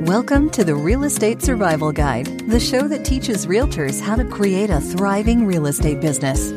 Welcome 0.00 0.48
to 0.52 0.64
the 0.64 0.74
Real 0.74 1.04
Estate 1.04 1.42
Survival 1.42 1.92
Guide, 1.92 2.48
the 2.48 2.58
show 2.58 2.88
that 2.88 3.04
teaches 3.04 3.44
realtors 3.44 4.00
how 4.00 4.16
to 4.16 4.24
create 4.24 4.70
a 4.70 4.80
thriving 4.80 5.44
real 5.44 5.66
estate 5.66 6.00
business. 6.00 6.50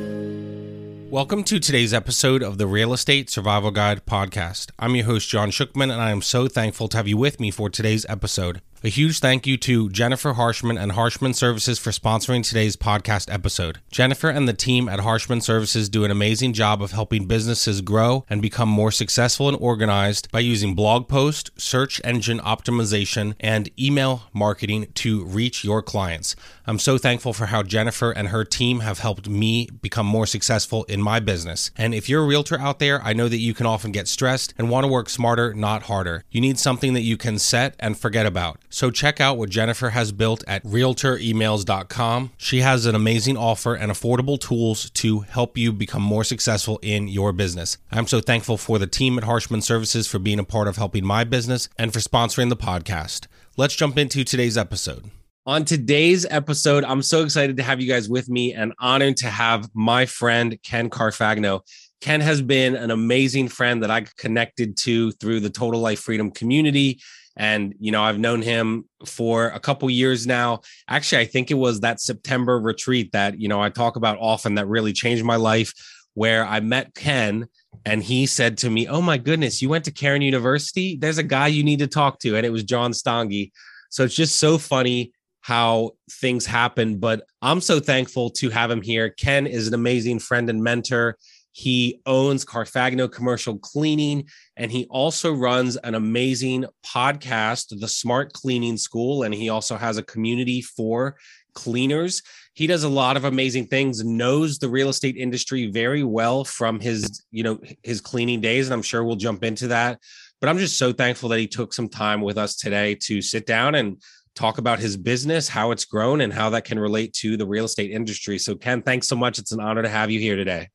Welcome 1.12 1.44
to 1.44 1.60
today's 1.60 1.94
episode 1.94 2.42
of 2.42 2.58
the 2.58 2.68
Real 2.68 2.94
Estate 2.94 3.30
Survival 3.30 3.72
Guide 3.72 4.06
podcast. 4.06 4.72
I'm 4.80 4.96
your 4.96 5.08
host, 5.08 5.28
John 5.28 5.52
Shookman, 5.52 5.92
and 5.92 6.02
I 6.02 6.12
am 6.12 6.22
so 6.22 6.48
thankful 6.48 6.88
to 6.88 6.96
have 6.96 7.06
you 7.10 7.18
with 7.18 7.42
me 7.42 7.52
for 7.52 7.70
today's 7.70 8.06
episode. 8.08 8.62
A 8.86 8.90
huge 8.90 9.20
thank 9.20 9.48
you 9.48 9.56
to 9.60 9.90
Jennifer 9.92 10.34
Harshman 10.34 10.78
and 10.78 10.92
Harshman 10.92 11.34
Services 11.34 11.80
for 11.80 11.92
sponsoring 11.92 12.46
today's 12.46 12.76
podcast 12.76 13.34
episode. 13.34 13.80
Jennifer 13.92 14.28
and 14.28 14.46
the 14.46 14.52
team 14.52 14.90
at 14.90 15.00
Harshman 15.00 15.42
Services 15.42 15.88
do 15.88 16.04
an 16.04 16.12
amazing 16.12 16.52
job 16.52 16.82
of 16.82 16.92
helping 16.92 17.26
businesses 17.26 17.80
grow 17.80 18.26
and 18.30 18.42
become 18.42 18.68
more 18.68 18.92
successful 18.92 19.48
and 19.48 19.56
organized 19.58 20.30
by 20.34 20.42
using 20.42 20.76
blog 20.76 21.08
post, 21.08 21.50
search 21.56 22.02
engine 22.04 22.40
optimization, 22.40 23.36
and 23.40 23.70
email 23.80 24.24
marketing 24.34 24.88
to 24.96 25.24
reach 25.24 25.64
your 25.64 25.82
clients. 25.82 26.36
I'm 26.68 26.78
so 26.78 26.98
thankful 26.98 27.32
for 27.32 27.46
how 27.46 27.64
Jennifer 27.64 28.12
and 28.12 28.28
her 28.30 28.44
team 28.44 28.82
have 28.82 29.00
helped 29.00 29.30
me 29.30 29.70
become 29.82 30.06
more 30.06 30.26
successful 30.26 30.84
in 30.86 31.02
my 31.02 31.22
business. 31.22 31.72
And 31.78 31.94
if 31.94 32.10
you're 32.10 32.24
a 32.24 32.28
realtor 32.28 32.60
out 32.60 32.80
there, 32.80 33.02
I 33.02 33.14
know 33.14 33.30
that 33.30 33.38
you 33.38 33.54
can 33.54 33.66
often 33.66 33.94
get 33.94 34.10
stressed 34.10 34.54
and 34.58 34.70
want 34.70 34.84
to 34.84 34.92
work 34.92 35.10
smarter, 35.10 35.54
not 35.54 35.84
harder. 35.84 36.26
You 36.32 36.42
need 36.42 36.60
something 36.60 36.94
that 36.96 37.02
you 37.02 37.16
can 37.16 37.40
set 37.40 37.78
and 37.80 37.98
forget 37.98 38.26
about. 38.26 38.60
So 38.74 38.90
check 38.90 39.22
out 39.22 39.38
what 39.38 39.52
Jennifer 39.52 39.92
has 39.92 40.12
built 40.12 40.44
at 40.48 40.64
realtoremails.com. 40.64 42.32
She 42.38 42.62
has 42.62 42.88
an 42.88 42.96
amazing 42.96 43.38
offer 43.38 43.76
and 43.76 43.92
affordable 43.92 44.40
tools 44.40 44.90
to 44.90 45.20
help 45.20 45.60
you 45.60 45.72
become 45.72 46.02
more 46.02 46.24
successful 46.24 46.80
in 46.82 47.08
your 47.08 47.32
business. 47.34 47.78
I'm 47.92 48.08
so 48.08 48.20
thankful 48.20 48.58
for 48.58 48.80
the 48.80 48.88
team 48.88 49.20
at 49.20 49.26
Harshman 49.26 49.62
Services 49.62 50.08
for 50.08 50.18
being 50.18 50.40
a 50.40 50.44
part 50.44 50.68
of 50.68 50.78
helping 50.78 51.06
my 51.06 51.24
business 51.24 51.70
and 51.78 51.94
for 51.94 52.00
sponsoring 52.00 52.50
the 52.50 52.58
podcast. 52.58 53.28
Let's 53.58 53.76
jump 53.76 53.96
into 53.96 54.24
today's 54.24 54.58
episode. 54.58 55.12
On 55.46 55.66
today's 55.66 56.26
episode, 56.32 56.84
I'm 56.84 57.04
so 57.04 57.22
excited 57.22 57.58
to 57.58 57.64
have 57.64 57.80
you 57.80 57.88
guys 57.88 58.10
with 58.10 58.28
me 58.28 58.54
and 58.54 58.74
honored 58.80 59.18
to 59.18 59.28
have 59.28 59.70
my 59.76 60.08
friend 60.08 60.58
Ken 60.64 60.90
Carfagno. 60.90 61.62
Ken 62.02 62.22
has 62.22 62.42
been 62.42 62.76
an 62.76 62.90
amazing 62.90 63.50
friend 63.50 63.84
that 63.84 63.92
I 63.92 64.08
connected 64.18 64.76
to 64.78 65.12
through 65.12 65.42
the 65.42 65.52
Total 65.52 65.80
Life 65.80 66.00
Freedom 66.00 66.32
community 66.32 67.00
and 67.36 67.74
you 67.80 67.92
know 67.92 68.04
i've 68.04 68.20
known 68.20 68.42
him 68.42 68.88
for 69.06 69.48
a 69.48 69.60
couple 69.60 69.90
years 69.90 70.28
now. 70.28 70.62
Actually 70.88 71.22
i 71.22 71.26
think 71.26 71.52
it 71.52 71.56
was 71.56 71.80
that 71.82 72.00
september 72.00 72.60
retreat 72.60 73.12
that 73.12 73.40
you 73.40 73.48
know 73.48 73.62
i 73.62 73.70
talk 73.70 73.96
about 73.96 74.18
often 74.20 74.56
that 74.56 74.68
really 74.68 74.94
changed 74.94 75.24
my 75.24 75.36
life 75.36 75.74
where 76.14 76.46
i 76.46 76.60
met 76.60 76.94
ken 76.94 77.48
and 77.86 78.04
he 78.04 78.26
said 78.26 78.58
to 78.58 78.70
me 78.70 78.88
oh 78.88 79.02
my 79.02 79.18
goodness 79.18 79.62
you 79.62 79.70
went 79.70 79.86
to 79.86 79.92
cairn 79.92 80.22
university? 80.22 80.96
There's 80.96 81.18
a 81.18 81.24
guy 81.24 81.48
you 81.48 81.64
need 81.64 81.80
to 81.80 81.88
talk 81.88 82.20
to. 82.20 82.36
And 82.36 82.46
it 82.46 82.52
was 82.52 82.64
john 82.64 82.92
stange. 82.92 83.52
So 83.90 84.04
it's 84.04 84.16
just 84.16 84.38
so 84.38 84.58
funny 84.58 85.12
how 85.42 85.92
things 86.10 86.46
happen 86.46 86.98
but 87.00 87.24
i'm 87.42 87.60
so 87.60 87.80
thankful 87.80 88.30
to 88.30 88.50
have 88.50 88.72
him 88.72 88.82
here. 88.82 89.10
Ken 89.10 89.46
is 89.46 89.68
an 89.68 89.74
amazing 89.74 90.20
friend 90.20 90.50
and 90.50 90.64
mentor 90.64 91.18
he 91.54 92.02
owns 92.08 92.44
Carfagno 92.44 93.10
Commercial 93.12 93.60
Cleaning, 93.60 94.28
and 94.58 94.72
he 94.72 94.86
also 94.90 95.32
runs 95.32 95.78
an 95.78 95.94
amazing 95.94 96.66
podcast, 96.84 97.80
The 97.80 97.88
Smart 97.88 98.34
Cleaning 98.34 98.76
School. 98.76 99.22
And 99.24 99.34
he 99.34 99.50
also 99.50 99.78
has 99.78 99.98
a 99.98 100.04
community 100.04 100.62
for 100.62 101.16
cleaners. 101.54 102.24
He 102.56 102.66
does 102.66 102.84
a 102.84 102.90
lot 102.90 103.18
of 103.18 103.26
amazing 103.26 103.68
things, 103.68 104.04
knows 104.04 104.58
the 104.58 104.68
real 104.68 104.90
estate 104.90 105.16
industry 105.16 105.68
very 105.68 106.04
well 106.04 106.44
from 106.44 106.80
his, 106.80 107.24
you 107.30 107.44
know, 107.44 107.60
his 107.84 108.02
cleaning 108.02 108.42
days. 108.42 108.68
And 108.68 108.74
I'm 108.74 108.82
sure 108.82 109.04
we'll 109.04 109.16
jump 109.16 109.44
into 109.44 109.68
that. 109.68 110.00
But 110.42 110.50
I'm 110.50 110.58
just 110.58 110.80
so 110.80 110.92
thankful 110.92 111.30
that 111.30 111.40
he 111.40 111.48
took 111.48 111.72
some 111.72 111.88
time 111.88 112.22
with 112.22 112.40
us 112.40 112.56
today 112.56 112.96
to 113.04 113.22
sit 113.22 113.46
down 113.46 113.76
and 113.76 114.02
talk 114.36 114.58
about 114.58 114.80
his 114.80 114.98
business, 114.98 115.48
how 115.48 115.70
it's 115.70 115.86
grown, 115.86 116.22
and 116.22 116.34
how 116.34 116.50
that 116.50 116.66
can 116.66 116.80
relate 116.80 117.14
to 117.14 117.38
the 117.38 117.46
real 117.46 117.66
estate 117.66 117.92
industry. 117.92 118.40
So, 118.40 118.56
Ken, 118.56 118.82
thanks 118.82 119.08
so 119.08 119.16
much. 119.16 119.38
It's 119.38 119.52
an 119.52 119.60
honor 119.60 119.84
to 119.84 119.90
have 119.90 120.10
you 120.10 120.20
here 120.20 120.36
today. 120.36 120.70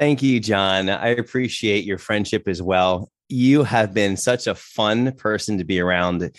Thank 0.00 0.22
you, 0.22 0.40
John. 0.40 0.88
I 0.88 1.08
appreciate 1.08 1.84
your 1.84 1.98
friendship 1.98 2.48
as 2.48 2.62
well. 2.62 3.10
You 3.28 3.64
have 3.64 3.92
been 3.92 4.16
such 4.16 4.46
a 4.46 4.54
fun 4.54 5.12
person 5.12 5.58
to 5.58 5.64
be 5.64 5.78
around. 5.78 6.34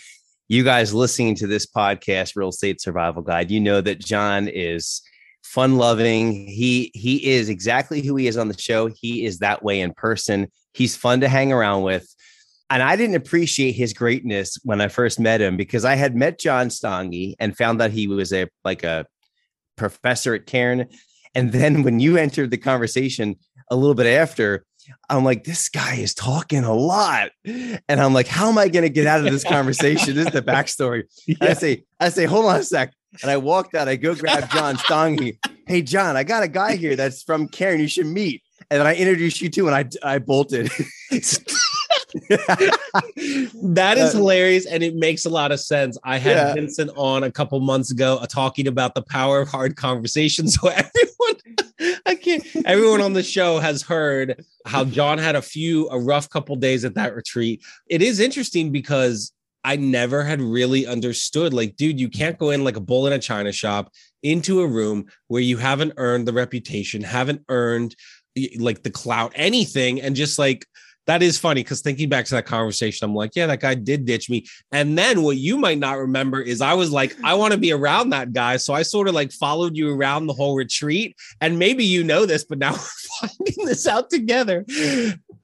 You 0.48 0.64
guys 0.64 0.92
listening 0.92 1.36
to 1.36 1.46
this 1.46 1.64
podcast, 1.64 2.34
Real 2.34 2.48
Estate 2.48 2.80
Survival 2.80 3.22
Guide, 3.22 3.52
you 3.52 3.60
know 3.60 3.80
that 3.80 4.00
John 4.00 4.48
is 4.48 5.00
fun 5.44 5.76
loving. 5.76 6.48
He 6.48 6.90
he 6.92 7.34
is 7.34 7.48
exactly 7.48 8.02
who 8.02 8.16
he 8.16 8.26
is 8.26 8.36
on 8.36 8.48
the 8.48 8.58
show. 8.58 8.88
He 8.88 9.24
is 9.24 9.38
that 9.38 9.62
way 9.62 9.80
in 9.80 9.94
person. 9.94 10.50
He's 10.74 10.96
fun 10.96 11.20
to 11.20 11.28
hang 11.28 11.52
around 11.52 11.82
with. 11.82 12.12
And 12.68 12.82
I 12.82 12.96
didn't 12.96 13.14
appreciate 13.14 13.76
his 13.76 13.92
greatness 13.92 14.58
when 14.64 14.80
I 14.80 14.88
first 14.88 15.20
met 15.20 15.40
him 15.40 15.56
because 15.56 15.84
I 15.84 15.94
had 15.94 16.16
met 16.16 16.40
John 16.40 16.68
Stange 16.68 17.36
and 17.38 17.56
found 17.56 17.78
that 17.80 17.92
he 17.92 18.08
was 18.08 18.32
a 18.32 18.48
like 18.64 18.82
a 18.82 19.06
professor 19.76 20.34
at 20.34 20.46
Cairn. 20.46 20.88
And 21.34 21.52
then 21.52 21.82
when 21.82 21.98
you 22.00 22.16
entered 22.16 22.50
the 22.50 22.58
conversation, 22.58 23.36
a 23.70 23.76
little 23.76 23.94
bit 23.94 24.06
after, 24.06 24.64
I'm 25.08 25.24
like, 25.24 25.44
this 25.44 25.68
guy 25.68 25.96
is 25.96 26.14
talking 26.14 26.64
a 26.64 26.74
lot. 26.74 27.30
And 27.44 27.80
I'm 27.88 28.12
like, 28.12 28.26
how 28.26 28.48
am 28.48 28.58
I 28.58 28.68
going 28.68 28.82
to 28.82 28.90
get 28.90 29.06
out 29.06 29.24
of 29.24 29.32
this 29.32 29.44
conversation? 29.44 30.14
this 30.14 30.26
is 30.26 30.32
the 30.32 30.42
backstory. 30.42 31.04
Yeah. 31.26 31.36
I 31.40 31.52
say, 31.54 31.84
I 32.00 32.08
say, 32.08 32.24
hold 32.24 32.46
on 32.46 32.56
a 32.56 32.62
sec. 32.62 32.92
And 33.22 33.30
I 33.30 33.36
walked 33.36 33.74
out. 33.74 33.88
I 33.88 33.96
go 33.96 34.14
grab 34.14 34.50
John 34.50 34.76
Stange. 34.76 35.38
Hey, 35.66 35.82
John, 35.82 36.16
I 36.16 36.24
got 36.24 36.42
a 36.42 36.48
guy 36.48 36.76
here 36.76 36.96
that's 36.96 37.22
from 37.22 37.46
Cairn. 37.48 37.80
You 37.80 37.88
should 37.88 38.06
meet. 38.06 38.42
And 38.70 38.80
then 38.80 38.86
I 38.86 38.94
introduced 38.94 39.40
you 39.42 39.50
to, 39.50 39.68
and 39.68 39.76
I 39.76 40.14
I 40.14 40.18
bolted. 40.18 40.70
that 43.62 43.94
is 43.96 44.12
hilarious 44.12 44.66
and 44.66 44.82
it 44.82 44.94
makes 44.94 45.24
a 45.24 45.30
lot 45.30 45.52
of 45.52 45.60
sense. 45.60 45.96
I 46.04 46.18
had 46.18 46.36
yeah. 46.36 46.54
Vincent 46.54 46.90
on 46.96 47.24
a 47.24 47.30
couple 47.30 47.58
months 47.60 47.90
ago 47.90 48.18
uh, 48.20 48.26
talking 48.26 48.66
about 48.66 48.94
the 48.94 49.02
power 49.02 49.40
of 49.40 49.48
hard 49.48 49.76
conversations. 49.76 50.52
So 50.62 50.68
everyone, 50.68 52.00
I 52.06 52.14
can't, 52.14 52.44
everyone 52.66 53.00
on 53.00 53.14
the 53.14 53.22
show 53.22 53.58
has 53.58 53.82
heard 53.82 54.44
how 54.66 54.84
John 54.84 55.18
had 55.18 55.34
a 55.34 55.42
few, 55.42 55.88
a 55.88 55.98
rough 55.98 56.28
couple 56.28 56.56
days 56.56 56.84
at 56.84 56.94
that 56.94 57.14
retreat. 57.14 57.62
It 57.88 58.02
is 58.02 58.20
interesting 58.20 58.70
because 58.70 59.32
I 59.64 59.76
never 59.76 60.22
had 60.22 60.40
really 60.40 60.86
understood 60.86 61.54
like, 61.54 61.76
dude, 61.76 62.00
you 62.00 62.08
can't 62.08 62.38
go 62.38 62.50
in 62.50 62.64
like 62.64 62.76
a 62.76 62.80
bull 62.80 63.06
in 63.06 63.12
a 63.12 63.18
china 63.18 63.52
shop 63.52 63.92
into 64.22 64.60
a 64.60 64.66
room 64.66 65.06
where 65.28 65.42
you 65.42 65.56
haven't 65.56 65.94
earned 65.96 66.28
the 66.28 66.32
reputation, 66.32 67.02
haven't 67.02 67.42
earned 67.48 67.96
like 68.58 68.82
the 68.82 68.90
clout, 68.90 69.32
anything, 69.34 70.00
and 70.00 70.16
just 70.16 70.38
like 70.38 70.66
that 71.06 71.22
is 71.22 71.38
funny 71.38 71.62
because 71.62 71.80
thinking 71.80 72.08
back 72.08 72.26
to 72.26 72.34
that 72.34 72.46
conversation, 72.46 73.04
I'm 73.04 73.14
like, 73.14 73.32
yeah, 73.34 73.46
that 73.46 73.60
guy 73.60 73.74
did 73.74 74.04
ditch 74.04 74.30
me. 74.30 74.46
And 74.70 74.96
then 74.96 75.22
what 75.22 75.36
you 75.36 75.56
might 75.56 75.78
not 75.78 75.98
remember 75.98 76.40
is 76.40 76.60
I 76.60 76.74
was 76.74 76.92
like, 76.92 77.16
I 77.24 77.34
want 77.34 77.52
to 77.52 77.58
be 77.58 77.72
around 77.72 78.10
that 78.10 78.32
guy. 78.32 78.56
So 78.56 78.72
I 78.72 78.82
sort 78.82 79.08
of 79.08 79.14
like 79.14 79.32
followed 79.32 79.76
you 79.76 79.92
around 79.92 80.26
the 80.26 80.32
whole 80.32 80.54
retreat. 80.54 81.16
And 81.40 81.58
maybe 81.58 81.84
you 81.84 82.04
know 82.04 82.24
this, 82.24 82.44
but 82.44 82.58
now 82.58 82.72
we're 83.22 83.28
finding 83.28 83.66
this 83.66 83.86
out 83.86 84.10
together. 84.10 84.64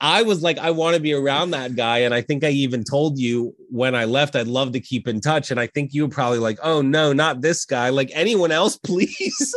I 0.01 0.23
was 0.23 0.43
like, 0.43 0.59
I 0.59 0.71
want 0.71 0.95
to 0.95 1.03
be 1.03 1.13
around 1.13 1.51
that 1.51 1.75
guy. 1.75 1.99
And 1.99 2.15
I 2.15 2.21
think 2.21 2.45
I 2.45 2.51
even 2.51 2.85
told 2.85 3.19
you 3.19 3.55
when 3.69 3.97
I 3.97 4.05
left, 4.05 4.37
I'd 4.37 4.47
love 4.47 4.73
to 4.73 4.81
keep 4.81 5.09
in 5.09 5.21
touch. 5.21 5.51
And 5.51 5.59
I 5.59 5.67
think 5.67 5.93
you 5.93 6.03
were 6.03 6.09
probably 6.09 6.39
like, 6.39 6.59
oh 6.63 6.83
no, 6.83 7.13
not 7.13 7.41
this 7.41 7.65
guy. 7.65 7.89
Like 7.89 8.11
anyone 8.13 8.53
else, 8.53 8.77
please. 8.85 9.55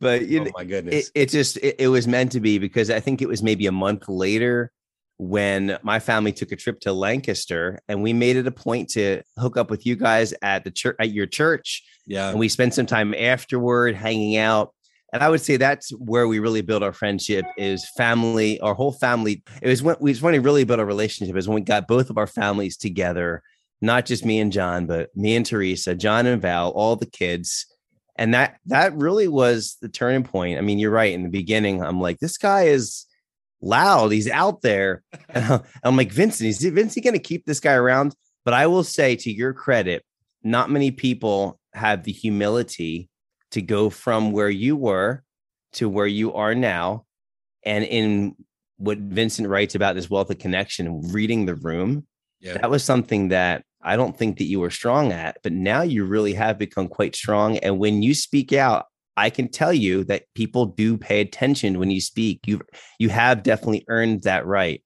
But 0.00 0.28
you 0.28 0.40
oh 0.40 0.44
know, 0.44 0.50
my 0.54 0.64
goodness, 0.64 1.08
it, 1.08 1.22
it 1.22 1.28
just 1.28 1.56
it, 1.58 1.76
it, 1.78 1.88
was 1.88 2.06
meant 2.06 2.32
to 2.32 2.40
be 2.40 2.58
because 2.58 2.90
I 2.90 3.00
think 3.00 3.20
it 3.20 3.28
was 3.28 3.42
maybe 3.42 3.66
a 3.66 3.72
month 3.72 4.08
later 4.08 4.70
when 5.16 5.76
my 5.82 5.98
family 5.98 6.32
took 6.32 6.52
a 6.52 6.56
trip 6.56 6.78
to 6.80 6.92
Lancaster 6.92 7.80
and 7.88 8.02
we 8.02 8.12
made 8.12 8.36
it 8.36 8.46
a 8.46 8.52
point 8.52 8.88
to 8.90 9.22
hook 9.38 9.56
up 9.56 9.70
with 9.70 9.84
you 9.84 9.96
guys 9.96 10.32
at 10.42 10.64
the 10.64 10.70
church 10.70 10.96
at 11.00 11.10
your 11.10 11.26
church. 11.26 11.84
Yeah, 12.06 12.30
and 12.30 12.38
we 12.38 12.48
spent 12.48 12.74
some 12.74 12.86
time 12.86 13.14
afterward 13.14 13.94
hanging 13.96 14.36
out. 14.36 14.72
And 15.12 15.22
I 15.22 15.30
would 15.30 15.40
say 15.40 15.56
that's 15.56 15.90
where 15.90 16.28
we 16.28 16.38
really 16.38 16.60
built 16.60 16.82
our 16.82 16.92
friendship 16.92 17.46
is 17.56 17.88
family, 17.96 18.60
our 18.60 18.74
whole 18.74 18.92
family. 18.92 19.42
It 19.62 19.68
was 19.68 19.82
when 19.82 19.96
we 20.00 20.12
just 20.12 20.22
when 20.22 20.32
we 20.32 20.38
really 20.38 20.64
built 20.64 20.80
a 20.80 20.84
relationship 20.84 21.34
is 21.36 21.48
when 21.48 21.56
we 21.56 21.62
got 21.62 21.88
both 21.88 22.10
of 22.10 22.18
our 22.18 22.26
families 22.26 22.76
together, 22.76 23.42
not 23.80 24.06
just 24.06 24.24
me 24.24 24.38
and 24.38 24.52
John, 24.52 24.86
but 24.86 25.08
me 25.16 25.34
and 25.34 25.46
Teresa, 25.46 25.94
John 25.94 26.26
and 26.26 26.42
Val, 26.42 26.70
all 26.70 26.94
the 26.94 27.06
kids 27.06 27.66
and 28.18 28.34
that 28.34 28.58
that 28.66 28.94
really 28.94 29.28
was 29.28 29.76
the 29.80 29.88
turning 29.88 30.24
point. 30.24 30.58
I 30.58 30.60
mean, 30.60 30.78
you're 30.78 30.90
right. 30.90 31.14
In 31.14 31.22
the 31.22 31.28
beginning, 31.28 31.82
I'm 31.82 32.00
like, 32.00 32.18
this 32.18 32.36
guy 32.36 32.64
is 32.64 33.06
loud. 33.62 34.12
He's 34.12 34.28
out 34.28 34.60
there. 34.62 35.02
And 35.30 35.62
I'm 35.84 35.96
like, 35.96 36.10
Vincent, 36.10 36.48
is 36.48 36.62
Vincent 36.62 37.04
going 37.04 37.14
to 37.14 37.20
keep 37.20 37.44
this 37.46 37.60
guy 37.60 37.74
around? 37.74 38.14
But 38.44 38.54
I 38.54 38.66
will 38.66 38.84
say, 38.84 39.14
to 39.16 39.30
your 39.30 39.52
credit, 39.52 40.04
not 40.42 40.70
many 40.70 40.90
people 40.90 41.60
have 41.74 42.02
the 42.02 42.12
humility 42.12 43.08
to 43.52 43.62
go 43.62 43.90
from 43.90 44.32
where 44.32 44.50
you 44.50 44.76
were 44.76 45.22
to 45.74 45.88
where 45.88 46.06
you 46.06 46.34
are 46.34 46.54
now. 46.54 47.04
And 47.64 47.84
in 47.84 48.34
what 48.78 48.98
Vincent 48.98 49.48
writes 49.48 49.74
about 49.74 49.94
this 49.94 50.08
wealth 50.08 50.30
of 50.30 50.38
connection, 50.38 51.02
reading 51.12 51.46
the 51.46 51.56
room, 51.56 52.06
yeah. 52.40 52.54
that 52.54 52.70
was 52.70 52.82
something 52.84 53.28
that 53.28 53.64
I 53.82 53.96
don't 53.96 54.16
think 54.16 54.38
that 54.38 54.44
you 54.44 54.60
were 54.60 54.70
strong 54.70 55.12
at, 55.12 55.38
but 55.42 55.52
now 55.52 55.82
you 55.82 56.04
really 56.04 56.34
have 56.34 56.58
become 56.58 56.88
quite 56.88 57.14
strong. 57.14 57.58
And 57.58 57.78
when 57.78 58.02
you 58.02 58.14
speak 58.14 58.52
out, 58.52 58.86
I 59.16 59.30
can 59.30 59.48
tell 59.48 59.72
you 59.72 60.04
that 60.04 60.24
people 60.34 60.66
do 60.66 60.96
pay 60.96 61.20
attention 61.20 61.78
when 61.78 61.90
you 61.90 62.00
speak. 62.00 62.40
You 62.46 62.60
you 62.98 63.08
have 63.08 63.42
definitely 63.42 63.84
earned 63.88 64.22
that 64.22 64.46
right, 64.46 64.82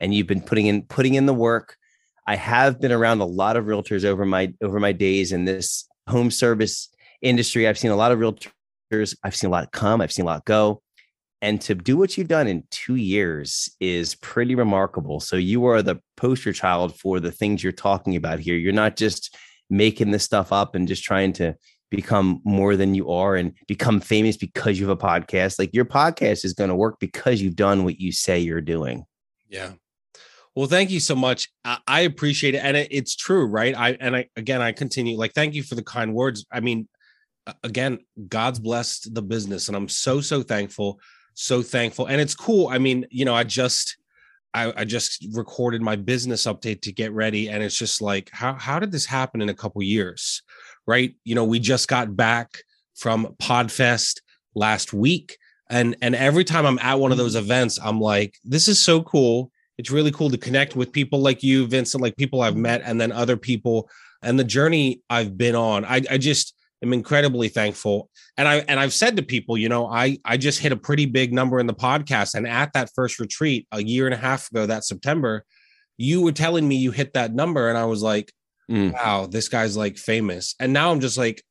and 0.00 0.14
you've 0.14 0.28
been 0.28 0.40
putting 0.40 0.66
in 0.66 0.82
putting 0.82 1.14
in 1.14 1.26
the 1.26 1.34
work. 1.34 1.76
I 2.26 2.36
have 2.36 2.80
been 2.80 2.92
around 2.92 3.20
a 3.20 3.24
lot 3.26 3.56
of 3.56 3.64
realtors 3.64 4.04
over 4.04 4.24
my 4.24 4.54
over 4.62 4.78
my 4.78 4.92
days 4.92 5.32
in 5.32 5.44
this 5.44 5.88
home 6.08 6.30
service 6.30 6.88
industry. 7.22 7.66
I've 7.66 7.78
seen 7.78 7.90
a 7.90 7.96
lot 7.96 8.12
of 8.12 8.20
realtors. 8.20 9.16
I've 9.24 9.34
seen 9.34 9.48
a 9.48 9.52
lot 9.52 9.72
come. 9.72 10.00
I've 10.00 10.12
seen 10.12 10.24
a 10.24 10.28
lot 10.28 10.44
go. 10.44 10.80
And 11.42 11.60
to 11.62 11.74
do 11.74 11.96
what 11.96 12.16
you've 12.16 12.28
done 12.28 12.46
in 12.46 12.62
two 12.70 12.94
years 12.94 13.68
is 13.80 14.14
pretty 14.14 14.54
remarkable. 14.54 15.18
So 15.18 15.34
you 15.36 15.66
are 15.66 15.82
the 15.82 16.00
poster 16.16 16.52
child 16.52 16.96
for 16.96 17.18
the 17.18 17.32
things 17.32 17.62
you're 17.62 17.72
talking 17.72 18.14
about 18.14 18.38
here. 18.38 18.54
You're 18.54 18.72
not 18.72 18.96
just 18.96 19.36
making 19.68 20.12
this 20.12 20.22
stuff 20.22 20.52
up 20.52 20.76
and 20.76 20.86
just 20.86 21.02
trying 21.02 21.32
to 21.34 21.56
become 21.90 22.40
more 22.44 22.76
than 22.76 22.94
you 22.94 23.10
are 23.10 23.34
and 23.34 23.54
become 23.66 24.00
famous 24.00 24.36
because 24.36 24.78
you 24.78 24.88
have 24.88 24.96
a 24.96 25.06
podcast. 25.06 25.58
Like 25.58 25.74
your 25.74 25.84
podcast 25.84 26.44
is 26.44 26.54
going 26.54 26.70
to 26.70 26.76
work 26.76 27.00
because 27.00 27.42
you've 27.42 27.56
done 27.56 27.84
what 27.84 28.00
you 28.00 28.12
say 28.12 28.38
you're 28.38 28.60
doing. 28.60 29.04
Yeah. 29.48 29.72
Well, 30.54 30.68
thank 30.68 30.90
you 30.90 31.00
so 31.00 31.16
much. 31.16 31.50
I, 31.64 32.00
appreciate 32.00 32.54
it, 32.54 32.62
and 32.62 32.76
it's 32.76 33.16
true, 33.16 33.46
right? 33.46 33.74
I 33.76 33.90
and 33.92 34.14
I 34.14 34.28
again, 34.36 34.60
I 34.60 34.72
continue 34.72 35.16
like 35.16 35.32
thank 35.32 35.54
you 35.54 35.62
for 35.62 35.76
the 35.76 35.82
kind 35.82 36.12
words. 36.12 36.44
I 36.52 36.60
mean, 36.60 36.88
again, 37.62 38.00
God's 38.28 38.58
blessed 38.58 39.14
the 39.14 39.22
business, 39.22 39.68
and 39.68 39.76
I'm 39.76 39.88
so 39.88 40.20
so 40.20 40.42
thankful, 40.42 41.00
so 41.34 41.62
thankful, 41.62 42.06
and 42.06 42.20
it's 42.20 42.34
cool. 42.34 42.68
I 42.68 42.78
mean, 42.78 43.06
you 43.10 43.24
know, 43.24 43.34
I 43.34 43.44
just. 43.44 43.96
I, 44.54 44.82
I 44.82 44.84
just 44.84 45.26
recorded 45.32 45.80
my 45.80 45.96
business 45.96 46.42
update 46.44 46.82
to 46.82 46.92
get 46.92 47.10
ready, 47.12 47.48
and 47.48 47.62
it's 47.62 47.78
just 47.78 48.02
like, 48.02 48.28
how 48.34 48.52
how 48.52 48.78
did 48.78 48.92
this 48.92 49.06
happen 49.06 49.40
in 49.40 49.48
a 49.48 49.54
couple 49.54 49.82
years, 49.82 50.42
right? 50.86 51.14
You 51.24 51.34
know, 51.34 51.44
we 51.44 51.58
just 51.58 51.88
got 51.88 52.14
back 52.14 52.62
from 52.94 53.34
Podfest 53.40 54.20
last 54.54 54.92
week, 54.92 55.38
and 55.70 55.96
and 56.02 56.14
every 56.14 56.44
time 56.44 56.66
I'm 56.66 56.78
at 56.80 57.00
one 57.00 57.12
of 57.12 57.16
mm-hmm. 57.16 57.24
those 57.24 57.34
events, 57.34 57.78
I'm 57.82 57.98
like, 57.98 58.36
this 58.44 58.68
is 58.68 58.78
so 58.78 59.02
cool 59.02 59.50
it's 59.78 59.90
really 59.90 60.12
cool 60.12 60.30
to 60.30 60.38
connect 60.38 60.76
with 60.76 60.92
people 60.92 61.20
like 61.20 61.42
you, 61.42 61.66
Vincent, 61.66 62.02
like 62.02 62.16
people 62.16 62.40
I've 62.40 62.52
mm-hmm. 62.52 62.62
met, 62.62 62.82
and 62.84 63.00
then 63.00 63.12
other 63.12 63.36
people, 63.36 63.88
and 64.22 64.38
the 64.38 64.44
journey 64.44 65.02
I've 65.10 65.36
been 65.36 65.54
on. 65.54 65.84
I, 65.84 66.02
I 66.10 66.18
just 66.18 66.54
am 66.82 66.92
incredibly 66.92 67.48
thankful. 67.48 68.10
And 68.36 68.48
I 68.48 68.56
and 68.68 68.78
I've 68.80 68.92
said 68.92 69.16
to 69.16 69.22
people, 69.22 69.56
you 69.56 69.68
know, 69.68 69.86
I 69.86 70.18
I 70.24 70.36
just 70.36 70.60
hit 70.60 70.72
a 70.72 70.76
pretty 70.76 71.06
big 71.06 71.32
number 71.32 71.58
in 71.60 71.66
the 71.66 71.74
podcast. 71.74 72.34
And 72.34 72.46
at 72.46 72.72
that 72.72 72.90
first 72.94 73.18
retreat 73.18 73.66
a 73.72 73.82
year 73.82 74.06
and 74.06 74.14
a 74.14 74.18
half 74.18 74.50
ago, 74.50 74.66
that 74.66 74.84
September, 74.84 75.44
you 75.96 76.22
were 76.22 76.32
telling 76.32 76.66
me 76.66 76.76
you 76.76 76.90
hit 76.90 77.14
that 77.14 77.34
number, 77.34 77.68
and 77.68 77.78
I 77.78 77.84
was 77.84 78.02
like, 78.02 78.32
mm. 78.70 78.92
wow, 78.92 79.26
this 79.26 79.48
guy's 79.48 79.76
like 79.76 79.96
famous. 79.96 80.54
And 80.60 80.72
now 80.72 80.90
I'm 80.90 81.00
just 81.00 81.18
like, 81.18 81.42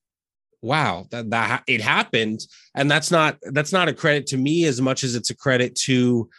wow 0.63 1.07
that 1.09 1.27
that 1.31 1.63
it 1.65 1.81
happened 1.81 2.39
and 2.75 2.91
that's 2.91 3.09
not 3.09 3.35
that's 3.45 3.73
not 3.73 3.89
a 3.89 3.93
credit 3.93 4.27
to 4.27 4.37
me 4.37 4.65
as 4.65 4.79
much 4.79 5.03
as 5.03 5.15
it's 5.15 5.31
a 5.31 5.35
credit 5.35 5.73
to 5.73 6.29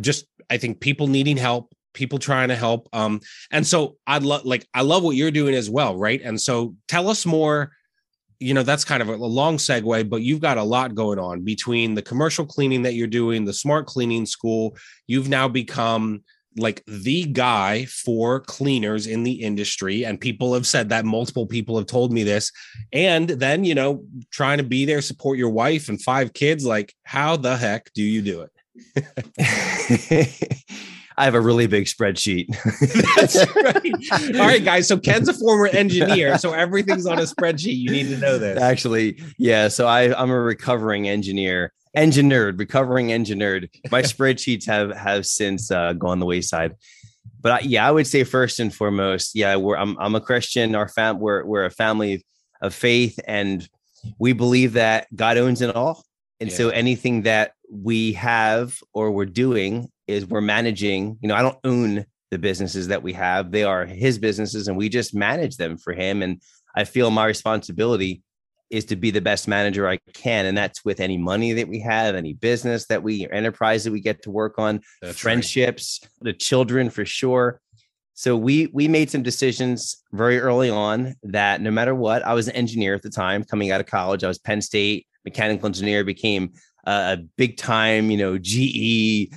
just 0.00 0.26
I 0.50 0.58
think 0.58 0.80
people 0.80 1.06
needing 1.06 1.36
help, 1.36 1.72
people 1.92 2.18
trying 2.18 2.48
to 2.48 2.56
help. 2.56 2.88
Um, 2.92 3.20
and 3.50 3.66
so 3.66 3.96
I'd 4.06 4.22
love 4.22 4.44
like 4.44 4.66
I 4.74 4.82
love 4.82 5.02
what 5.02 5.16
you're 5.16 5.30
doing 5.30 5.54
as 5.54 5.70
well, 5.70 5.96
right? 5.96 6.20
And 6.22 6.40
so 6.40 6.74
tell 6.88 7.08
us 7.08 7.24
more. 7.24 7.72
You 8.44 8.52
know, 8.52 8.62
that's 8.62 8.84
kind 8.84 9.02
of 9.02 9.08
a 9.08 9.16
long 9.16 9.56
segue, 9.56 10.10
but 10.10 10.22
you've 10.22 10.40
got 10.40 10.58
a 10.58 10.62
lot 10.62 10.94
going 10.94 11.18
on 11.18 11.40
between 11.40 11.94
the 11.94 12.02
commercial 12.02 12.44
cleaning 12.44 12.82
that 12.82 12.94
you're 12.94 13.06
doing, 13.06 13.44
the 13.44 13.54
smart 13.54 13.86
cleaning 13.86 14.26
school. 14.26 14.76
You've 15.06 15.28
now 15.28 15.48
become 15.48 16.22
like 16.56 16.84
the 16.86 17.24
guy 17.24 17.86
for 17.86 18.40
cleaners 18.40 19.06
in 19.06 19.24
the 19.24 19.32
industry 19.32 20.04
and 20.04 20.20
people 20.20 20.54
have 20.54 20.66
said 20.66 20.88
that 20.90 21.04
multiple 21.04 21.46
people 21.46 21.76
have 21.76 21.86
told 21.86 22.12
me 22.12 22.22
this 22.22 22.52
and 22.92 23.30
then 23.30 23.64
you 23.64 23.74
know 23.74 24.04
trying 24.30 24.58
to 24.58 24.62
be 24.62 24.84
there 24.84 25.02
support 25.02 25.36
your 25.36 25.50
wife 25.50 25.88
and 25.88 26.00
five 26.00 26.32
kids 26.32 26.64
like 26.64 26.94
how 27.02 27.36
the 27.36 27.56
heck 27.56 27.92
do 27.92 28.04
you 28.04 28.22
do 28.22 28.42
it 28.42 28.52
I 31.16 31.24
have 31.24 31.34
a 31.34 31.40
really 31.40 31.66
big 31.66 31.84
spreadsheet. 31.84 32.48
That's 33.16 33.36
right. 33.54 34.36
All 34.40 34.46
right, 34.46 34.64
guys. 34.64 34.88
So 34.88 34.98
Ken's 34.98 35.28
a 35.28 35.32
former 35.34 35.66
engineer, 35.72 36.38
so 36.38 36.52
everything's 36.52 37.06
on 37.06 37.18
a 37.18 37.22
spreadsheet. 37.22 37.76
You 37.76 37.90
need 37.90 38.08
to 38.08 38.18
know 38.18 38.38
this. 38.38 38.60
Actually, 38.60 39.20
yeah. 39.38 39.68
So 39.68 39.86
I, 39.86 40.20
I'm 40.20 40.30
a 40.30 40.40
recovering 40.40 41.08
engineer, 41.08 41.72
engineered, 41.94 42.58
recovering 42.58 43.12
engineered. 43.12 43.70
My 43.90 44.02
spreadsheets 44.02 44.66
have 44.66 44.94
have 44.96 45.26
since 45.26 45.70
uh, 45.70 45.92
gone 45.92 46.18
the 46.18 46.26
wayside. 46.26 46.74
But 47.40 47.52
I, 47.52 47.58
yeah, 47.60 47.86
I 47.86 47.90
would 47.92 48.06
say 48.06 48.24
first 48.24 48.58
and 48.58 48.74
foremost, 48.74 49.36
yeah, 49.36 49.54
we're 49.56 49.76
I'm 49.76 49.96
I'm 49.98 50.16
a 50.16 50.20
Christian. 50.20 50.74
Our 50.74 50.88
fam 50.88 51.20
we're 51.20 51.44
we're 51.44 51.64
a 51.64 51.70
family 51.70 52.26
of 52.60 52.74
faith, 52.74 53.20
and 53.28 53.68
we 54.18 54.32
believe 54.32 54.72
that 54.72 55.06
God 55.14 55.38
owns 55.38 55.62
it 55.62 55.76
all. 55.76 56.04
And 56.40 56.50
yeah. 56.50 56.56
so 56.56 56.68
anything 56.70 57.22
that 57.22 57.52
we 57.70 58.14
have 58.14 58.76
or 58.92 59.12
we're 59.12 59.26
doing 59.26 59.90
is 60.06 60.26
we're 60.26 60.40
managing, 60.40 61.18
you 61.20 61.28
know, 61.28 61.34
I 61.34 61.42
don't 61.42 61.58
own 61.64 62.04
the 62.30 62.38
businesses 62.38 62.88
that 62.88 63.02
we 63.02 63.12
have. 63.12 63.52
They 63.52 63.64
are 63.64 63.84
his 63.86 64.18
businesses 64.18 64.68
and 64.68 64.76
we 64.76 64.88
just 64.88 65.14
manage 65.14 65.56
them 65.56 65.76
for 65.76 65.92
him. 65.92 66.22
And 66.22 66.40
I 66.74 66.84
feel 66.84 67.10
my 67.10 67.26
responsibility 67.26 68.22
is 68.70 68.84
to 68.86 68.96
be 68.96 69.10
the 69.10 69.20
best 69.20 69.46
manager 69.46 69.88
I 69.88 69.98
can. 70.14 70.46
And 70.46 70.56
that's 70.56 70.84
with 70.84 71.00
any 71.00 71.16
money 71.16 71.52
that 71.52 71.68
we 71.68 71.80
have, 71.80 72.14
any 72.14 72.32
business 72.32 72.86
that 72.86 73.02
we, 73.02 73.28
enterprise 73.30 73.84
that 73.84 73.92
we 73.92 74.00
get 74.00 74.22
to 74.22 74.30
work 74.30 74.58
on, 74.58 74.80
that's 75.00 75.18
friendships, 75.18 76.00
right. 76.02 76.10
the 76.22 76.32
children 76.32 76.90
for 76.90 77.04
sure. 77.04 77.60
So 78.16 78.36
we 78.36 78.68
we 78.68 78.86
made 78.86 79.10
some 79.10 79.24
decisions 79.24 79.96
very 80.12 80.38
early 80.38 80.70
on 80.70 81.16
that 81.24 81.60
no 81.60 81.72
matter 81.72 81.94
what, 81.96 82.24
I 82.24 82.32
was 82.32 82.46
an 82.46 82.54
engineer 82.54 82.94
at 82.94 83.02
the 83.02 83.10
time 83.10 83.42
coming 83.42 83.72
out 83.72 83.80
of 83.80 83.86
college. 83.86 84.22
I 84.22 84.28
was 84.28 84.38
Penn 84.38 84.60
State 84.60 85.06
mechanical 85.24 85.66
engineer, 85.66 86.04
became 86.04 86.52
a 86.84 87.18
big 87.36 87.56
time, 87.56 88.10
you 88.10 88.16
know, 88.16 88.38
GE 88.38 89.32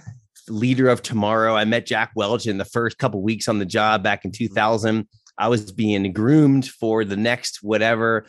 leader 0.49 0.87
of 0.87 1.01
tomorrow. 1.01 1.55
I 1.55 1.65
met 1.65 1.85
Jack 1.85 2.11
Welch 2.15 2.47
in 2.47 2.57
the 2.57 2.65
first 2.65 2.97
couple 2.97 3.21
weeks 3.21 3.47
on 3.47 3.59
the 3.59 3.65
job 3.65 4.03
back 4.03 4.25
in 4.25 4.31
mm-hmm. 4.31 4.53
2000. 4.53 5.07
I 5.37 5.47
was 5.49 5.71
being 5.71 6.11
groomed 6.13 6.67
for 6.67 7.05
the 7.05 7.17
next 7.17 7.59
whatever 7.61 8.25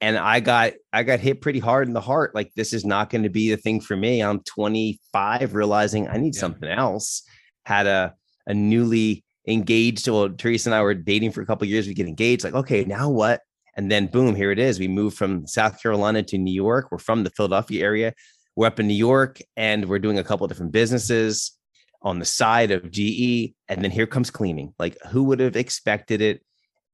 and 0.00 0.16
I 0.16 0.40
got 0.40 0.74
I 0.92 1.02
got 1.02 1.20
hit 1.20 1.40
pretty 1.40 1.58
hard 1.58 1.88
in 1.88 1.94
the 1.94 2.00
heart 2.00 2.34
like 2.34 2.52
this 2.54 2.72
is 2.72 2.84
not 2.84 3.10
going 3.10 3.24
to 3.24 3.28
be 3.28 3.50
the 3.50 3.56
thing 3.56 3.80
for 3.80 3.96
me. 3.96 4.22
I'm 4.22 4.40
25 4.40 5.54
realizing 5.54 6.08
I 6.08 6.16
need 6.16 6.34
yeah. 6.34 6.40
something 6.40 6.68
else. 6.68 7.22
Had 7.66 7.86
a 7.86 8.14
a 8.46 8.54
newly 8.54 9.24
engaged 9.46 10.08
well 10.08 10.28
Teresa 10.28 10.68
and 10.68 10.74
I 10.74 10.82
were 10.82 10.94
dating 10.94 11.32
for 11.32 11.42
a 11.42 11.46
couple 11.46 11.66
years 11.66 11.86
we 11.86 11.94
get 11.94 12.06
engaged 12.06 12.44
like 12.44 12.54
okay, 12.54 12.84
now 12.84 13.08
what? 13.08 13.40
And 13.76 13.90
then 13.90 14.06
boom, 14.06 14.34
here 14.34 14.50
it 14.50 14.58
is. 14.58 14.78
We 14.78 14.88
moved 14.88 15.16
from 15.16 15.46
South 15.46 15.80
Carolina 15.80 16.22
to 16.24 16.38
New 16.38 16.52
York. 16.52 16.90
We're 16.90 16.98
from 16.98 17.24
the 17.24 17.30
Philadelphia 17.30 17.84
area. 17.84 18.12
We're 18.56 18.66
up 18.66 18.80
in 18.80 18.88
New 18.88 18.94
York 18.94 19.38
and 19.56 19.84
we're 19.84 20.00
doing 20.00 20.18
a 20.18 20.24
couple 20.24 20.46
different 20.48 20.72
businesses 20.72 21.57
on 22.02 22.18
the 22.18 22.24
side 22.24 22.70
of 22.70 22.90
GE. 22.90 23.54
And 23.68 23.82
then 23.82 23.90
here 23.90 24.06
comes 24.06 24.30
cleaning. 24.30 24.74
Like, 24.78 24.96
who 25.10 25.24
would 25.24 25.40
have 25.40 25.56
expected 25.56 26.20
it? 26.20 26.42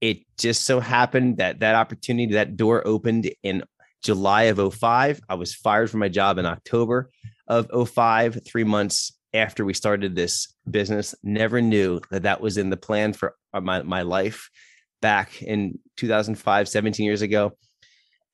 It 0.01 0.19
just 0.39 0.65
so 0.65 0.81
happened 0.81 1.39
that 1.39 1.61
that 1.61 1.75
opportunity, 1.75 2.35
that 2.35 2.57
door 2.57 2.87
opened 2.87 3.31
in 3.43 3.65
July 4.03 4.45
of 4.45 4.75
05. 4.75 5.21
I 5.29 5.35
was 5.35 5.55
fired 5.55 5.91
from 5.91 6.01
my 6.01 6.09
job 6.09 6.39
in 6.39 6.47
October 6.47 7.11
of 7.49 7.69
05, 7.89 8.41
three 8.47 8.65
months 8.65 9.13
after 9.33 9.65
we 9.65 9.75
started 9.75 10.15
this 10.15 10.55
business. 10.71 11.15
Never 11.23 11.61
knew 11.61 12.01
that 12.11 12.23
that 12.23 12.41
was 12.41 12.59
in 12.59 12.71
the 12.71 12.77
plan 12.77 13.13
for 13.13 13.35
uh, 13.53 13.61
my, 13.61 13.83
my 13.83 14.03
life 14.03 14.51
back 15.01 15.43
in 15.43 15.79
2005, 15.97 16.69
17 16.69 17.05
years 17.05 17.23
ago 17.23 17.53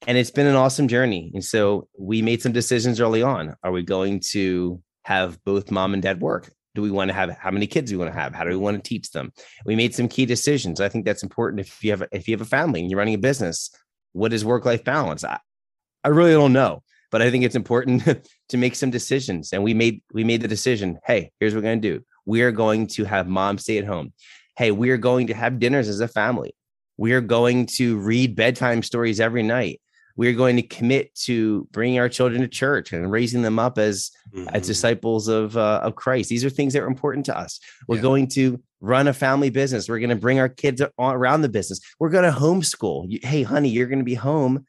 and 0.06 0.16
it's 0.16 0.30
been 0.30 0.46
an 0.46 0.56
awesome 0.56 0.88
journey. 0.88 1.30
And 1.34 1.44
so 1.44 1.88
we 1.98 2.22
made 2.22 2.42
some 2.42 2.52
decisions 2.52 3.00
early 3.00 3.22
on. 3.22 3.54
Are 3.62 3.72
we 3.72 3.82
going 3.82 4.20
to 4.30 4.82
have 5.04 5.42
both 5.44 5.70
mom 5.70 5.94
and 5.94 6.02
dad 6.02 6.20
work? 6.20 6.50
Do 6.74 6.82
we 6.82 6.90
want 6.90 7.08
to 7.08 7.14
have 7.14 7.30
how 7.30 7.50
many 7.50 7.66
kids 7.66 7.90
do 7.90 7.98
we 7.98 8.04
want 8.04 8.14
to 8.14 8.20
have? 8.20 8.34
How 8.34 8.44
do 8.44 8.50
we 8.50 8.56
want 8.56 8.82
to 8.82 8.88
teach 8.88 9.10
them? 9.10 9.32
We 9.64 9.74
made 9.74 9.94
some 9.94 10.08
key 10.08 10.26
decisions. 10.26 10.80
I 10.80 10.88
think 10.88 11.04
that's 11.04 11.22
important 11.22 11.60
if 11.60 11.82
you 11.82 11.90
have 11.90 12.04
if 12.12 12.28
you 12.28 12.34
have 12.34 12.40
a 12.40 12.44
family 12.44 12.80
and 12.80 12.90
you're 12.90 12.98
running 12.98 13.14
a 13.14 13.18
business. 13.18 13.70
What 14.12 14.32
is 14.32 14.44
work 14.44 14.64
life 14.64 14.84
balance? 14.84 15.24
I, 15.24 15.38
I 16.04 16.08
really 16.08 16.32
don't 16.32 16.52
know, 16.52 16.82
but 17.10 17.22
I 17.22 17.30
think 17.30 17.44
it's 17.44 17.56
important 17.56 18.04
to 18.48 18.56
make 18.56 18.74
some 18.74 18.90
decisions. 18.90 19.52
And 19.52 19.62
we 19.62 19.74
made 19.74 20.02
we 20.12 20.24
made 20.24 20.42
the 20.42 20.48
decision. 20.48 20.98
Hey, 21.04 21.32
here's 21.40 21.54
what 21.54 21.58
we're 21.58 21.68
going 21.68 21.82
to 21.82 21.98
do. 21.98 22.04
We 22.26 22.42
are 22.42 22.52
going 22.52 22.86
to 22.88 23.04
have 23.04 23.26
mom 23.26 23.58
stay 23.58 23.78
at 23.78 23.84
home. 23.84 24.12
Hey, 24.56 24.70
we 24.70 24.90
are 24.90 24.96
going 24.96 25.26
to 25.28 25.34
have 25.34 25.58
dinners 25.58 25.88
as 25.88 26.00
a 26.00 26.08
family. 26.08 26.54
We 26.96 27.12
are 27.12 27.20
going 27.20 27.66
to 27.66 27.98
read 27.98 28.36
bedtime 28.36 28.82
stories 28.82 29.20
every 29.20 29.42
night 29.42 29.80
we're 30.16 30.34
going 30.34 30.56
to 30.56 30.62
commit 30.62 31.14
to 31.14 31.66
bringing 31.72 31.98
our 31.98 32.08
children 32.08 32.42
to 32.42 32.48
church 32.48 32.92
and 32.92 33.10
raising 33.10 33.42
them 33.42 33.58
up 33.58 33.78
as 33.78 34.10
mm-hmm. 34.34 34.48
as 34.54 34.66
disciples 34.66 35.28
of 35.28 35.56
uh, 35.56 35.80
of 35.82 35.94
Christ. 35.94 36.28
These 36.28 36.44
are 36.44 36.50
things 36.50 36.72
that 36.72 36.82
are 36.82 36.86
important 36.86 37.26
to 37.26 37.38
us. 37.38 37.60
We're 37.88 37.96
yeah. 37.96 38.02
going 38.02 38.28
to 38.28 38.62
run 38.80 39.08
a 39.08 39.12
family 39.12 39.50
business. 39.50 39.88
We're 39.88 39.98
going 39.98 40.10
to 40.10 40.16
bring 40.16 40.38
our 40.38 40.48
kids 40.48 40.82
around 40.98 41.42
the 41.42 41.48
business. 41.48 41.80
We're 41.98 42.08
going 42.08 42.30
to 42.30 42.38
homeschool. 42.38 43.24
Hey, 43.24 43.42
honey, 43.42 43.68
you're 43.68 43.86
going 43.86 43.98
to 43.98 44.04
be 44.04 44.14
home. 44.14 44.66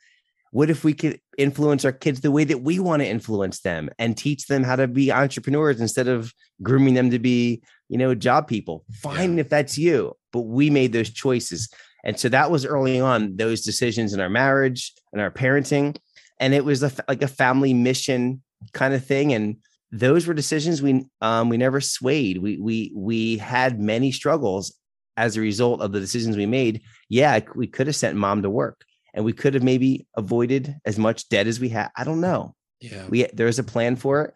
What 0.52 0.70
if 0.70 0.84
we 0.84 0.94
could 0.94 1.20
influence 1.38 1.86
our 1.86 1.94
kids 1.94 2.20
the 2.20 2.30
way 2.30 2.44
that 2.44 2.62
we 2.62 2.78
want 2.78 3.02
to 3.02 3.08
influence 3.08 3.62
them 3.62 3.90
and 3.98 4.18
teach 4.18 4.48
them 4.48 4.64
how 4.64 4.76
to 4.76 4.88
be 4.88 5.12
entrepreneurs 5.12 5.80
instead 5.80 6.10
of 6.10 6.34
grooming 6.62 6.94
them 6.94 7.10
to 7.12 7.20
be, 7.20 7.62
you 7.88 7.98
know, 7.98 8.14
job 8.14 8.50
people? 8.50 8.84
Fine 9.02 9.36
yeah. 9.36 9.42
if 9.42 9.50
that's 9.50 9.78
you, 9.78 10.14
but 10.34 10.42
we 10.42 10.70
made 10.70 10.92
those 10.92 11.10
choices. 11.10 11.70
And 12.04 12.20
so 12.20 12.30
that 12.30 12.52
was 12.52 12.66
early 12.66 13.00
on 13.00 13.36
those 13.38 13.62
decisions 13.62 14.14
in 14.14 14.20
our 14.20 14.30
marriage 14.30 14.94
and 15.14 15.22
our 15.22 15.32
parenting. 15.32 15.98
And 16.40 16.54
it 16.54 16.66
was 16.66 16.82
a, 16.84 16.92
like 17.08 17.22
a 17.22 17.28
family 17.28 17.74
mission 17.74 18.42
kind 18.74 18.94
of 18.94 19.06
thing. 19.06 19.34
And 19.34 19.58
those 19.92 20.26
were 20.26 20.34
decisions 20.34 20.82
we 20.82 21.06
um, 21.22 21.50
we 21.50 21.58
never 21.58 21.82
swayed. 21.82 22.40
We 22.40 22.58
we 22.58 22.92
we 22.96 23.38
had 23.38 23.80
many 23.80 24.12
struggles 24.12 24.74
as 25.18 25.38
a 25.38 25.42
result 25.42 25.82
of 25.82 25.92
the 25.92 26.00
decisions 26.00 26.38
we 26.38 26.46
made, 26.46 26.82
yeah, 27.10 27.40
we 27.56 27.68
could 27.68 27.88
have 27.88 27.96
sent 27.96 28.18
mom 28.18 28.42
to 28.42 28.50
work 28.50 28.86
and 29.14 29.26
we 29.26 29.34
could 29.34 29.54
have 29.54 29.64
maybe 29.64 30.08
avoided 30.16 30.76
as 30.86 30.98
much 30.98 31.30
debt 31.30 31.48
as 31.48 31.60
we 31.60 31.70
had. 31.70 31.90
I 31.98 32.04
don't 32.04 32.22
know. 32.22 32.56
Yeah. 32.80 33.06
We 33.10 33.28
there's 33.34 33.60
a 33.60 33.64
plan 33.64 33.96
for 33.96 34.24
it. 34.24 34.34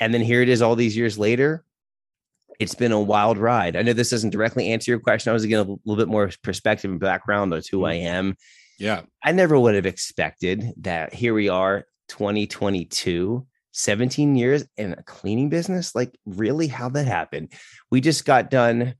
And 0.00 0.14
then 0.14 0.20
here 0.20 0.42
it 0.42 0.48
is 0.48 0.62
all 0.62 0.76
these 0.76 0.96
years 0.96 1.18
later. 1.18 1.64
It's 2.58 2.74
been 2.74 2.92
a 2.92 3.00
wild 3.00 3.38
ride. 3.38 3.76
I 3.76 3.82
know 3.82 3.92
this 3.92 4.10
doesn't 4.10 4.30
directly 4.30 4.68
answer 4.72 4.90
your 4.90 4.98
question. 5.00 5.30
I 5.30 5.32
was 5.34 5.46
getting 5.46 5.66
a 5.66 5.76
little 5.84 5.96
bit 5.96 6.08
more 6.08 6.30
perspective 6.42 6.90
and 6.90 6.98
background 7.00 7.54
on 7.54 7.62
who 7.70 7.84
I 7.84 7.94
Mm-hmm. 7.96 8.06
am. 8.06 8.36
Yeah. 8.80 9.02
I 9.24 9.32
never 9.32 9.58
would 9.58 9.74
have 9.74 9.86
expected 9.86 10.64
that 10.82 11.12
here 11.12 11.34
we 11.34 11.48
are, 11.48 11.84
2022, 12.08 13.46
17 13.72 14.36
years 14.36 14.64
in 14.76 14.92
a 14.92 15.02
cleaning 15.02 15.48
business. 15.48 15.94
Like, 15.94 16.16
really, 16.26 16.66
how 16.68 16.88
that 16.90 17.06
happened? 17.06 17.52
We 17.90 18.00
just 18.00 18.24
got 18.24 18.50
done 18.50 18.94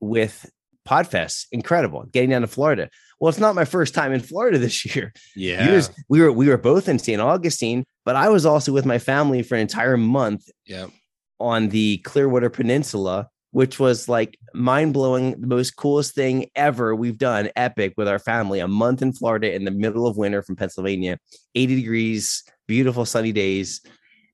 with 0.00 0.50
Podfest. 0.88 1.46
Incredible. 1.52 2.04
Getting 2.12 2.30
down 2.30 2.42
to 2.42 2.46
Florida. 2.46 2.90
Well, 3.20 3.28
it's 3.30 3.38
not 3.38 3.54
my 3.54 3.64
first 3.64 3.94
time 3.94 4.12
in 4.12 4.20
Florida 4.20 4.58
this 4.58 4.84
year. 4.96 5.12
Yeah. 5.36 5.66
Years- 5.68 5.90
we 6.08 6.20
were 6.20 6.32
we 6.32 6.48
were 6.48 6.58
both 6.58 6.88
in 6.88 6.98
St. 6.98 7.20
Augustine, 7.20 7.84
but 8.04 8.16
I 8.16 8.28
was 8.28 8.44
also 8.44 8.72
with 8.72 8.84
my 8.86 8.98
family 8.98 9.42
for 9.42 9.54
an 9.54 9.60
entire 9.62 9.96
month 9.96 10.48
yeah. 10.66 10.86
On 11.44 11.68
the 11.68 11.98
Clearwater 11.98 12.50
Peninsula, 12.50 13.28
which 13.50 13.78
was 13.78 14.08
like 14.08 14.38
mind 14.54 14.94
blowing, 14.94 15.40
the 15.40 15.46
most 15.46 15.72
coolest 15.76 16.14
thing 16.14 16.46
ever 16.56 16.94
we've 16.94 17.18
done. 17.18 17.50
Epic 17.54 17.94
with 17.96 18.08
our 18.08 18.18
family, 18.18 18.60
a 18.60 18.66
month 18.66 19.02
in 19.02 19.12
Florida 19.12 19.54
in 19.54 19.64
the 19.64 19.70
middle 19.70 20.06
of 20.06 20.16
winter 20.16 20.42
from 20.42 20.56
Pennsylvania, 20.56 21.18
80 21.54 21.76
degrees, 21.76 22.42
beautiful 22.66 23.04
sunny 23.04 23.32
days. 23.32 23.82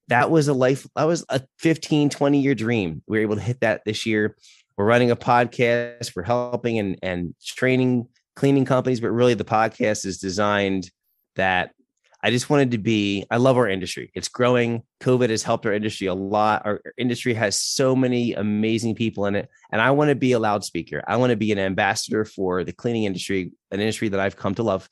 That 0.08 0.30
was 0.30 0.48
a 0.48 0.54
life, 0.54 0.86
that 0.96 1.04
was 1.04 1.24
a 1.28 1.42
15, 1.58 2.10
20 2.10 2.40
year 2.40 2.54
dream. 2.54 3.02
We 3.06 3.18
were 3.18 3.22
able 3.22 3.36
to 3.36 3.42
hit 3.42 3.60
that 3.60 3.82
this 3.84 4.06
year. 4.06 4.36
We're 4.76 4.86
running 4.86 5.10
a 5.10 5.16
podcast, 5.16 6.16
we're 6.16 6.22
helping 6.22 6.78
and, 6.78 6.96
and 7.02 7.34
training 7.44 8.08
cleaning 8.36 8.64
companies, 8.64 9.00
but 9.00 9.10
really 9.10 9.34
the 9.34 9.44
podcast 9.44 10.06
is 10.06 10.18
designed 10.18 10.90
that 11.36 11.72
I 12.22 12.30
just 12.30 12.50
wanted 12.50 12.72
to 12.72 12.78
be, 12.78 13.24
I 13.30 13.38
love 13.38 13.56
our 13.56 13.68
industry. 13.68 14.10
It's 14.14 14.28
growing. 14.28 14.82
COVID 15.00 15.30
has 15.30 15.42
helped 15.42 15.64
our 15.64 15.72
industry 15.72 16.06
a 16.06 16.14
lot. 16.14 16.62
Our 16.66 16.82
industry 16.98 17.32
has 17.34 17.58
so 17.60 17.96
many 17.96 18.34
amazing 18.34 18.94
people 18.94 19.24
in 19.26 19.34
it. 19.34 19.48
And 19.72 19.80
I 19.80 19.90
want 19.92 20.10
to 20.10 20.14
be 20.14 20.32
a 20.32 20.38
loudspeaker. 20.38 21.02
I 21.08 21.16
want 21.16 21.30
to 21.30 21.36
be 21.36 21.50
an 21.50 21.58
ambassador 21.58 22.24
for 22.26 22.62
the 22.62 22.72
cleaning 22.72 23.04
industry, 23.04 23.52
an 23.70 23.80
industry 23.80 24.08
that 24.10 24.20
I've 24.20 24.36
come 24.36 24.54
to 24.56 24.62
love. 24.62 24.88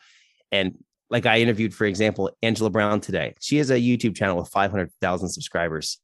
And 0.50 0.78
like 1.10 1.26
I 1.26 1.40
interviewed, 1.40 1.74
for 1.74 1.84
example, 1.84 2.30
Angela 2.42 2.70
Brown 2.70 3.00
today. 3.00 3.34
She 3.40 3.58
has 3.58 3.70
a 3.70 3.78
YouTube 3.78 4.16
channel 4.16 4.38
with 4.38 4.48
500,000 4.48 5.28
subscribers. 5.28 5.98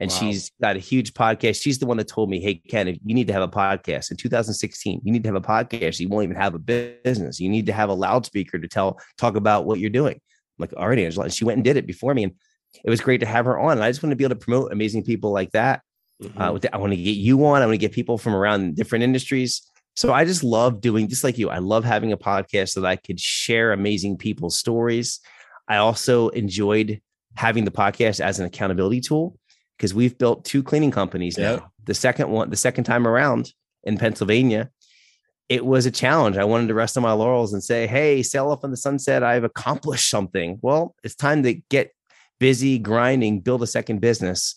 And 0.00 0.10
Wow. 0.10 0.16
she's 0.18 0.50
got 0.60 0.74
a 0.74 0.80
huge 0.80 1.14
podcast. 1.14 1.62
She's 1.62 1.78
the 1.78 1.86
one 1.86 1.98
that 1.98 2.08
told 2.08 2.28
me, 2.28 2.40
Hey, 2.40 2.54
Ken, 2.56 2.88
you 2.88 3.14
need 3.14 3.28
to 3.28 3.32
have 3.32 3.42
a 3.42 3.48
podcast 3.48 4.10
in 4.10 4.16
2016. 4.16 5.02
You 5.04 5.12
need 5.12 5.22
to 5.22 5.28
have 5.28 5.36
a 5.36 5.40
podcast. 5.40 6.00
You 6.00 6.08
won't 6.08 6.24
even 6.24 6.36
have 6.36 6.54
a 6.54 6.58
business. 6.58 7.38
You 7.38 7.48
need 7.48 7.66
to 7.66 7.72
have 7.72 7.90
a 7.90 7.94
loudspeaker 7.94 8.58
to 8.58 8.66
tell, 8.66 8.98
talk 9.18 9.36
about 9.36 9.66
what 9.66 9.78
you're 9.78 9.90
doing. 9.90 10.20
Like, 10.58 10.72
all 10.76 10.88
right, 10.88 10.98
Angela. 10.98 11.24
And 11.24 11.34
she 11.34 11.44
went 11.44 11.56
and 11.56 11.64
did 11.64 11.76
it 11.76 11.86
before 11.86 12.14
me. 12.14 12.24
And 12.24 12.32
it 12.84 12.90
was 12.90 13.00
great 13.00 13.20
to 13.20 13.26
have 13.26 13.44
her 13.44 13.58
on. 13.58 13.72
And 13.72 13.84
I 13.84 13.90
just 13.90 14.02
want 14.02 14.10
to 14.12 14.16
be 14.16 14.24
able 14.24 14.36
to 14.36 14.40
promote 14.40 14.72
amazing 14.72 15.04
people 15.04 15.32
like 15.32 15.52
that. 15.52 15.82
Uh, 16.36 16.50
with 16.52 16.62
that, 16.62 16.74
I 16.74 16.78
want 16.78 16.92
to 16.92 16.96
get 16.96 17.16
you 17.16 17.44
on. 17.44 17.60
I 17.60 17.66
want 17.66 17.74
to 17.74 17.78
get 17.78 17.92
people 17.92 18.18
from 18.18 18.34
around 18.34 18.76
different 18.76 19.02
industries. 19.02 19.70
So 19.96 20.12
I 20.12 20.24
just 20.24 20.42
love 20.42 20.80
doing, 20.80 21.08
just 21.08 21.22
like 21.22 21.38
you, 21.38 21.50
I 21.50 21.58
love 21.58 21.84
having 21.84 22.12
a 22.12 22.16
podcast 22.16 22.70
so 22.70 22.80
that 22.80 22.88
I 22.88 22.96
could 22.96 23.20
share 23.20 23.72
amazing 23.72 24.16
people's 24.16 24.56
stories. 24.56 25.20
I 25.68 25.76
also 25.76 26.28
enjoyed 26.28 27.00
having 27.36 27.64
the 27.64 27.70
podcast 27.70 28.20
as 28.20 28.38
an 28.38 28.46
accountability 28.46 29.00
tool 29.00 29.38
because 29.76 29.92
we've 29.94 30.16
built 30.16 30.44
two 30.44 30.62
cleaning 30.62 30.90
companies 30.90 31.36
now. 31.36 31.70
The 31.84 31.94
second 31.94 32.30
one, 32.30 32.50
the 32.50 32.56
second 32.56 32.84
time 32.84 33.06
around 33.06 33.52
in 33.82 33.98
Pennsylvania, 33.98 34.70
it 35.48 35.64
was 35.64 35.86
a 35.86 35.90
challenge. 35.90 36.36
I 36.36 36.44
wanted 36.44 36.68
to 36.68 36.74
rest 36.74 36.96
on 36.96 37.02
my 37.02 37.12
laurels 37.12 37.52
and 37.52 37.62
say, 37.62 37.86
hey, 37.86 38.22
sail 38.22 38.50
off 38.50 38.64
in 38.64 38.70
the 38.70 38.76
sunset. 38.76 39.22
I've 39.22 39.44
accomplished 39.44 40.08
something. 40.08 40.58
Well, 40.62 40.94
it's 41.04 41.14
time 41.14 41.42
to 41.42 41.54
get 41.70 41.90
busy, 42.40 42.78
grinding, 42.78 43.40
build 43.40 43.62
a 43.62 43.66
second 43.66 44.00
business. 44.00 44.56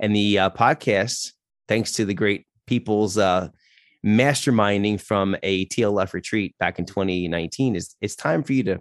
And 0.00 0.14
the 0.14 0.38
uh, 0.38 0.50
podcast, 0.50 1.32
thanks 1.66 1.92
to 1.92 2.04
the 2.04 2.14
great 2.14 2.46
people's 2.66 3.18
uh, 3.18 3.48
masterminding 4.06 5.00
from 5.00 5.36
a 5.42 5.66
TLF 5.66 6.12
retreat 6.12 6.54
back 6.58 6.78
in 6.78 6.84
2019, 6.84 7.74
is 7.74 7.96
it's 8.00 8.14
time 8.14 8.44
for 8.44 8.52
you 8.52 8.62
to 8.64 8.80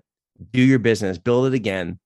do 0.51 0.61
your 0.61 0.79
business, 0.79 1.17
build 1.17 1.47
it 1.47 1.53
again, 1.55 1.99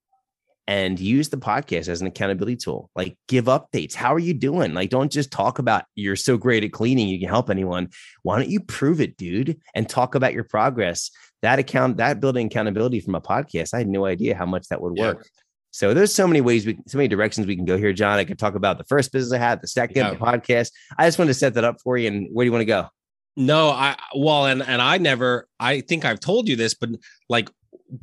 and 0.68 1.00
use 1.00 1.30
the 1.30 1.38
podcast 1.38 1.89
as 1.89 2.01
an 2.01 2.08
accountability 2.08 2.56
tool. 2.56 2.89
Like 2.96 3.18
give 3.27 3.46
updates. 3.46 3.94
How 3.94 4.13
are 4.13 4.20
you 4.20 4.34
doing? 4.34 4.74
Like 4.74 4.89
don't 4.89 5.12
just 5.12 5.32
talk 5.32 5.60
about 5.60 5.84
you're 5.96 6.15
so 6.15 6.38
great 6.38 6.63
at 6.63 6.72
cleaning, 6.72 7.08
you 7.08 7.20
can 7.20 7.30
help 7.30 7.50
anyone. 7.50 7.89
Why 8.24 8.38
don't 8.38 8.50
you 8.50 8.60
prove 8.62 9.01
it, 9.01 9.18
dude, 9.18 9.60
and 9.75 9.89
talk 9.89 10.15
about 10.15 10.34
your 10.34 10.44
progress? 10.44 11.10
That 11.41 11.60
account, 11.60 11.98
that 11.98 12.20
building 12.20 12.48
accountability 12.48 13.00
from 13.00 13.15
a 13.15 13.22
podcast, 13.22 13.74
I 13.74 13.80
had 13.80 13.88
no 13.88 14.06
idea 14.06 14.36
how 14.36 14.46
much 14.46 14.68
that 14.68 14.82
would 14.82 14.94
Yeah. 14.96 15.13
work. 15.13 15.27
So 15.72 15.94
there's 15.94 16.13
so 16.13 16.27
many 16.27 16.41
ways 16.41 16.65
we, 16.65 16.77
so 16.88 16.98
many 16.98 17.08
directions 17.08 17.48
we 17.48 17.56
can 17.56 17.65
go 17.65 17.77
here, 17.77 17.94
John. 17.94 18.20
I 18.20 18.25
could 18.25 18.38
talk 18.38 18.56
about 18.56 18.77
the 18.77 18.84
first 18.84 19.12
business 19.12 19.34
I 19.34 19.38
had, 19.44 19.62
the 19.62 19.68
second, 19.68 19.96
Yeah. 19.98 20.10
the 20.12 20.18
podcast. 20.18 20.72
I 20.98 21.08
just 21.08 21.18
wanted 21.18 21.30
to 21.30 21.39
set 21.39 21.53
that 21.53 21.63
up 21.63 21.77
for 21.82 21.98
you. 21.98 22.08
And 22.08 22.27
where 22.32 22.44
do 22.44 22.48
you 22.48 22.51
want 22.51 22.62
to 22.62 22.65
go? 22.65 22.88
No, 23.38 23.70
I 23.70 23.96
well, 24.13 24.46
and 24.46 24.62
and 24.62 24.82
I 24.82 24.98
never. 24.98 25.48
I 25.58 25.80
think 25.80 26.03
I've 26.03 26.20
told 26.20 26.50
you 26.50 26.58
this, 26.58 26.74
but 26.74 26.89
like 27.30 27.50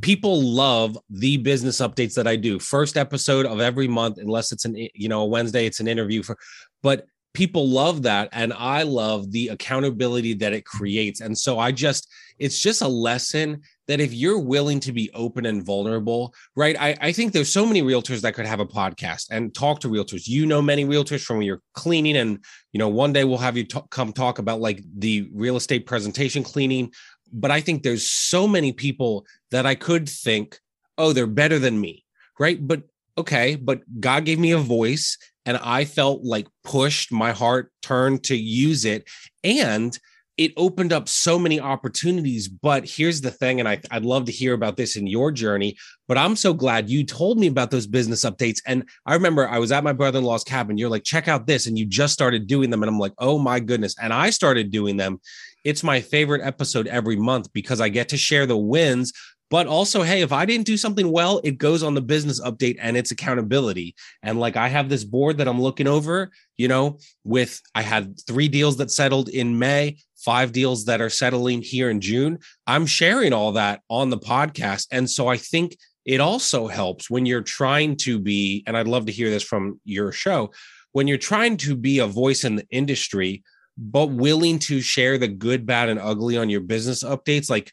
people 0.00 0.40
love 0.42 0.98
the 1.10 1.36
business 1.38 1.80
updates 1.80 2.14
that 2.14 2.26
I 2.26 2.36
do. 2.36 2.58
First 2.58 2.96
episode 2.96 3.46
of 3.46 3.60
every 3.60 3.88
month, 3.88 4.18
unless 4.18 4.52
it's 4.52 4.64
an 4.64 4.76
you 4.94 5.08
know 5.08 5.22
a 5.22 5.26
Wednesday, 5.26 5.66
it's 5.66 5.80
an 5.80 5.88
interview 5.88 6.22
for. 6.22 6.36
But 6.82 7.06
people 7.34 7.68
love 7.68 8.02
that, 8.02 8.28
and 8.32 8.52
I 8.52 8.82
love 8.82 9.30
the 9.30 9.48
accountability 9.48 10.34
that 10.34 10.52
it 10.52 10.64
creates. 10.64 11.20
And 11.20 11.36
so 11.36 11.58
I 11.58 11.72
just, 11.72 12.08
it's 12.38 12.60
just 12.60 12.82
a 12.82 12.88
lesson 12.88 13.62
that 13.86 14.00
if 14.00 14.12
you're 14.12 14.38
willing 14.38 14.80
to 14.80 14.92
be 14.92 15.10
open 15.14 15.46
and 15.46 15.64
vulnerable, 15.64 16.34
right? 16.56 16.76
I, 16.78 16.96
I 17.00 17.12
think 17.12 17.32
there's 17.32 17.52
so 17.52 17.64
many 17.64 17.82
realtors 17.82 18.20
that 18.22 18.34
could 18.34 18.46
have 18.46 18.60
a 18.60 18.66
podcast 18.66 19.26
and 19.30 19.54
talk 19.54 19.80
to 19.80 19.88
realtors. 19.88 20.26
You 20.26 20.46
know, 20.46 20.60
many 20.60 20.84
realtors 20.84 21.22
from 21.22 21.42
your 21.42 21.60
cleaning, 21.74 22.16
and 22.16 22.44
you 22.72 22.78
know, 22.78 22.88
one 22.88 23.12
day 23.12 23.24
we'll 23.24 23.38
have 23.38 23.56
you 23.56 23.64
t- 23.64 23.80
come 23.90 24.12
talk 24.12 24.38
about 24.38 24.60
like 24.60 24.82
the 24.98 25.28
real 25.32 25.56
estate 25.56 25.86
presentation 25.86 26.42
cleaning. 26.42 26.92
But 27.32 27.50
I 27.50 27.60
think 27.60 27.82
there's 27.82 28.08
so 28.08 28.48
many 28.48 28.72
people 28.72 29.26
that 29.50 29.66
I 29.66 29.74
could 29.74 30.08
think, 30.08 30.58
oh, 30.96 31.12
they're 31.12 31.26
better 31.26 31.58
than 31.58 31.80
me, 31.80 32.04
right? 32.38 32.58
But 32.66 32.82
okay, 33.16 33.56
but 33.56 33.82
God 34.00 34.24
gave 34.24 34.38
me 34.38 34.52
a 34.52 34.58
voice 34.58 35.18
and 35.44 35.56
I 35.58 35.84
felt 35.84 36.24
like 36.24 36.46
pushed, 36.62 37.10
my 37.10 37.32
heart 37.32 37.72
turned 37.82 38.24
to 38.24 38.36
use 38.36 38.84
it. 38.84 39.08
And 39.42 39.98
it 40.38 40.52
opened 40.56 40.92
up 40.92 41.08
so 41.08 41.38
many 41.38 41.60
opportunities. 41.60 42.48
But 42.48 42.88
here's 42.88 43.20
the 43.20 43.32
thing, 43.32 43.58
and 43.58 43.68
I, 43.68 43.80
I'd 43.90 44.04
love 44.04 44.24
to 44.26 44.32
hear 44.32 44.54
about 44.54 44.76
this 44.76 44.96
in 44.96 45.08
your 45.08 45.32
journey. 45.32 45.76
But 46.06 46.16
I'm 46.16 46.36
so 46.36 46.54
glad 46.54 46.88
you 46.88 47.04
told 47.04 47.38
me 47.38 47.48
about 47.48 47.70
those 47.70 47.88
business 47.88 48.24
updates. 48.24 48.62
And 48.64 48.88
I 49.04 49.14
remember 49.14 49.48
I 49.48 49.58
was 49.58 49.72
at 49.72 49.84
my 49.84 49.92
brother 49.92 50.20
in 50.20 50.24
law's 50.24 50.44
cabin. 50.44 50.78
You're 50.78 50.88
like, 50.88 51.04
check 51.04 51.28
out 51.28 51.46
this. 51.46 51.66
And 51.66 51.76
you 51.76 51.84
just 51.84 52.14
started 52.14 52.46
doing 52.46 52.70
them. 52.70 52.82
And 52.82 52.88
I'm 52.88 53.00
like, 53.00 53.12
oh 53.18 53.38
my 53.38 53.60
goodness. 53.60 53.94
And 54.00 54.12
I 54.12 54.30
started 54.30 54.70
doing 54.70 54.96
them. 54.96 55.20
It's 55.64 55.82
my 55.82 56.00
favorite 56.00 56.42
episode 56.42 56.86
every 56.86 57.16
month 57.16 57.52
because 57.52 57.80
I 57.80 57.88
get 57.88 58.08
to 58.10 58.16
share 58.16 58.46
the 58.46 58.56
wins. 58.56 59.12
But 59.50 59.66
also, 59.66 60.02
hey, 60.02 60.20
if 60.20 60.32
I 60.32 60.44
didn't 60.44 60.66
do 60.66 60.76
something 60.76 61.10
well, 61.10 61.40
it 61.42 61.56
goes 61.58 61.82
on 61.82 61.94
the 61.94 62.02
business 62.02 62.40
update 62.40 62.76
and 62.80 62.96
it's 62.96 63.10
accountability. 63.10 63.94
And 64.22 64.38
like 64.38 64.56
I 64.56 64.68
have 64.68 64.88
this 64.88 65.04
board 65.04 65.38
that 65.38 65.48
I'm 65.48 65.60
looking 65.60 65.86
over, 65.86 66.30
you 66.56 66.68
know, 66.68 66.98
with 67.24 67.60
I 67.74 67.82
had 67.82 68.20
three 68.26 68.48
deals 68.48 68.76
that 68.76 68.90
settled 68.90 69.30
in 69.30 69.58
May, 69.58 69.96
five 70.16 70.52
deals 70.52 70.84
that 70.84 71.00
are 71.00 71.08
settling 71.08 71.62
here 71.62 71.88
in 71.88 72.00
June. 72.00 72.38
I'm 72.66 72.84
sharing 72.84 73.32
all 73.32 73.52
that 73.52 73.80
on 73.88 74.10
the 74.10 74.18
podcast. 74.18 74.86
And 74.90 75.08
so 75.08 75.28
I 75.28 75.38
think 75.38 75.76
it 76.04 76.20
also 76.20 76.66
helps 76.66 77.08
when 77.08 77.24
you're 77.24 77.42
trying 77.42 77.96
to 77.96 78.18
be, 78.18 78.62
and 78.66 78.76
I'd 78.76 78.88
love 78.88 79.06
to 79.06 79.12
hear 79.12 79.30
this 79.30 79.42
from 79.42 79.80
your 79.84 80.12
show, 80.12 80.52
when 80.92 81.06
you're 81.06 81.18
trying 81.18 81.56
to 81.58 81.76
be 81.76 81.98
a 81.98 82.06
voice 82.06 82.44
in 82.44 82.56
the 82.56 82.66
industry, 82.70 83.42
but 83.76 84.06
willing 84.06 84.58
to 84.58 84.80
share 84.80 85.18
the 85.18 85.28
good, 85.28 85.64
bad, 85.64 85.88
and 85.88 86.00
ugly 86.00 86.36
on 86.36 86.50
your 86.50 86.60
business 86.60 87.04
updates, 87.04 87.48
like 87.48 87.72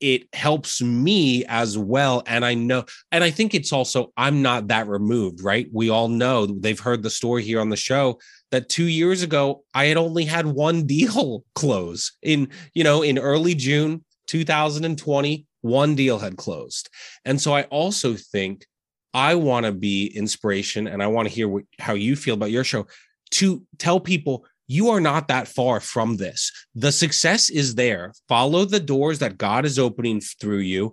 it 0.00 0.28
helps 0.32 0.82
me 0.82 1.44
as 1.46 1.78
well. 1.78 2.22
And 2.26 2.44
I 2.44 2.54
know, 2.54 2.84
and 3.10 3.24
I 3.24 3.30
think 3.30 3.54
it's 3.54 3.72
also, 3.72 4.12
I'm 4.16 4.42
not 4.42 4.68
that 4.68 4.88
removed, 4.88 5.42
right? 5.42 5.68
We 5.72 5.90
all 5.90 6.08
know 6.08 6.46
they've 6.46 6.78
heard 6.78 7.02
the 7.02 7.10
story 7.10 7.42
here 7.42 7.60
on 7.60 7.70
the 7.70 7.76
show 7.76 8.18
that 8.50 8.68
two 8.68 8.84
years 8.84 9.22
ago, 9.22 9.62
I 9.74 9.86
had 9.86 9.96
only 9.96 10.24
had 10.24 10.46
one 10.46 10.86
deal 10.86 11.44
close 11.54 12.12
in, 12.22 12.48
you 12.74 12.84
know, 12.84 13.02
in 13.02 13.18
early 13.18 13.54
June 13.54 14.04
2020, 14.26 15.46
one 15.62 15.94
deal 15.94 16.18
had 16.18 16.36
closed. 16.36 16.88
And 17.24 17.40
so 17.40 17.54
I 17.54 17.62
also 17.64 18.14
think 18.14 18.66
I 19.14 19.34
want 19.34 19.66
to 19.66 19.72
be 19.72 20.06
inspiration 20.06 20.86
and 20.86 21.02
I 21.02 21.06
want 21.06 21.28
to 21.28 21.34
hear 21.34 21.48
what, 21.48 21.64
how 21.78 21.94
you 21.94 22.16
feel 22.16 22.34
about 22.34 22.50
your 22.50 22.64
show 22.64 22.86
to 23.32 23.62
tell 23.78 23.98
people 23.98 24.46
you 24.68 24.90
are 24.90 25.00
not 25.00 25.28
that 25.28 25.48
far 25.48 25.80
from 25.80 26.16
this. 26.16 26.50
The 26.74 26.92
success 26.92 27.50
is 27.50 27.74
there. 27.76 28.12
Follow 28.28 28.64
the 28.64 28.80
doors 28.80 29.20
that 29.20 29.38
God 29.38 29.64
is 29.64 29.78
opening 29.78 30.20
through 30.20 30.58
you. 30.58 30.92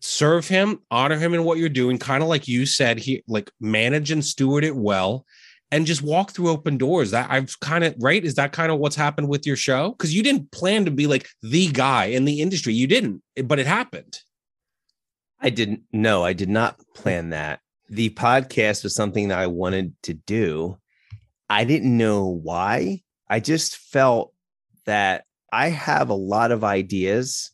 Serve 0.00 0.46
him, 0.46 0.80
honor 0.90 1.16
him 1.16 1.32
in 1.32 1.44
what 1.44 1.56
you're 1.56 1.68
doing, 1.70 1.98
kind 1.98 2.22
of 2.22 2.28
like 2.28 2.46
you 2.46 2.66
said, 2.66 2.98
he 2.98 3.22
like 3.26 3.50
manage 3.60 4.10
and 4.10 4.22
steward 4.24 4.62
it 4.62 4.76
well. 4.76 5.24
and 5.74 5.86
just 5.86 6.02
walk 6.02 6.30
through 6.30 6.50
open 6.50 6.76
doors. 6.76 7.10
That 7.10 7.28
I've 7.30 7.58
kind 7.58 7.82
of 7.82 7.96
right. 7.98 8.24
Is 8.24 8.36
that 8.36 8.52
kind 8.52 8.70
of 8.70 8.78
what's 8.78 8.94
happened 8.94 9.28
with 9.28 9.44
your 9.44 9.56
show? 9.56 9.90
Because 9.90 10.14
you 10.14 10.22
didn't 10.22 10.52
plan 10.52 10.84
to 10.84 10.92
be 10.92 11.08
like 11.08 11.28
the 11.42 11.66
guy 11.68 12.04
in 12.06 12.24
the 12.24 12.40
industry. 12.40 12.72
You 12.72 12.86
didn't, 12.86 13.22
but 13.42 13.58
it 13.58 13.66
happened. 13.66 14.20
I 15.40 15.50
didn't. 15.50 15.82
No, 15.92 16.24
I 16.24 16.32
did 16.32 16.48
not 16.48 16.78
plan 16.94 17.30
that. 17.30 17.58
The 17.88 18.10
podcast 18.10 18.84
was 18.84 18.94
something 18.94 19.28
that 19.28 19.38
I 19.40 19.48
wanted 19.48 19.94
to 20.04 20.14
do. 20.14 20.78
I 21.50 21.64
didn't 21.64 21.96
know 21.96 22.26
why. 22.26 23.02
I 23.34 23.40
just 23.40 23.78
felt 23.78 24.32
that 24.86 25.24
I 25.52 25.70
have 25.70 26.08
a 26.08 26.14
lot 26.14 26.52
of 26.52 26.62
ideas 26.62 27.50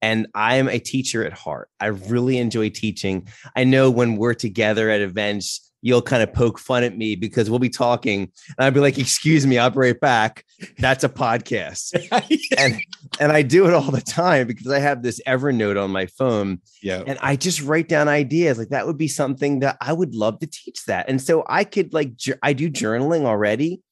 and 0.00 0.26
I 0.34 0.56
am 0.56 0.68
a 0.68 0.78
teacher 0.78 1.22
at 1.22 1.34
heart. 1.34 1.68
I 1.78 1.88
really 1.88 2.38
enjoy 2.38 2.70
teaching. 2.70 3.28
I 3.54 3.64
know 3.64 3.90
when 3.90 4.16
we're 4.16 4.32
together 4.32 4.88
at 4.88 5.02
events, 5.02 5.70
you'll 5.82 6.00
kind 6.00 6.22
of 6.22 6.32
poke 6.32 6.58
fun 6.58 6.82
at 6.82 6.96
me 6.96 7.14
because 7.14 7.50
we'll 7.50 7.58
be 7.58 7.68
talking 7.68 8.22
and 8.56 8.64
I'll 8.64 8.70
be 8.70 8.80
like, 8.80 8.98
excuse 8.98 9.46
me, 9.46 9.58
I'll 9.58 9.68
be 9.68 9.80
right 9.80 10.00
back. 10.00 10.46
That's 10.78 11.04
a 11.04 11.10
podcast. 11.10 11.92
and 12.56 12.80
and 13.20 13.32
I 13.32 13.42
do 13.42 13.66
it 13.66 13.74
all 13.74 13.90
the 13.90 14.00
time 14.00 14.46
because 14.46 14.72
I 14.72 14.78
have 14.78 15.02
this 15.02 15.20
Evernote 15.26 15.78
on 15.78 15.90
my 15.90 16.06
phone. 16.06 16.62
Yeah. 16.82 17.02
And 17.06 17.18
I 17.20 17.36
just 17.36 17.60
write 17.60 17.86
down 17.86 18.08
ideas. 18.08 18.56
Like 18.56 18.70
that 18.70 18.86
would 18.86 18.96
be 18.96 19.08
something 19.08 19.58
that 19.58 19.76
I 19.78 19.92
would 19.92 20.14
love 20.14 20.38
to 20.38 20.46
teach 20.46 20.86
that. 20.86 21.10
And 21.10 21.20
so 21.20 21.44
I 21.46 21.64
could 21.64 21.92
like 21.92 22.12
I 22.42 22.54
do 22.54 22.70
journaling 22.70 23.26
already. 23.26 23.82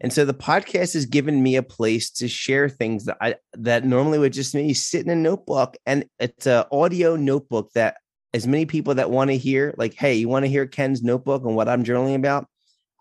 And 0.00 0.12
so 0.12 0.24
the 0.24 0.34
podcast 0.34 0.94
has 0.94 1.04
given 1.04 1.42
me 1.42 1.56
a 1.56 1.62
place 1.62 2.10
to 2.12 2.28
share 2.28 2.68
things 2.68 3.04
that 3.04 3.18
I 3.20 3.34
that 3.52 3.84
normally 3.84 4.18
would 4.18 4.32
just 4.32 4.54
me 4.54 4.72
sit 4.72 5.04
in 5.04 5.10
a 5.10 5.16
notebook. 5.16 5.76
And 5.84 6.06
it's 6.18 6.46
an 6.46 6.64
audio 6.72 7.16
notebook 7.16 7.70
that 7.74 7.96
as 8.32 8.46
many 8.46 8.64
people 8.64 8.94
that 8.94 9.10
want 9.10 9.30
to 9.30 9.36
hear, 9.36 9.74
like, 9.76 9.94
hey, 9.94 10.14
you 10.14 10.28
want 10.28 10.44
to 10.44 10.50
hear 10.50 10.66
Ken's 10.66 11.02
notebook 11.02 11.44
and 11.44 11.54
what 11.54 11.68
I'm 11.68 11.84
journaling 11.84 12.14
about? 12.14 12.46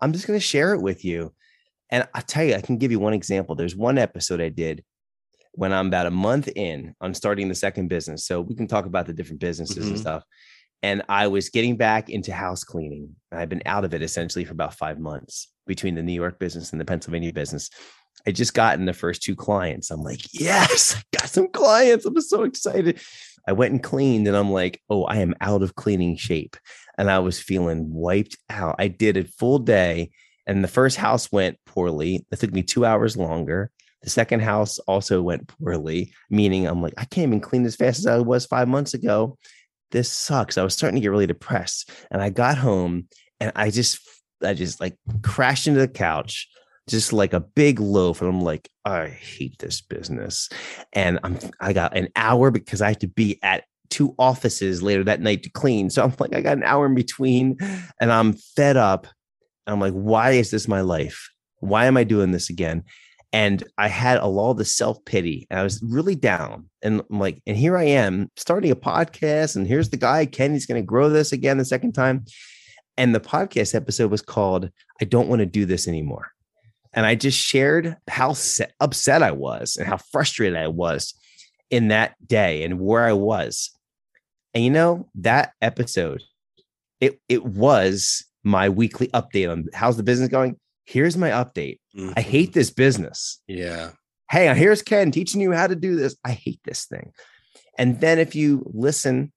I'm 0.01 0.11
just 0.11 0.27
going 0.27 0.39
to 0.39 0.45
share 0.45 0.73
it 0.73 0.81
with 0.81 1.05
you. 1.05 1.33
And 1.89 2.07
I 2.13 2.21
tell 2.21 2.43
you, 2.43 2.55
I 2.55 2.61
can 2.61 2.77
give 2.77 2.91
you 2.91 2.99
one 2.99 3.13
example. 3.13 3.55
There's 3.55 3.75
one 3.75 3.97
episode 3.97 4.41
I 4.41 4.49
did 4.49 4.83
when 5.53 5.73
I'm 5.73 5.87
about 5.87 6.05
a 6.05 6.11
month 6.11 6.49
in 6.55 6.95
on 7.01 7.13
starting 7.13 7.47
the 7.47 7.55
second 7.55 7.87
business. 7.87 8.25
So 8.25 8.41
we 8.41 8.55
can 8.55 8.67
talk 8.67 8.85
about 8.85 9.07
the 9.07 9.13
different 9.13 9.39
businesses 9.39 9.77
mm-hmm. 9.77 9.89
and 9.89 9.99
stuff. 9.99 10.23
And 10.81 11.03
I 11.09 11.27
was 11.27 11.49
getting 11.49 11.77
back 11.77 12.09
into 12.09 12.33
house 12.33 12.63
cleaning. 12.63 13.15
I've 13.31 13.49
been 13.49 13.63
out 13.65 13.85
of 13.85 13.93
it 13.93 14.01
essentially 14.01 14.45
for 14.45 14.53
about 14.53 14.75
five 14.75 14.99
months 14.99 15.49
between 15.69 15.95
the 15.95 16.03
New 16.03 16.11
York 16.11 16.39
business 16.39 16.71
and 16.73 16.81
the 16.81 16.85
Pennsylvania 16.85 17.31
business. 17.31 17.69
I 18.27 18.31
just 18.31 18.53
gotten 18.53 18.83
the 18.83 18.93
first 18.93 19.21
two 19.21 19.35
clients. 19.35 19.91
I'm 19.91 20.01
like, 20.01 20.19
yes, 20.33 20.97
I 20.97 21.17
got 21.17 21.29
some 21.29 21.47
clients. 21.47 22.05
I'm 22.05 22.19
so 22.19 22.43
excited. 22.43 22.99
I 23.47 23.53
went 23.53 23.71
and 23.71 23.81
cleaned 23.81 24.27
and 24.27 24.35
I'm 24.35 24.51
like, 24.51 24.81
oh, 24.89 25.05
I 25.05 25.17
am 25.17 25.35
out 25.39 25.61
of 25.61 25.75
cleaning 25.75 26.17
shape. 26.17 26.57
And 26.97 27.09
I 27.09 27.19
was 27.19 27.39
feeling 27.39 27.93
wiped 27.93 28.35
out. 28.49 28.75
I 28.79 28.89
did 28.89 29.15
a 29.15 29.23
full 29.23 29.59
day 29.59 30.11
and 30.45 30.63
the 30.63 30.67
first 30.67 30.97
house 30.97 31.31
went 31.31 31.57
poorly. 31.65 32.25
It 32.29 32.39
took 32.39 32.51
me 32.51 32.63
two 32.63 32.83
hours 32.83 33.15
longer. 33.15 33.71
The 34.01 34.09
second 34.09 34.41
house 34.41 34.79
also 34.79 35.21
went 35.21 35.47
poorly, 35.47 36.13
meaning 36.29 36.65
I'm 36.65 36.81
like, 36.81 36.95
I 36.97 37.05
can't 37.05 37.27
even 37.27 37.39
clean 37.39 37.65
as 37.65 37.75
fast 37.75 37.99
as 37.99 38.07
I 38.07 38.17
was 38.17 38.45
five 38.45 38.67
months 38.67 38.93
ago. 38.93 39.37
This 39.91 40.11
sucks. 40.11 40.57
I 40.57 40.63
was 40.63 40.73
starting 40.73 40.95
to 40.95 41.01
get 41.01 41.11
really 41.11 41.27
depressed. 41.27 41.89
And 42.11 42.21
I 42.21 42.29
got 42.29 42.57
home 42.57 43.07
and 43.39 43.51
I 43.55 43.69
just, 43.69 43.99
I 44.43 44.53
just 44.53 44.79
like 44.79 44.97
crashed 45.23 45.67
into 45.67 45.79
the 45.79 45.87
couch 45.87 46.47
just 46.89 47.13
like 47.13 47.33
a 47.33 47.39
big 47.39 47.79
loaf. 47.79 48.21
And 48.21 48.29
I'm 48.29 48.41
like, 48.41 48.69
I 48.83 49.07
hate 49.07 49.59
this 49.59 49.81
business. 49.81 50.49
And 50.93 51.19
I'm 51.23 51.37
I 51.61 51.71
got 51.73 51.95
an 51.95 52.09
hour 52.15 52.51
because 52.51 52.81
I 52.81 52.89
have 52.89 52.99
to 52.99 53.07
be 53.07 53.39
at 53.43 53.63
two 53.89 54.13
offices 54.19 54.83
later 54.83 55.03
that 55.03 55.21
night 55.21 55.43
to 55.43 55.49
clean. 55.49 55.89
So 55.89 56.03
I'm 56.03 56.13
like, 56.19 56.35
I 56.35 56.41
got 56.41 56.57
an 56.57 56.63
hour 56.63 56.85
in 56.85 56.95
between 56.95 57.57
and 57.99 58.11
I'm 58.11 58.33
fed 58.33 58.77
up. 58.77 59.07
I'm 59.67 59.79
like, 59.79 59.93
why 59.93 60.31
is 60.31 60.51
this 60.51 60.67
my 60.67 60.81
life? 60.81 61.29
Why 61.57 61.85
am 61.85 61.97
I 61.97 62.03
doing 62.03 62.31
this 62.31 62.49
again? 62.49 62.83
And 63.31 63.63
I 63.77 63.87
had 63.87 64.17
a 64.17 64.25
lot 64.25 64.51
of 64.51 64.57
the 64.57 64.65
self 64.65 65.03
pity. 65.05 65.45
I 65.51 65.61
was 65.61 65.83
really 65.87 66.15
down. 66.15 66.69
And 66.81 67.03
I'm 67.09 67.19
like, 67.19 67.41
and 67.45 67.55
here 67.55 67.77
I 67.77 67.83
am 67.83 68.29
starting 68.35 68.71
a 68.71 68.75
podcast. 68.75 69.55
And 69.55 69.67
here's 69.67 69.89
the 69.89 69.97
guy, 69.97 70.25
Kenny's 70.25 70.65
going 70.65 70.81
to 70.81 70.85
grow 70.85 71.09
this 71.09 71.31
again 71.31 71.59
the 71.59 71.65
second 71.65 71.93
time. 71.93 72.25
And 72.99 73.15
the 73.15 73.21
podcast 73.21 73.73
episode 73.73 74.11
was 74.11 74.21
called, 74.21 74.69
I 75.01 75.05
Don't 75.05 75.29
Want 75.29 75.39
to 75.39 75.45
Do 75.45 75.65
This 75.65 75.87
Anymore. 75.87 76.33
And 76.91 77.05
I 77.05 77.15
just 77.15 77.37
shared 77.37 77.95
how 78.09 78.33
set, 78.33 78.73
upset 78.81 79.23
I 79.23 79.31
was 79.31 79.77
and 79.77 79.87
how 79.87 79.95
frustrated 79.95 80.57
I 80.57 80.67
was 80.67 81.13
in 81.69 81.87
that 81.87 82.15
day 82.27 82.61
and 82.61 82.77
where 82.77 83.05
I 83.05 83.13
was. 83.13 83.71
And 84.53 84.65
you 84.65 84.69
know, 84.69 85.07
that 85.15 85.53
episode, 85.61 86.23
it 86.99 87.21
it 87.29 87.45
was 87.45 88.25
my 88.43 88.67
weekly 88.67 89.07
update 89.09 89.49
on 89.49 89.67
how's 89.73 89.95
the 89.95 90.03
business 90.03 90.27
going. 90.27 90.57
Here's 90.85 91.15
my 91.15 91.29
update. 91.29 91.79
Mm-hmm. 91.95 92.13
I 92.17 92.21
hate 92.21 92.51
this 92.51 92.69
business. 92.69 93.41
Yeah. 93.47 93.91
Hey, 94.29 94.53
here's 94.55 94.81
Ken 94.81 95.11
teaching 95.11 95.39
you 95.39 95.53
how 95.53 95.67
to 95.67 95.75
do 95.75 95.95
this. 95.95 96.17
I 96.25 96.31
hate 96.31 96.59
this 96.65 96.83
thing. 96.85 97.13
And 97.77 98.01
then 98.01 98.19
if 98.19 98.35
you 98.35 98.69
listen 98.73 99.31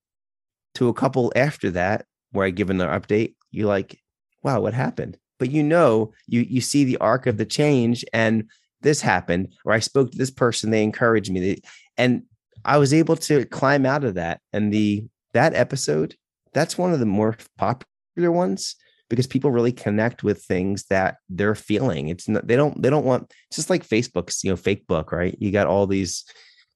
to 0.75 0.88
a 0.88 0.94
couple 0.94 1.33
after 1.37 1.70
that, 1.70 2.07
where 2.33 2.46
I 2.46 2.51
give 2.51 2.70
another 2.70 2.98
update, 2.98 3.35
you're 3.53 3.69
like, 3.69 4.01
wow, 4.43 4.61
what 4.61 4.75
happened? 4.75 5.17
but 5.38 5.51
you 5.51 5.62
know 5.65 6.12
you 6.29 6.43
you 6.43 6.61
see 6.61 6.85
the 6.85 6.99
arc 6.99 7.27
of 7.27 7.37
the 7.37 7.45
change 7.45 8.05
and 8.12 8.45
this 8.83 9.01
happened 9.01 9.53
or 9.65 9.73
i 9.73 9.81
spoke 9.81 10.12
to 10.12 10.17
this 10.17 10.31
person 10.31 10.71
they 10.71 10.85
encouraged 10.85 11.33
me 11.33 11.61
and 11.97 12.23
i 12.65 12.79
was 12.79 12.95
able 12.95 13.17
to 13.17 13.45
climb 13.47 13.85
out 13.87 14.05
of 14.05 14.15
that. 14.15 14.41
And 14.53 14.73
the 14.73 15.05
that 15.35 15.55
episode 15.55 16.15
that's 16.53 16.77
one 16.77 16.93
of 16.93 17.01
the 17.01 17.07
more 17.07 17.37
popular 17.57 18.31
ones 18.31 18.77
because 19.09 19.27
people 19.27 19.51
really 19.51 19.73
connect 19.73 20.23
with 20.23 20.43
things 20.43 20.85
that 20.91 21.17
they're 21.29 21.55
feeling. 21.55 22.09
It's 22.09 22.29
not 22.29 22.47
they 22.47 22.57
don't 22.57 22.81
they 22.81 22.91
don't 22.91 23.05
want 23.05 23.33
it's 23.49 23.57
just 23.57 23.71
like 23.71 23.87
facebook's 23.87 24.45
you 24.45 24.51
know 24.51 24.57
fake 24.57 24.87
book 24.87 25.12
right? 25.12 25.37
You 25.38 25.51
got 25.51 25.67
all 25.67 25.87
these 25.87 26.25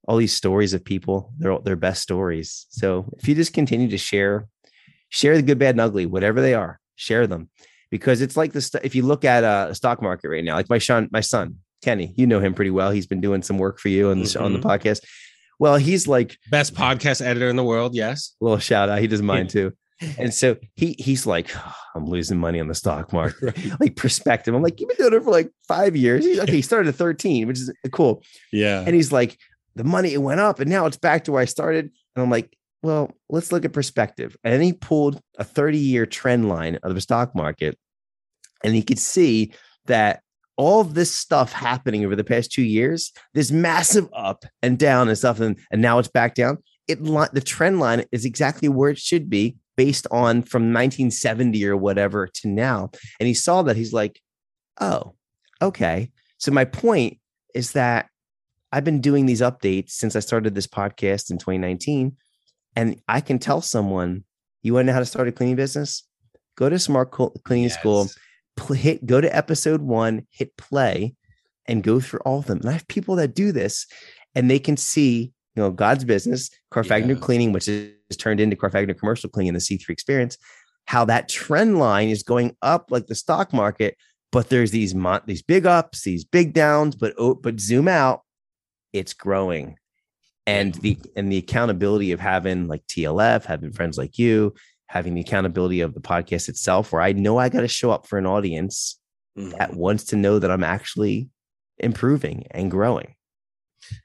all 0.09 0.17
these 0.17 0.35
stories 0.35 0.75
of 0.75 0.85
people 0.85 1.33
their 1.39 1.59
their 1.61 1.77
best 1.77 2.03
stories. 2.03 2.67
So 2.71 3.13
if 3.19 3.29
you 3.29 3.35
just 3.35 3.53
continue 3.53 3.89
to 3.89 3.99
share 3.99 4.49
share 5.09 5.37
the 5.37 5.43
good 5.43 5.59
bad 5.59 5.71
and 5.71 5.81
ugly 5.81 6.07
whatever 6.07 6.41
they 6.41 6.55
are 6.55 6.81
share 6.97 7.27
them 7.27 7.49
because 7.91 8.21
it's 8.21 8.37
like 8.37 8.53
this. 8.53 8.75
If 8.83 8.95
you 8.95 9.03
look 9.03 9.25
at 9.25 9.45
uh, 9.45 9.69
a 9.71 9.75
stock 9.75 10.03
market 10.03 10.29
right 10.29 10.45
now, 10.45 10.55
like 10.55 10.69
my 10.69 10.79
son, 10.79 11.09
my 11.13 11.21
son 11.21 11.57
Kenny, 11.83 12.13
you 12.17 12.27
know 12.27 12.41
him 12.41 12.55
pretty 12.55 12.71
well. 12.71 12.91
He's 12.91 13.07
been 13.07 13.21
doing 13.21 13.43
some 13.43 13.59
work 13.59 13.79
for 13.79 13.89
you 13.89 14.11
on 14.11 14.21
the 14.21 14.25
mm-hmm. 14.25 14.43
on 14.43 14.53
the 14.53 14.59
podcast. 14.59 15.01
Well, 15.59 15.77
he's 15.77 16.07
like 16.07 16.37
best 16.51 16.75
podcast 16.75 17.25
editor 17.25 17.49
in 17.49 17.57
the 17.57 17.65
world. 17.65 17.95
Yes, 17.95 18.35
a 18.41 18.45
little 18.45 18.59
shout 18.59 18.89
out. 18.89 18.99
He 18.99 19.07
does 19.07 19.23
mine 19.23 19.47
too. 19.49 19.73
And 20.19 20.35
so 20.35 20.57
he 20.75 20.95
he's 20.99 21.25
like, 21.25 21.49
oh, 21.57 21.75
I'm 21.95 22.05
losing 22.05 22.37
money 22.37 22.61
on 22.61 22.69
the 22.69 22.75
stock 22.75 23.15
market. 23.15 23.43
Right. 23.57 23.81
Like 23.81 23.97
perspective. 23.97 24.55
I'm 24.55 24.61
like, 24.63 24.79
you've 24.79 24.91
been 24.91 24.99
doing 24.99 25.15
it 25.15 25.25
for 25.25 25.31
like 25.31 25.51
five 25.67 25.97
years. 25.97 26.23
He's 26.23 26.39
okay. 26.41 26.53
He 26.53 26.61
started 26.71 26.91
at 26.91 26.97
13, 26.97 27.47
which 27.47 27.59
is 27.59 27.73
cool. 27.93 28.23
Yeah. 28.53 28.83
And 28.85 28.95
he's 28.95 29.11
like, 29.11 29.39
the 29.75 29.85
money 29.85 30.13
it 30.13 30.21
went 30.21 30.41
up, 30.41 30.61
and 30.61 30.69
now 30.69 30.85
it's 30.85 30.99
back 30.99 31.25
to 31.25 31.33
where 31.33 31.41
I 31.41 31.47
started. 31.47 31.87
And 32.15 32.23
I'm 32.23 32.29
like, 32.29 32.55
well, 32.87 33.11
let's 33.29 33.51
look 33.51 33.65
at 33.65 33.73
perspective. 33.73 34.37
And 34.45 34.63
he 34.63 34.73
pulled 34.73 35.21
a 35.39 35.45
30 35.45 35.77
year 35.77 36.07
trend 36.07 36.49
line 36.49 36.79
of 36.85 36.95
the 36.95 37.01
stock 37.01 37.35
market 37.35 37.77
and 38.63 38.77
he 38.77 38.83
could 38.83 39.01
see 39.01 39.53
that 39.87 40.21
all 40.57 40.81
of 40.81 40.95
this 40.95 41.13
stuff 41.13 41.53
happening 41.53 42.05
over 42.05 42.15
the 42.15 42.23
past 42.23 42.53
two 42.53 42.63
years, 42.63 43.13
this 43.35 43.51
massive 43.51 44.09
up 44.15 44.45
and 44.63 44.79
down 44.79 45.09
and 45.09 45.19
stuff, 45.19 45.41
and, 45.41 45.59
and 45.73 45.83
now 45.83 45.99
it's 45.99 46.09
back 46.09 46.35
down. 46.37 46.59
It 46.87 47.03
the 47.05 47.43
trend 47.45 47.81
line 47.81 48.05
is 48.13 48.25
exactly 48.25 48.69
where 48.69 48.91
it 48.91 48.99
should 48.99 49.29
be 49.29 49.57
based 49.77 50.07
on 50.13 50.43
from 50.43 50.73
1970 50.73 51.67
or 51.67 51.77
whatever 51.77 52.29
to 52.29 52.49
now. 52.49 52.91
And 53.19 53.27
he 53.27 53.35
saw 53.35 53.63
that 53.63 53.77
he's 53.77 53.93
like, 53.93 54.21
oh, 54.81 55.17
okay. 55.61 56.13
So 56.39 56.53
my 56.53 56.65
point 56.65 57.19
is 57.53 57.73
that 57.73 58.09
I've 58.73 58.85
been 58.85 59.01
doing 59.01 59.27
these 59.27 59.41
updates 59.41 59.91
since 59.91 60.15
I 60.15 60.21
started 60.21 60.55
this 60.55 60.69
podcast 60.69 61.31
in 61.31 61.39
2019. 61.39 62.17
And 62.77 63.01
I 63.09 63.21
can 63.21 63.39
tell 63.39 63.61
someone, 63.63 64.25
you 64.63 64.75
want 64.75 64.85
to 64.85 64.87
know 64.87 64.93
how 64.93 65.01
to 65.01 65.07
start 65.07 65.29
a 65.29 65.33
cleaning 65.33 65.57
business? 65.57 66.07
Go 66.57 66.69
to 66.69 66.79
Smart 66.79 67.11
Cleaning 67.11 67.65
yes. 67.65 67.79
School 67.79 68.09
hit 68.75 69.05
go 69.07 69.21
to 69.21 69.37
episode 69.37 69.83
one, 69.83 70.27
hit 70.31 70.57
play, 70.57 71.15
and 71.67 71.83
go 71.83 72.01
through 72.01 72.21
all 72.21 72.39
of 72.39 72.47
them. 72.47 72.59
And 72.59 72.69
I 72.69 72.73
have 72.73 72.89
people 72.89 73.17
that 73.17 73.35
do 73.35 73.53
this, 73.53 73.87
and 74.35 74.51
they 74.51 74.59
can 74.59 74.77
see, 74.77 75.33
you 75.55 75.63
know, 75.63 75.71
God's 75.71 76.05
business, 76.05 76.51
Carfagno 76.73 77.09
yeah. 77.09 77.21
cleaning, 77.21 77.53
which 77.53 77.69
is 77.69 77.93
turned 78.19 78.41
into 78.41 78.57
Carfagno 78.57 78.99
commercial 78.99 79.31
cleaning, 79.31 79.55
the 79.55 79.61
C3 79.61 79.91
experience, 79.91 80.39
how 80.87 81.05
that 81.05 81.29
trend 81.29 81.79
line 81.79 82.09
is 82.09 82.23
going 82.23 82.57
up 82.63 82.91
like 82.91 83.07
the 83.07 83.15
stock 83.15 83.53
market, 83.53 83.97
but 84.33 84.49
there's 84.49 84.71
these 84.71 84.95
these 85.27 85.43
big 85.43 85.67
ups, 85.67 86.03
these 86.03 86.25
big 86.25 86.53
downs, 86.53 86.95
but 86.95 87.15
oh, 87.19 87.35
but 87.35 87.61
zoom 87.61 87.89
out, 87.89 88.23
it's 88.93 89.13
growing. 89.13 89.77
And 90.47 90.75
the 90.75 90.97
and 91.17 91.31
the 91.31 91.39
accountability 91.39 92.13
of 92.13 92.21
having 92.21 92.69
like 92.69 92.87
TLF, 92.87 93.45
having 93.45 93.73
friends 93.73 93.99
like 93.99 94.17
you, 94.17 94.55
having 94.87 95.15
the 95.15 95.21
accountability 95.21 95.81
of 95.81 95.95
the 95.95 96.01
podcast 96.01 96.49
itself, 96.49 96.93
where 96.93 97.03
I 97.03 97.13
know 97.13 97.39
I 97.39 97.49
got 97.49 97.63
to 97.63 97.69
show 97.69 97.91
up 97.91 98.07
for 98.07 98.17
an 98.19 98.27
audience 98.27 99.01
mm-hmm. 99.37 99.51
that 99.59 99.75
wants 99.75 100.05
to 100.05 100.17
know 100.17 100.39
that 100.39 100.51
I'm 100.51 100.63
actually 100.63 101.29
improving 101.79 102.47
and 102.53 102.71
growing. 102.71 103.15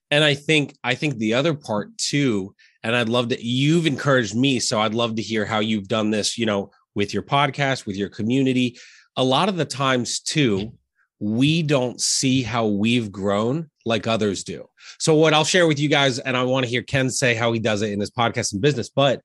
And 0.10 0.24
I 0.24 0.34
think 0.34 0.76
I 0.84 0.96
think 0.96 1.18
the 1.18 1.34
other 1.34 1.54
part 1.54 1.98
too, 1.98 2.54
and 2.84 2.96
I'd 2.96 3.10
love 3.10 3.30
to 3.30 3.46
you've 3.46 3.88
encouraged 3.88 4.36
me, 4.36 4.60
so 4.60 4.80
I'd 4.80 4.94
love 4.94 5.16
to 5.16 5.22
hear 5.22 5.46
how 5.46 5.60
you've 5.60 5.88
done 5.88 6.12
this, 6.12 6.38
you 6.38 6.46
know, 6.46 6.72
with 6.96 7.14
your 7.14 7.24
podcast, 7.24 7.86
with 7.86 7.96
your 7.96 8.10
community. 8.10 8.78
a 9.18 9.24
lot 9.24 9.50
of 9.50 9.58
the 9.58 9.66
times 9.66 10.20
too, 10.22 10.74
we 11.22 11.62
don't 11.62 12.02
see 12.02 12.42
how 12.42 12.66
we've 12.66 13.12
grown 13.12 13.70
like 13.86 14.08
others 14.08 14.44
do. 14.44 14.68
So 14.98 15.14
what 15.14 15.36
I'll 15.36 15.46
share 15.46 15.68
with 15.68 15.80
you 15.80 15.88
guys, 15.88 16.18
and 16.18 16.36
I 16.36 16.44
want 16.44 16.66
to 16.66 16.70
hear 16.70 16.82
Ken 16.82 17.12
say 17.12 17.36
how 17.36 17.54
he 17.54 17.60
does 17.60 17.84
it 17.84 17.92
in 17.92 18.00
his 18.00 18.10
podcast 18.10 18.54
and 18.54 18.62
business. 18.62 18.90
But 18.90 19.22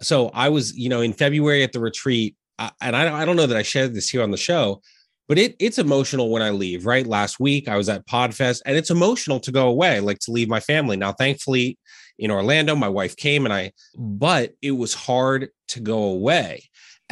so 0.00 0.28
I 0.28 0.48
was, 0.48 0.76
you 0.78 0.88
know, 0.88 1.00
in 1.00 1.12
February 1.12 1.64
at 1.64 1.72
the 1.72 1.80
retreat, 1.80 2.36
and 2.80 2.94
I, 2.94 3.24
don't 3.24 3.34
know 3.34 3.48
that 3.48 3.56
I 3.56 3.62
shared 3.62 3.94
this 3.94 4.08
here 4.08 4.22
on 4.22 4.30
the 4.30 4.36
show, 4.36 4.80
but 5.26 5.36
it 5.36 5.56
it's 5.58 5.78
emotional 5.78 6.30
when 6.30 6.40
I 6.40 6.50
leave. 6.50 6.86
Right, 6.86 7.04
last 7.04 7.40
week 7.40 7.68
I 7.68 7.76
was 7.76 7.88
at 7.88 8.06
Podfest, 8.06 8.62
and 8.64 8.76
it's 8.76 8.90
emotional 8.90 9.40
to 9.40 9.50
go 9.50 9.66
away, 9.66 9.98
like 9.98 10.20
to 10.20 10.30
leave 10.30 10.48
my 10.48 10.60
family. 10.60 10.96
Now, 10.96 11.12
thankfully, 11.12 11.78
in 12.16 12.30
Orlando, 12.30 12.76
my 12.76 12.88
wife 12.88 13.16
came, 13.16 13.44
and 13.44 13.52
I, 13.52 13.72
but 13.96 14.52
it 14.62 14.70
was 14.70 14.94
hard 14.94 15.48
to 15.68 15.80
go 15.80 16.04
away. 16.04 16.62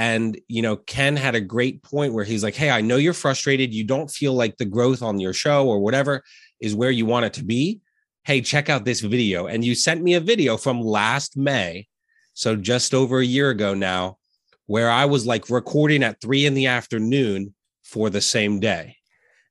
And, 0.02 0.36
you 0.48 0.62
know, 0.62 0.74
Ken 0.74 1.14
had 1.14 1.36
a 1.36 1.40
great 1.40 1.84
point 1.84 2.12
where 2.12 2.24
he's 2.24 2.42
like, 2.42 2.56
Hey, 2.56 2.70
I 2.70 2.80
know 2.80 2.96
you're 2.96 3.12
frustrated. 3.12 3.72
You 3.72 3.84
don't 3.84 4.10
feel 4.10 4.34
like 4.34 4.56
the 4.56 4.64
growth 4.64 5.00
on 5.00 5.20
your 5.20 5.32
show 5.32 5.68
or 5.68 5.78
whatever 5.78 6.24
is 6.60 6.74
where 6.74 6.90
you 6.90 7.06
want 7.06 7.26
it 7.26 7.34
to 7.34 7.44
be. 7.44 7.78
Hey, 8.24 8.40
check 8.40 8.68
out 8.68 8.84
this 8.84 8.98
video. 8.98 9.46
And 9.46 9.64
you 9.64 9.76
sent 9.76 10.02
me 10.02 10.14
a 10.14 10.20
video 10.20 10.56
from 10.56 10.80
last 10.80 11.36
May. 11.36 11.86
So 12.34 12.56
just 12.56 12.94
over 12.94 13.20
a 13.20 13.24
year 13.24 13.50
ago 13.50 13.74
now, 13.74 14.18
where 14.66 14.90
I 14.90 15.04
was 15.04 15.24
like 15.24 15.48
recording 15.48 16.02
at 16.02 16.20
three 16.20 16.46
in 16.46 16.54
the 16.54 16.66
afternoon 16.66 17.54
for 17.84 18.10
the 18.10 18.20
same 18.20 18.58
day. 18.58 18.96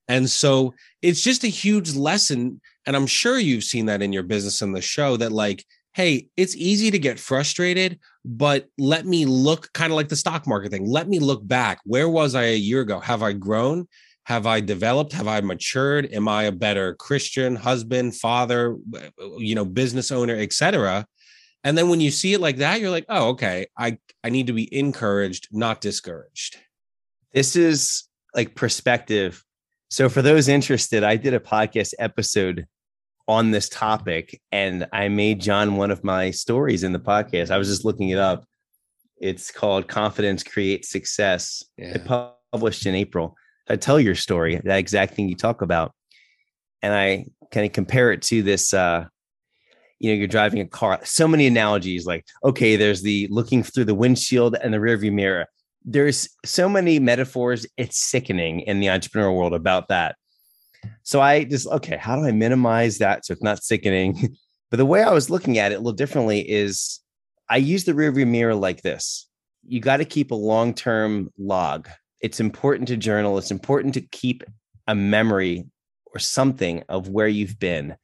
And 0.10 0.30
so 0.30 0.74
it's 1.02 1.22
just 1.22 1.46
a 1.46 1.48
huge 1.48 1.96
lesson. 1.96 2.60
And 2.86 2.98
I'm 2.98 3.08
sure 3.08 3.40
you've 3.40 3.64
seen 3.64 3.86
that 3.86 4.02
in 4.02 4.12
your 4.12 4.24
business 4.24 4.62
and 4.62 4.76
the 4.76 4.82
show 4.82 5.16
that, 5.16 5.32
like, 5.32 5.64
hey, 5.94 6.28
it's 6.36 6.58
easy 6.58 6.92
to 6.92 7.00
get 7.00 7.20
frustrated, 7.20 8.00
but 8.24 8.68
let 8.78 9.06
me 9.06 9.26
look 9.26 9.72
kind 9.74 9.92
of 9.92 9.96
like 9.96 10.10
the 10.10 10.16
stock 10.16 10.48
market 10.48 10.72
thing. 10.72 10.86
Let 10.86 11.08
me 11.08 11.20
look 11.20 11.46
back. 11.48 11.80
Where 11.86 12.10
was 12.10 12.36
I 12.36 12.44
a 12.44 12.58
year 12.58 12.82
ago? 12.82 13.00
Have 13.00 13.24
I 13.24 13.34
grown? 13.34 13.88
Have 14.26 14.46
I 14.46 14.60
developed? 14.60 15.14
Have 15.14 15.28
I 15.28 15.42
matured? 15.42 16.14
Am 16.14 16.28
I 16.28 16.44
a 16.44 16.52
better 16.52 16.94
Christian, 16.96 17.56
husband, 17.56 18.16
father, 18.16 18.78
you 19.38 19.56
know, 19.56 19.66
business 19.66 20.12
owner, 20.12 20.36
etc.? 20.36 21.06
And 21.64 21.78
then 21.78 21.90
when 21.90 22.02
you 22.02 22.12
see 22.12 22.34
it 22.34 22.42
like 22.42 22.58
that, 22.58 22.80
you're 22.80 22.92
like, 22.92 23.06
oh, 23.10 23.30
okay, 23.30 23.68
I 23.78 23.98
I 24.24 24.30
need 24.30 24.48
to 24.48 24.54
be 24.54 24.74
encouraged, 24.76 25.48
not 25.52 25.82
discouraged. 25.82 26.58
This 27.34 27.56
is 27.56 28.04
like 28.36 28.56
perspective. 28.56 29.44
So 29.90 30.10
for 30.10 30.22
those 30.22 30.48
interested, 30.48 31.04
I 31.04 31.18
did 31.18 31.34
a 31.34 31.40
podcast 31.40 31.94
episode 32.00 32.66
on 33.32 33.52
this 33.52 33.70
topic 33.70 34.42
and 34.52 34.86
I 34.92 35.08
made 35.08 35.40
John 35.40 35.78
one 35.78 35.90
of 35.90 36.04
my 36.04 36.32
stories 36.32 36.84
in 36.84 36.92
the 36.92 37.00
podcast. 37.00 37.50
I 37.50 37.58
was 37.58 37.70
just 37.70 37.86
looking 37.86 38.10
it 38.10 38.18
up. 38.18 38.44
It's 39.22 39.52
called 39.52 39.88
Confidence 39.88 40.44
Creates 40.44 40.90
Success. 40.90 41.64
Yeah. 41.78 41.94
It 41.96 42.06
published 42.52 42.86
in 42.86 42.94
April. 42.94 43.38
I 43.70 43.78
tell 43.78 44.02
your 44.02 44.16
story, 44.16 44.60
that 44.66 44.80
exact 44.80 45.14
thing 45.14 45.30
you 45.30 45.38
talk 45.38 45.62
about. 45.62 45.94
And 46.82 46.94
I 46.94 47.28
kind 47.52 47.66
of 47.66 47.72
compare 47.72 48.12
it 48.12 48.22
to 48.24 48.44
this 48.44 48.74
uh 48.74 49.06
you 50.00 50.12
know, 50.12 50.18
you're 50.18 50.28
driving 50.28 50.60
a 50.60 50.68
car. 50.68 51.00
So 51.04 51.26
many 51.26 51.48
analogies 51.48 52.06
like, 52.06 52.26
okay, 52.44 52.76
there's 52.76 53.02
the 53.02 53.30
looking 53.32 53.64
through 53.64 53.86
the 53.86 53.96
windshield 53.96 54.58
and 54.62 54.74
the 54.74 54.80
rearview 54.80 55.14
mirror. 55.14 55.46
There's 55.86 56.28
so 56.44 56.68
many 56.68 57.00
metaphors. 57.00 57.66
It's 57.78 57.98
sickening 57.98 58.60
in 58.62 58.82
the 58.82 58.88
entrepreneurial 58.88 59.38
world 59.38 59.54
about 59.54 59.88
that. 59.88 60.16
So 61.04 61.22
I 61.22 61.44
just, 61.44 61.68
okay, 61.68 61.98
how 61.98 62.16
do 62.16 62.26
I 62.26 62.32
minimize 62.32 62.98
that 63.00 63.26
so 63.26 63.34
it's 63.34 63.44
not 63.44 63.64
sickening? 63.64 64.36
but 64.72 64.78
the 64.78 64.86
way 64.86 65.04
I 65.04 65.12
was 65.12 65.30
looking 65.30 65.58
at 65.58 65.72
it 65.72 65.76
a 65.76 65.80
little 65.80 65.92
differently 65.94 66.50
is 66.50 67.00
I 67.50 67.58
use 67.58 67.84
the 67.84 67.94
rearview 67.94 68.28
mirror 68.28 68.56
like 68.56 68.82
this. 68.82 69.28
You 69.68 69.80
got 69.80 69.98
to 69.98 70.06
keep 70.06 70.32
a 70.32 70.36
long 70.36 70.74
term 70.74 71.30
log. 71.38 71.90
It's 72.22 72.40
important 72.40 72.88
to 72.90 72.98
journal, 72.98 73.38
it's 73.38 73.52
important 73.52 73.94
to 73.96 74.02
keep 74.02 74.44
a 74.88 74.96
memory 74.96 75.66
or 76.14 76.20
something 76.20 76.84
of 76.90 77.10
where 77.10 77.28
you've 77.28 77.60
been 77.60 77.96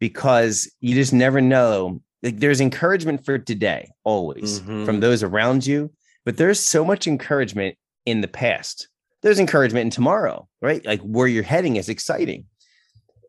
because 0.00 0.70
you 0.80 0.94
just 0.94 1.12
never 1.12 1.40
know. 1.40 2.00
Like 2.22 2.38
there's 2.38 2.60
encouragement 2.60 3.24
for 3.24 3.38
today 3.38 3.90
always 4.04 4.60
mm-hmm. 4.60 4.84
from 4.84 5.00
those 5.00 5.22
around 5.22 5.66
you, 5.66 5.92
but 6.24 6.36
there's 6.36 6.60
so 6.60 6.84
much 6.84 7.06
encouragement 7.06 7.76
in 8.06 8.20
the 8.20 8.28
past 8.28 8.88
there's 9.22 9.38
encouragement 9.38 9.84
in 9.84 9.90
tomorrow, 9.90 10.48
right? 10.60 10.84
Like 10.84 11.00
where 11.00 11.26
you're 11.26 11.42
heading 11.42 11.76
is 11.76 11.88
exciting. 11.88 12.46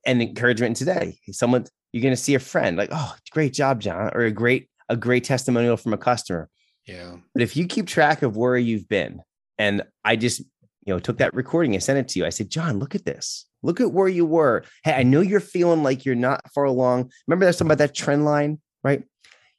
And 0.05 0.21
encouragement 0.21 0.75
today. 0.75 1.17
Someone 1.31 1.65
you're 1.93 2.01
going 2.01 2.13
to 2.13 2.21
see 2.21 2.35
a 2.35 2.39
friend 2.39 2.75
like, 2.75 2.89
"Oh, 2.91 3.15
great 3.31 3.53
job, 3.53 3.79
John," 3.79 4.11
or 4.13 4.21
a 4.21 4.31
great 4.31 4.67
a 4.89 4.97
great 4.97 5.23
testimonial 5.23 5.77
from 5.77 5.93
a 5.93 5.97
customer. 5.97 6.49
Yeah. 6.85 7.17
But 7.33 7.41
if 7.41 7.55
you 7.55 7.67
keep 7.67 7.87
track 7.87 8.21
of 8.21 8.35
where 8.35 8.57
you've 8.57 8.89
been, 8.89 9.21
and 9.57 9.83
I 10.03 10.17
just, 10.17 10.41
you 10.85 10.93
know, 10.93 10.99
took 10.99 11.19
that 11.19 11.33
recording 11.33 11.73
and 11.73 11.81
sent 11.81 11.99
it 11.99 12.09
to 12.09 12.19
you. 12.19 12.25
I 12.25 12.29
said, 12.29 12.49
"John, 12.49 12.79
look 12.79 12.95
at 12.95 13.05
this. 13.05 13.45
Look 13.61 13.79
at 13.79 13.93
where 13.93 14.09
you 14.09 14.25
were. 14.25 14.65
Hey, 14.83 14.93
I 14.93 15.03
know 15.03 15.21
you're 15.21 15.39
feeling 15.39 15.83
like 15.83 16.03
you're 16.03 16.15
not 16.15 16.51
far 16.53 16.65
along. 16.65 17.11
Remember 17.27 17.45
that 17.45 17.53
something 17.53 17.69
about 17.69 17.77
that 17.77 17.95
trend 17.95 18.25
line, 18.25 18.59
right? 18.83 19.03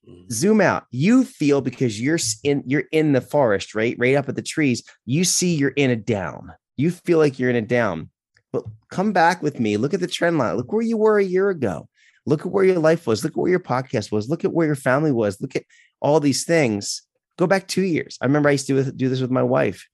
Mm-hmm. 0.08 0.30
zoom 0.30 0.60
out. 0.60 0.84
You 0.90 1.24
feel 1.24 1.62
because 1.62 1.98
you're 1.98 2.18
in 2.42 2.62
you're 2.66 2.84
in 2.92 3.12
the 3.12 3.22
forest 3.22 3.74
right? 3.74 3.96
Right 3.98 4.16
up 4.16 4.28
at 4.28 4.36
the 4.36 4.42
trees. 4.42 4.82
You 5.06 5.24
see 5.24 5.54
you're 5.54 5.70
in 5.70 5.90
a 5.90 5.96
down. 5.96 6.52
You 6.76 6.90
feel 6.90 7.18
like 7.18 7.38
you're 7.38 7.48
in 7.48 7.56
a 7.56 7.62
down. 7.62 8.10
But 8.52 8.64
come 8.90 9.12
back 9.12 9.42
with 9.42 9.58
me. 9.58 9.76
Look 9.76 9.94
at 9.94 10.00
the 10.00 10.06
trend 10.06 10.36
line. 10.38 10.56
Look 10.56 10.72
where 10.72 10.82
you 10.82 10.96
were 10.96 11.18
a 11.18 11.24
year 11.24 11.48
ago. 11.48 11.88
Look 12.26 12.42
at 12.42 12.52
where 12.52 12.64
your 12.64 12.78
life 12.78 13.06
was. 13.06 13.24
Look 13.24 13.32
at 13.32 13.38
where 13.38 13.50
your 13.50 13.60
podcast 13.60 14.12
was. 14.12 14.28
Look 14.28 14.44
at 14.44 14.52
where 14.52 14.66
your 14.66 14.76
family 14.76 15.12
was. 15.12 15.40
Look 15.40 15.56
at 15.56 15.64
all 16.00 16.20
these 16.20 16.44
things. 16.44 17.02
Go 17.38 17.46
back 17.46 17.66
two 17.66 17.82
years. 17.82 18.18
I 18.20 18.26
remember 18.26 18.48
i 18.48 18.52
used 18.52 18.66
to 18.66 18.92
do 18.92 19.08
this 19.08 19.20
with 19.20 19.30
my 19.30 19.42
wife 19.42 19.86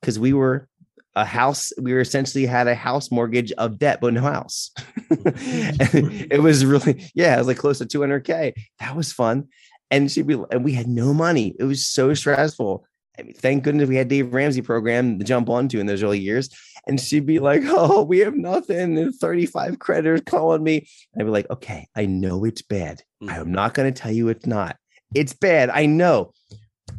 because 0.00 0.18
we 0.18 0.32
were 0.32 0.68
a 1.14 1.24
house 1.24 1.72
we 1.80 1.92
were 1.92 2.00
essentially 2.00 2.46
had 2.46 2.68
a 2.68 2.74
house 2.74 3.10
mortgage 3.10 3.52
of 3.52 3.78
debt 3.78 4.00
but 4.00 4.14
no 4.14 4.20
house 4.20 4.70
it 5.10 6.42
was 6.42 6.64
really 6.64 7.10
yeah 7.14 7.34
it 7.34 7.38
was 7.38 7.46
like 7.46 7.56
close 7.56 7.78
to 7.78 7.86
200k 7.86 8.52
that 8.78 8.94
was 8.96 9.12
fun 9.12 9.48
and 9.90 10.10
she'd 10.10 10.26
be 10.26 10.40
and 10.50 10.64
we 10.64 10.72
had 10.72 10.86
no 10.86 11.12
money 11.12 11.54
it 11.58 11.64
was 11.64 11.86
so 11.86 12.14
stressful 12.14 12.84
I 13.18 13.22
mean, 13.22 13.34
thank 13.34 13.64
goodness 13.64 13.88
we 13.88 13.96
had 13.96 14.08
Dave 14.08 14.32
Ramsey 14.32 14.62
program 14.62 15.18
to 15.18 15.24
jump 15.24 15.48
onto 15.48 15.80
in 15.80 15.86
those 15.86 16.02
early 16.02 16.20
years. 16.20 16.50
And 16.86 17.00
she'd 17.00 17.26
be 17.26 17.40
like, 17.40 17.62
Oh, 17.66 18.04
we 18.04 18.20
have 18.20 18.34
nothing. 18.34 18.96
And 18.96 19.14
35 19.14 19.78
creditors 19.78 20.22
calling 20.24 20.62
me. 20.62 20.88
I'd 21.18 21.24
be 21.24 21.30
like, 21.30 21.50
Okay, 21.50 21.88
I 21.96 22.06
know 22.06 22.44
it's 22.44 22.62
bad. 22.62 23.02
Mm-hmm. 23.22 23.30
I'm 23.30 23.52
not 23.52 23.74
going 23.74 23.92
to 23.92 24.00
tell 24.00 24.12
you 24.12 24.28
it's 24.28 24.46
not. 24.46 24.76
It's 25.14 25.32
bad. 25.32 25.70
I 25.70 25.86
know. 25.86 26.32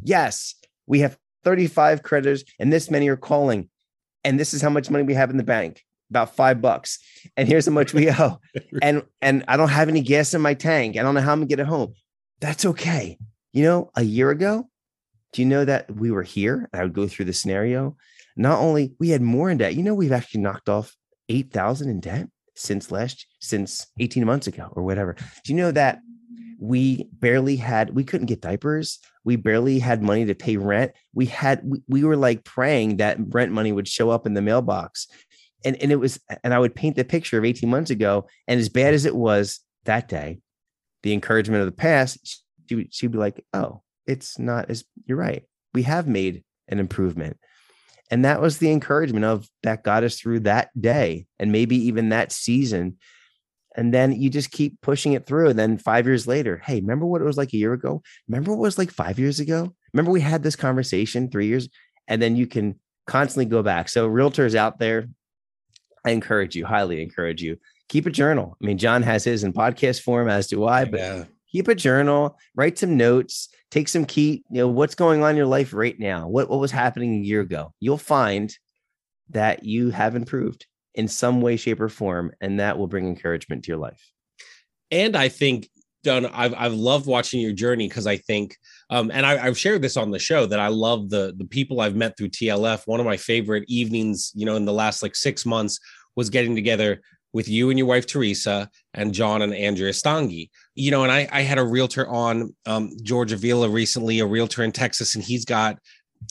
Yes, 0.03 0.55
we 0.87 0.99
have 0.99 1.17
35 1.43 2.03
creditors 2.03 2.43
and 2.59 2.73
this 2.73 2.91
many 2.91 3.07
are 3.07 3.17
calling 3.17 3.69
and 4.23 4.39
this 4.39 4.53
is 4.53 4.61
how 4.61 4.69
much 4.69 4.89
money 4.89 5.03
we 5.03 5.13
have 5.13 5.29
in 5.29 5.37
the 5.37 5.43
bank 5.43 5.83
about 6.09 6.35
five 6.35 6.61
bucks. 6.61 6.99
And 7.37 7.47
here's 7.47 7.65
how 7.65 7.71
much 7.71 7.93
we 7.93 8.09
owe. 8.09 8.39
And 8.81 9.03
and 9.21 9.43
i 9.47 9.57
don't 9.57 9.69
have 9.69 9.89
any 9.89 10.01
gas 10.01 10.33
in 10.33 10.41
my 10.41 10.53
tank. 10.53 10.97
I 10.97 11.03
don't 11.03 11.15
know 11.15 11.21
how 11.21 11.33
i'm 11.33 11.39
gonna 11.39 11.47
get 11.47 11.59
it 11.59 11.67
home. 11.67 11.93
That's 12.39 12.65
okay. 12.65 13.17
You 13.53 13.63
know 13.63 13.91
a 13.95 14.03
year 14.03 14.29
ago 14.29 14.69
do 15.31 15.43
you 15.43 15.47
know 15.47 15.63
that 15.63 15.95
we 15.95 16.09
were 16.09 16.23
here 16.23 16.67
i 16.73 16.81
would 16.81 16.93
go 16.93 17.07
through 17.07 17.25
the 17.25 17.33
scenario? 17.33 17.95
Not 18.35 18.59
only 18.59 18.93
we 18.99 19.09
had 19.09 19.21
more 19.21 19.49
in 19.49 19.57
debt. 19.57 19.75
You 19.75 19.83
know 19.83 19.95
we've 19.95 20.11
actually 20.11 20.41
knocked 20.41 20.69
off 20.69 20.95
8000 21.29 21.89
in 21.89 21.99
debt 21.99 22.27
since 22.55 22.91
last 22.91 23.25
since 23.39 23.87
18 23.99 24.25
months 24.25 24.47
ago 24.47 24.71
or 24.73 24.83
whatever. 24.83 25.15
Do 25.43 25.53
you 25.53 25.55
know 25.55 25.71
that 25.71 25.99
we 26.59 27.07
barely 27.13 27.55
had 27.55 27.95
we 27.95 28.03
couldn't 28.03 28.27
get 28.27 28.41
diapers. 28.41 28.99
We 29.23 29.35
barely 29.35 29.79
had 29.79 30.03
money 30.03 30.25
to 30.25 30.35
pay 30.35 30.57
rent. 30.57 30.91
We 31.13 31.25
had 31.25 31.61
we, 31.63 31.81
we 31.87 32.03
were 32.03 32.17
like 32.17 32.43
praying 32.43 32.97
that 32.97 33.17
rent 33.19 33.51
money 33.51 33.71
would 33.71 33.87
show 33.87 34.09
up 34.09 34.25
in 34.25 34.33
the 34.33 34.41
mailbox. 34.41 35.07
And 35.65 35.81
and 35.81 35.91
it 35.91 35.97
was 35.97 36.19
and 36.43 36.53
i 36.53 36.59
would 36.59 36.73
paint 36.73 36.95
the 36.95 37.03
picture 37.03 37.37
of 37.37 37.43
18 37.43 37.69
months 37.69 37.91
ago 37.91 38.27
and 38.47 38.61
as 38.61 38.69
bad 38.69 38.93
as 38.93 39.03
it 39.03 39.13
was 39.13 39.59
that 39.83 40.07
day 40.07 40.39
the 41.03 41.11
encouragement 41.11 41.59
of 41.59 41.65
the 41.65 41.73
past 41.73 42.45
she, 42.69 42.87
she'd 42.91 43.11
be 43.11 43.17
like 43.17 43.43
oh 43.53 43.81
it's 44.09 44.39
not 44.39 44.69
as 44.69 44.83
you're 45.05 45.17
right. 45.17 45.43
We 45.73 45.83
have 45.83 46.07
made 46.07 46.43
an 46.67 46.79
improvement. 46.79 47.37
And 48.09 48.25
that 48.25 48.41
was 48.41 48.57
the 48.57 48.71
encouragement 48.71 49.23
of 49.23 49.47
that 49.61 49.83
got 49.83 50.03
us 50.03 50.19
through 50.19 50.41
that 50.41 50.69
day 50.79 51.27
and 51.37 51.51
maybe 51.51 51.75
even 51.87 52.09
that 52.09 52.31
season 52.31 52.97
and 53.75 53.93
then 53.93 54.11
you 54.11 54.29
just 54.29 54.51
keep 54.51 54.81
pushing 54.81 55.13
it 55.13 55.25
through. 55.25 55.49
And 55.49 55.59
then 55.59 55.77
five 55.77 56.05
years 56.05 56.27
later, 56.27 56.61
hey, 56.65 56.79
remember 56.81 57.05
what 57.05 57.21
it 57.21 57.25
was 57.25 57.37
like 57.37 57.53
a 57.53 57.57
year 57.57 57.73
ago? 57.73 58.01
Remember 58.27 58.51
what 58.51 58.57
it 58.57 58.67
was 58.67 58.77
like 58.77 58.91
five 58.91 59.19
years 59.19 59.39
ago? 59.39 59.73
Remember 59.93 60.11
we 60.11 60.21
had 60.21 60.43
this 60.43 60.55
conversation 60.55 61.29
three 61.29 61.47
years, 61.47 61.69
and 62.07 62.21
then 62.21 62.35
you 62.35 62.47
can 62.47 62.79
constantly 63.07 63.45
go 63.45 63.63
back. 63.63 63.89
So, 63.89 64.09
realtors 64.09 64.55
out 64.55 64.79
there, 64.79 65.07
I 66.05 66.11
encourage 66.11 66.55
you, 66.55 66.65
highly 66.65 67.01
encourage 67.01 67.41
you, 67.41 67.57
keep 67.89 68.05
a 68.05 68.11
journal. 68.11 68.57
I 68.61 68.65
mean, 68.65 68.77
John 68.77 69.03
has 69.03 69.23
his 69.23 69.43
in 69.43 69.53
podcast 69.53 70.01
form, 70.01 70.29
as 70.29 70.47
do 70.47 70.65
I, 70.65 70.85
but 70.85 70.99
yeah. 70.99 71.23
keep 71.51 71.67
a 71.67 71.75
journal, 71.75 72.37
write 72.55 72.77
some 72.77 72.97
notes, 72.97 73.49
take 73.71 73.87
some 73.87 74.05
key, 74.05 74.43
you 74.49 74.61
know, 74.61 74.67
what's 74.67 74.95
going 74.95 75.23
on 75.23 75.31
in 75.31 75.37
your 75.37 75.45
life 75.45 75.73
right 75.73 75.99
now? 75.99 76.27
What, 76.27 76.49
what 76.49 76.59
was 76.59 76.71
happening 76.71 77.15
a 77.15 77.19
year 77.19 77.41
ago? 77.41 77.73
You'll 77.79 77.97
find 77.97 78.55
that 79.29 79.63
you 79.63 79.89
have 79.91 80.15
improved 80.15 80.65
in 80.95 81.07
some 81.07 81.41
way, 81.41 81.55
shape, 81.55 81.81
or 81.81 81.89
form, 81.89 82.31
and 82.41 82.59
that 82.59 82.77
will 82.77 82.87
bring 82.87 83.07
encouragement 83.07 83.63
to 83.63 83.71
your 83.71 83.77
life. 83.77 84.11
And 84.91 85.15
I 85.15 85.29
think 85.29 85.69
done 86.03 86.25
I've 86.27 86.53
I've 86.55 86.73
loved 86.73 87.07
watching 87.07 87.41
your 87.41 87.51
journey 87.51 87.87
because 87.87 88.07
I 88.07 88.17
think 88.17 88.57
um 88.89 89.11
and 89.11 89.25
I, 89.25 89.45
I've 89.45 89.57
shared 89.57 89.81
this 89.81 89.97
on 89.97 90.11
the 90.11 90.19
show 90.19 90.45
that 90.45 90.59
I 90.59 90.67
love 90.67 91.09
the 91.09 91.33
the 91.37 91.45
people 91.45 91.81
I've 91.81 91.95
met 91.95 92.17
through 92.17 92.29
TLF. 92.29 92.83
One 92.85 92.99
of 92.99 93.05
my 93.05 93.17
favorite 93.17 93.65
evenings, 93.67 94.31
you 94.33 94.45
know, 94.45 94.55
in 94.55 94.65
the 94.65 94.73
last 94.73 95.03
like 95.03 95.15
six 95.15 95.45
months 95.45 95.79
was 96.15 96.29
getting 96.29 96.55
together 96.55 97.01
with 97.31 97.47
you 97.47 97.69
and 97.69 97.77
your 97.77 97.87
wife 97.87 98.07
Teresa 98.07 98.69
and 98.93 99.13
John 99.13 99.41
and 99.41 99.53
Andrea 99.53 99.91
Stange. 99.91 100.49
You 100.75 100.91
know, 100.91 101.03
and 101.03 101.11
I 101.11 101.27
I 101.31 101.41
had 101.41 101.57
a 101.57 101.65
realtor 101.65 102.07
on 102.07 102.55
um 102.65 102.91
George 103.03 103.31
Avila 103.31 103.69
recently, 103.69 104.19
a 104.19 104.25
realtor 104.25 104.63
in 104.63 104.71
Texas, 104.71 105.15
and 105.15 105.23
he's 105.23 105.45
got 105.45 105.77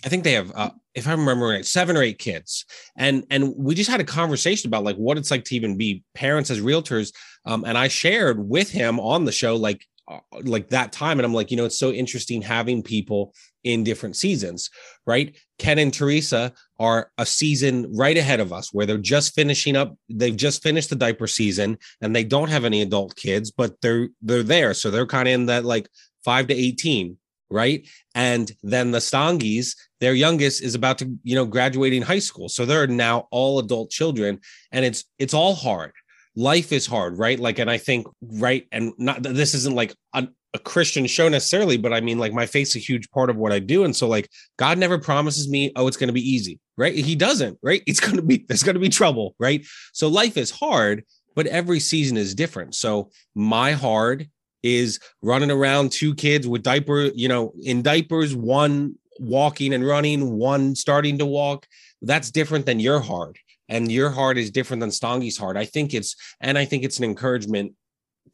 I 0.04 0.08
think 0.08 0.24
they 0.24 0.32
have, 0.32 0.52
uh, 0.54 0.70
if 0.94 1.08
I 1.08 1.12
remember 1.12 1.46
right, 1.46 1.66
seven 1.66 1.96
or 1.96 2.02
eight 2.02 2.18
kids, 2.18 2.64
and 2.96 3.24
and 3.30 3.54
we 3.56 3.74
just 3.74 3.90
had 3.90 4.00
a 4.00 4.04
conversation 4.04 4.68
about 4.68 4.84
like 4.84 4.96
what 4.96 5.18
it's 5.18 5.30
like 5.30 5.44
to 5.44 5.56
even 5.56 5.76
be 5.76 6.04
parents 6.14 6.50
as 6.50 6.60
realtors. 6.60 7.12
Um, 7.44 7.64
and 7.64 7.76
I 7.76 7.88
shared 7.88 8.48
with 8.48 8.70
him 8.70 9.00
on 9.00 9.24
the 9.24 9.32
show 9.32 9.56
like 9.56 9.84
uh, 10.06 10.20
like 10.42 10.68
that 10.70 10.92
time, 10.92 11.18
and 11.18 11.26
I'm 11.26 11.34
like, 11.34 11.50
you 11.50 11.56
know, 11.56 11.64
it's 11.64 11.78
so 11.78 11.90
interesting 11.90 12.42
having 12.42 12.82
people 12.82 13.34
in 13.64 13.84
different 13.84 14.16
seasons, 14.16 14.70
right? 15.06 15.36
Ken 15.58 15.78
and 15.78 15.92
Teresa 15.92 16.52
are 16.78 17.10
a 17.18 17.26
season 17.26 17.92
right 17.94 18.16
ahead 18.16 18.40
of 18.40 18.52
us 18.52 18.72
where 18.72 18.86
they're 18.86 18.98
just 18.98 19.34
finishing 19.34 19.76
up. 19.76 19.96
They've 20.08 20.36
just 20.36 20.62
finished 20.62 20.90
the 20.90 20.96
diaper 20.96 21.26
season, 21.26 21.76
and 22.00 22.14
they 22.14 22.24
don't 22.24 22.50
have 22.50 22.64
any 22.64 22.82
adult 22.82 23.16
kids, 23.16 23.50
but 23.50 23.80
they're 23.82 24.08
they're 24.22 24.42
there, 24.42 24.74
so 24.74 24.90
they're 24.90 25.06
kind 25.06 25.28
of 25.28 25.34
in 25.34 25.46
that 25.46 25.64
like 25.64 25.88
five 26.24 26.46
to 26.48 26.54
eighteen 26.54 27.18
right? 27.50 27.86
And 28.14 28.50
then 28.62 28.90
the 28.90 28.98
Stanges, 28.98 29.76
their 30.00 30.14
youngest 30.14 30.62
is 30.62 30.74
about 30.74 30.98
to, 30.98 31.12
you 31.22 31.34
know, 31.34 31.46
graduating 31.46 32.02
high 32.02 32.18
school. 32.18 32.48
So 32.48 32.64
they're 32.64 32.86
now 32.86 33.28
all 33.30 33.58
adult 33.58 33.90
children 33.90 34.40
and 34.72 34.84
it's 34.84 35.04
it's 35.18 35.34
all 35.34 35.54
hard. 35.54 35.92
Life 36.36 36.72
is 36.72 36.86
hard, 36.86 37.18
right? 37.18 37.38
Like 37.38 37.58
and 37.58 37.70
I 37.70 37.78
think 37.78 38.06
right 38.22 38.66
and 38.70 38.92
not 38.98 39.22
this 39.22 39.54
isn't 39.54 39.74
like 39.74 39.94
a, 40.14 40.28
a 40.54 40.58
Christian 40.58 41.06
show 41.06 41.28
necessarily, 41.28 41.76
but 41.76 41.92
I 41.92 42.00
mean 42.00 42.18
like 42.18 42.32
my 42.32 42.46
faith's 42.46 42.76
a 42.76 42.80
huge 42.80 43.10
part 43.10 43.30
of 43.30 43.36
what 43.36 43.52
I 43.52 43.58
do 43.58 43.84
and 43.84 43.94
so 43.94 44.06
like 44.06 44.28
God 44.56 44.78
never 44.78 44.98
promises 44.98 45.48
me 45.48 45.72
oh 45.74 45.86
it's 45.88 45.96
going 45.96 46.08
to 46.08 46.12
be 46.12 46.28
easy, 46.28 46.60
right? 46.76 46.94
He 46.94 47.16
doesn't, 47.16 47.58
right? 47.62 47.82
It's 47.86 48.00
going 48.00 48.16
to 48.16 48.22
be 48.22 48.44
there's 48.48 48.62
going 48.62 48.74
to 48.74 48.80
be 48.80 48.88
trouble, 48.88 49.34
right? 49.38 49.66
So 49.92 50.08
life 50.08 50.36
is 50.36 50.50
hard, 50.50 51.04
but 51.34 51.46
every 51.46 51.80
season 51.80 52.16
is 52.16 52.34
different. 52.34 52.74
So 52.74 53.10
my 53.34 53.72
hard 53.72 54.28
is 54.62 54.98
running 55.22 55.50
around 55.50 55.92
two 55.92 56.14
kids 56.14 56.46
with 56.46 56.62
diaper, 56.62 57.10
you 57.14 57.28
know, 57.28 57.52
in 57.62 57.82
diapers, 57.82 58.34
one 58.34 58.94
walking 59.20 59.72
and 59.72 59.86
running, 59.86 60.36
one 60.36 60.74
starting 60.74 61.18
to 61.18 61.26
walk. 61.26 61.66
That's 62.02 62.30
different 62.30 62.66
than 62.66 62.80
your 62.80 63.00
heart. 63.00 63.36
And 63.68 63.92
your 63.92 64.10
heart 64.10 64.38
is 64.38 64.50
different 64.50 64.80
than 64.80 64.90
Stange's 64.90 65.36
heart. 65.36 65.56
I 65.56 65.64
think 65.64 65.92
it's, 65.92 66.16
and 66.40 66.56
I 66.56 66.64
think 66.64 66.84
it's 66.84 66.98
an 66.98 67.04
encouragement 67.04 67.74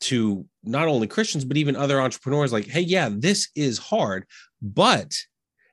to 0.01 0.47
not 0.63 0.89
only 0.89 1.07
Christians, 1.07 1.45
but 1.45 1.57
even 1.57 1.77
other 1.77 2.01
entrepreneurs 2.01 2.53
like, 2.53 2.67
hey, 2.67 2.81
yeah, 2.81 3.09
this 3.11 3.49
is 3.55 3.79
hard. 3.79 4.27
But, 4.63 5.15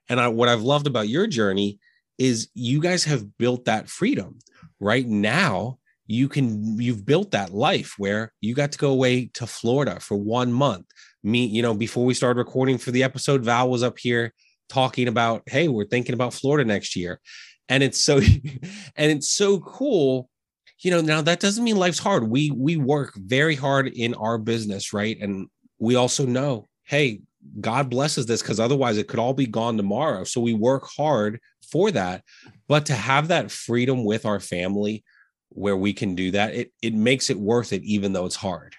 and 0.08 0.20
I, 0.20 0.28
what 0.28 0.48
I've 0.48 0.62
loved 0.62 0.86
about 0.86 1.08
your 1.08 1.26
journey 1.26 1.78
is 2.18 2.48
you 2.54 2.80
guys 2.80 3.04
have 3.04 3.36
built 3.38 3.66
that 3.66 3.88
freedom 3.88 4.38
right 4.80 5.06
now 5.06 5.78
you 6.06 6.28
can 6.28 6.80
you've 6.80 7.06
built 7.06 7.30
that 7.30 7.52
life 7.52 7.94
where 7.98 8.32
you 8.40 8.54
got 8.54 8.72
to 8.72 8.78
go 8.78 8.90
away 8.90 9.26
to 9.34 9.46
Florida 9.46 10.00
for 10.00 10.16
one 10.16 10.52
month. 10.52 10.86
Me, 11.22 11.46
you 11.46 11.62
know, 11.62 11.74
before 11.74 12.04
we 12.04 12.14
started 12.14 12.38
recording 12.38 12.78
for 12.78 12.90
the 12.90 13.02
episode, 13.02 13.44
Val 13.44 13.70
was 13.70 13.82
up 13.82 13.98
here 13.98 14.32
talking 14.68 15.06
about, 15.06 15.42
hey, 15.46 15.68
we're 15.68 15.86
thinking 15.86 16.14
about 16.14 16.34
Florida 16.34 16.66
next 16.66 16.96
year. 16.96 17.20
And 17.68 17.82
it's 17.82 18.00
so 18.00 18.16
and 18.96 19.12
it's 19.12 19.32
so 19.32 19.60
cool. 19.60 20.28
You 20.80 20.90
know, 20.90 21.00
now 21.00 21.22
that 21.22 21.40
doesn't 21.40 21.62
mean 21.62 21.76
life's 21.76 22.00
hard. 22.00 22.28
We 22.28 22.50
we 22.50 22.76
work 22.76 23.14
very 23.16 23.54
hard 23.54 23.88
in 23.88 24.14
our 24.14 24.38
business, 24.38 24.92
right? 24.92 25.16
And 25.20 25.46
we 25.78 25.94
also 25.94 26.26
know, 26.26 26.66
hey, 26.84 27.20
God 27.60 27.90
blesses 27.90 28.26
this 28.26 28.42
because 28.42 28.60
otherwise 28.60 28.98
it 28.98 29.08
could 29.08 29.18
all 29.18 29.34
be 29.34 29.46
gone 29.46 29.76
tomorrow. 29.76 30.24
So 30.24 30.40
we 30.40 30.54
work 30.54 30.88
hard 30.96 31.40
for 31.70 31.90
that. 31.90 32.22
But 32.68 32.86
to 32.86 32.94
have 32.94 33.28
that 33.28 33.50
freedom 33.50 34.04
with 34.04 34.26
our 34.26 34.40
family, 34.40 35.04
where 35.54 35.76
we 35.76 35.92
can 35.92 36.14
do 36.14 36.30
that, 36.32 36.54
it 36.54 36.72
it 36.82 36.94
makes 36.94 37.30
it 37.30 37.38
worth 37.38 37.72
it, 37.72 37.82
even 37.82 38.12
though 38.12 38.26
it's 38.26 38.36
hard. 38.36 38.74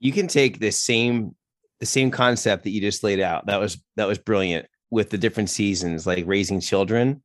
You 0.00 0.12
can 0.12 0.26
take 0.26 0.58
the 0.58 0.72
same 0.72 1.34
the 1.80 1.86
same 1.86 2.10
concept 2.10 2.64
that 2.64 2.70
you 2.70 2.80
just 2.80 3.02
laid 3.02 3.20
out. 3.20 3.46
That 3.46 3.60
was 3.60 3.82
that 3.96 4.08
was 4.08 4.18
brilliant 4.18 4.66
with 4.90 5.10
the 5.10 5.18
different 5.18 5.50
seasons, 5.50 6.06
like 6.06 6.24
raising 6.26 6.60
children, 6.60 7.22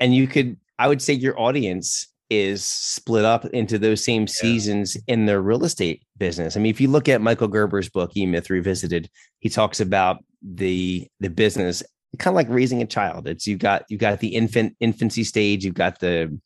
and 0.00 0.14
you 0.14 0.26
could 0.26 0.56
I 0.78 0.88
would 0.88 1.02
say 1.02 1.14
your 1.14 1.38
audience 1.40 2.08
is 2.30 2.64
split 2.64 3.26
up 3.26 3.44
into 3.46 3.78
those 3.78 4.02
same 4.02 4.26
seasons 4.26 4.96
yeah. 4.96 5.14
in 5.14 5.26
their 5.26 5.42
real 5.42 5.64
estate 5.64 6.02
business. 6.16 6.56
I 6.56 6.60
mean, 6.60 6.70
if 6.70 6.80
you 6.80 6.88
look 6.88 7.08
at 7.08 7.20
Michael 7.20 7.48
Gerber's 7.48 7.90
book, 7.90 8.16
E 8.16 8.24
Myth 8.24 8.48
Revisited, 8.48 9.10
he 9.40 9.48
talks 9.48 9.80
about 9.80 10.24
the 10.42 11.06
the 11.20 11.30
business 11.30 11.82
kind 12.18 12.32
of 12.32 12.36
like 12.36 12.48
raising 12.48 12.82
a 12.82 12.86
child. 12.86 13.26
It's 13.26 13.46
you've 13.46 13.58
got 13.58 13.84
you've 13.88 14.00
got 14.00 14.20
the 14.20 14.34
infant 14.34 14.76
infancy 14.80 15.24
stage, 15.24 15.64
you've 15.64 15.74
got 15.74 16.00
the 16.00 16.38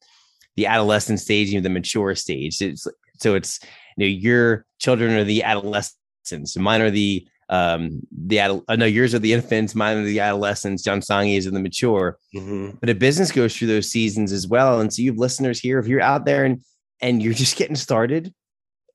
the 0.57 0.66
adolescent 0.66 1.21
stage, 1.21 1.49
you 1.49 1.59
know, 1.59 1.62
the 1.62 1.71
mature 1.71 2.14
stage. 2.14 2.61
It's, 2.61 2.87
so 3.19 3.35
it's 3.35 3.61
you 3.97 4.05
know 4.05 4.07
your 4.07 4.66
children 4.79 5.12
are 5.12 5.25
the 5.25 5.42
adolescents, 5.42 6.57
mine 6.57 6.81
are 6.81 6.90
the 6.90 7.27
um 7.49 8.01
the 8.11 8.40
adult, 8.40 8.64
uh, 8.69 8.77
no 8.77 8.87
yours 8.87 9.14
are 9.14 9.21
the 9.21 9.33
infants, 9.33 9.75
mine 9.75 9.99
are 9.99 10.05
the 10.05 10.21
adolescents. 10.21 10.83
John 10.83 11.01
Stange 11.01 11.37
is 11.37 11.47
in 11.47 11.55
the 11.55 11.61
mature. 11.61 12.19
Mm-hmm. 12.35 12.79
But 12.81 12.90
a 12.90 12.95
business 12.95 13.31
goes 13.31 13.57
through 13.57 13.69
those 13.69 13.90
seasons 13.90 14.33
as 14.33 14.47
well. 14.47 14.81
And 14.81 14.92
so 14.92 15.03
you 15.03 15.12
have 15.12 15.19
listeners 15.19 15.61
here. 15.61 15.79
If 15.79 15.87
you're 15.87 16.01
out 16.01 16.25
there 16.25 16.45
and 16.45 16.62
and 17.01 17.23
you're 17.23 17.35
just 17.35 17.57
getting 17.57 17.77
started, 17.77 18.33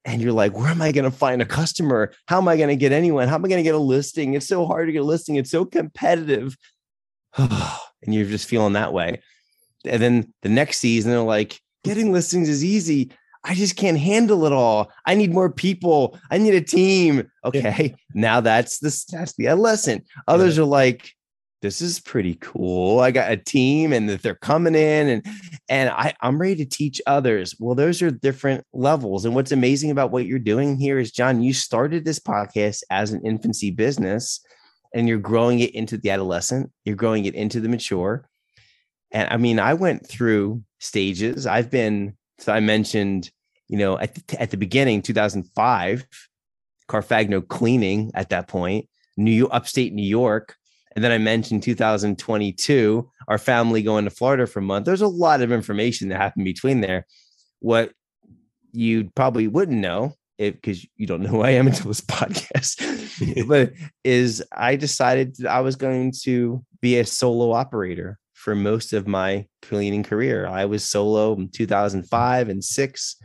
and 0.06 0.21
you're 0.21 0.34
like, 0.34 0.58
where 0.58 0.69
am 0.69 0.82
I 0.82 0.91
going 0.91 1.10
to 1.10 1.15
find 1.15 1.41
a 1.41 1.45
customer? 1.45 2.12
How 2.26 2.39
am 2.39 2.47
I 2.47 2.58
going 2.58 2.69
to 2.69 2.76
get 2.76 2.91
anyone? 2.91 3.28
How 3.28 3.36
am 3.36 3.45
I 3.45 3.50
going 3.50 3.60
to 3.60 3.67
get 3.67 3.76
a 3.76 3.80
listing? 3.80 4.34
It's 4.34 4.47
so 4.47 4.65
hard 4.65 4.88
to 4.88 4.91
get 4.91 5.02
a 5.02 5.06
listing. 5.06 5.36
It's 5.36 5.52
so 5.52 5.65
competitive. 5.65 6.58
and 7.38 7.80
you're 8.08 8.26
just 8.26 8.50
feeling 8.50 8.74
that 8.74 8.93
way. 8.93 9.21
And 9.85 10.01
then 10.01 10.33
the 10.41 10.49
next 10.49 10.79
season, 10.79 11.11
they're 11.11 11.21
like, 11.21 11.59
getting 11.83 12.11
listings 12.11 12.49
is 12.49 12.63
easy. 12.63 13.11
I 13.43 13.55
just 13.55 13.75
can't 13.75 13.97
handle 13.97 14.45
it 14.45 14.53
all. 14.53 14.91
I 15.05 15.15
need 15.15 15.33
more 15.33 15.51
people. 15.51 16.17
I 16.29 16.37
need 16.37 16.53
a 16.53 16.61
team. 16.61 17.29
Okay. 17.43 17.89
Yeah. 17.89 17.95
Now 18.13 18.41
that's 18.41 18.79
the 18.79 19.05
that's 19.11 19.33
the 19.33 19.47
adolescent. 19.47 20.05
Others 20.27 20.57
yeah. 20.57 20.63
are 20.63 20.67
like, 20.67 21.11
this 21.61 21.81
is 21.81 21.99
pretty 21.99 22.35
cool. 22.35 22.99
I 22.99 23.11
got 23.11 23.31
a 23.31 23.37
team 23.37 23.93
and 23.93 24.07
that 24.09 24.21
they're 24.21 24.35
coming 24.35 24.75
in 24.75 25.07
and 25.07 25.25
and 25.69 25.89
I, 25.89 26.13
I'm 26.21 26.39
ready 26.39 26.55
to 26.57 26.65
teach 26.65 27.01
others. 27.07 27.55
Well, 27.59 27.73
those 27.73 28.01
are 28.03 28.11
different 28.11 28.63
levels. 28.73 29.25
And 29.25 29.33
what's 29.33 29.51
amazing 29.51 29.89
about 29.89 30.11
what 30.11 30.25
you're 30.27 30.39
doing 30.39 30.77
here 30.77 30.99
is 30.99 31.11
John, 31.11 31.41
you 31.41 31.53
started 31.53 32.05
this 32.05 32.19
podcast 32.19 32.81
as 32.91 33.11
an 33.11 33.25
infancy 33.25 33.71
business 33.71 34.39
and 34.93 35.07
you're 35.07 35.17
growing 35.17 35.59
it 35.61 35.73
into 35.73 35.97
the 35.97 36.11
adolescent, 36.11 36.71
you're 36.85 36.95
growing 36.95 37.25
it 37.25 37.33
into 37.33 37.59
the 37.59 37.69
mature. 37.69 38.27
And 39.12 39.28
I 39.30 39.38
mean, 39.38 39.60
I 39.60 39.74
went 39.74 40.08
through 40.08 40.63
stages. 40.80 41.45
I've 41.45 41.69
been, 41.69 42.15
so 42.39 42.54
I 42.54 42.60
mentioned, 42.60 43.30
you 43.67 43.78
know, 43.78 43.97
at 44.00 44.15
the, 44.15 44.41
at 44.41 44.52
the 44.52 44.58
beginning, 44.58 45.02
2005, 45.02 46.06
Carfagno 46.88 47.47
cleaning 47.47 48.12
at 48.13 48.30
that 48.30 48.47
point, 48.47 48.88
New 49.17 49.47
upstate 49.47 49.93
New 49.93 50.08
York. 50.08 50.56
And 50.95 51.04
then 51.04 51.12
I 51.12 51.17
mentioned 51.17 51.63
2022, 51.63 53.10
our 53.28 53.38
family 53.38 53.82
going 53.82 54.06
to 54.06 54.12
Florida 54.12 54.45
for 54.45 54.60
a 54.60 54.63
month. 54.63 54.86
There's 54.86 55.02
a 55.02 55.08
lot 55.08 55.41
of 55.41 55.52
information 55.52 56.10
that 56.10 56.17
happened 56.17 56.45
between 56.45 56.82
there. 56.82 57.06
What 57.60 57.93
you 58.74 59.10
probably 59.15 59.47
wouldn't 59.47 59.78
know 59.78 60.15
because 60.38 60.86
you 60.95 61.06
don't 61.06 61.21
know 61.21 61.30
who 61.30 61.41
I 61.41 61.52
am 61.52 61.67
until 61.67 61.88
this 61.88 62.02
podcast, 62.02 63.47
but 63.47 63.74
is 64.04 64.43
I 64.52 64.76
decided 64.76 65.45
I 65.45 65.62
was 65.62 65.76
going 65.76 66.13
to 66.24 66.65
be 66.82 67.00
a 67.00 67.06
solo 67.06 67.52
operator 67.52 68.17
for 68.33 68.55
most 68.55 68.93
of 68.93 69.07
my 69.07 69.45
cleaning 69.61 70.03
career. 70.03 70.47
I 70.47 70.65
was 70.65 70.87
solo 70.87 71.33
in 71.33 71.49
2005 71.49 72.49
and 72.49 72.63
six, 72.63 73.15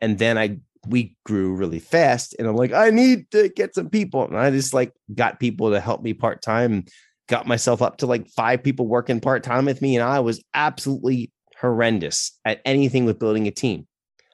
and 0.00 0.18
then 0.18 0.38
I 0.38 0.58
we 0.86 1.16
grew 1.26 1.54
really 1.54 1.78
fast, 1.78 2.34
and 2.38 2.48
I'm 2.48 2.56
like, 2.56 2.72
I 2.72 2.90
need 2.90 3.30
to 3.32 3.48
get 3.50 3.74
some 3.74 3.90
people, 3.90 4.24
and 4.24 4.36
I 4.36 4.50
just 4.50 4.72
like 4.72 4.92
got 5.14 5.40
people 5.40 5.70
to 5.70 5.80
help 5.80 6.02
me 6.02 6.14
part 6.14 6.42
time, 6.42 6.84
got 7.28 7.46
myself 7.46 7.82
up 7.82 7.98
to 7.98 8.06
like 8.06 8.28
five 8.28 8.62
people 8.62 8.86
working 8.86 9.20
part 9.20 9.42
time 9.42 9.66
with 9.66 9.82
me, 9.82 9.96
and 9.96 10.04
I 10.04 10.20
was 10.20 10.42
absolutely 10.54 11.32
horrendous 11.60 12.38
at 12.44 12.60
anything 12.64 13.04
with 13.04 13.18
building 13.18 13.46
a 13.46 13.50
team. 13.50 13.86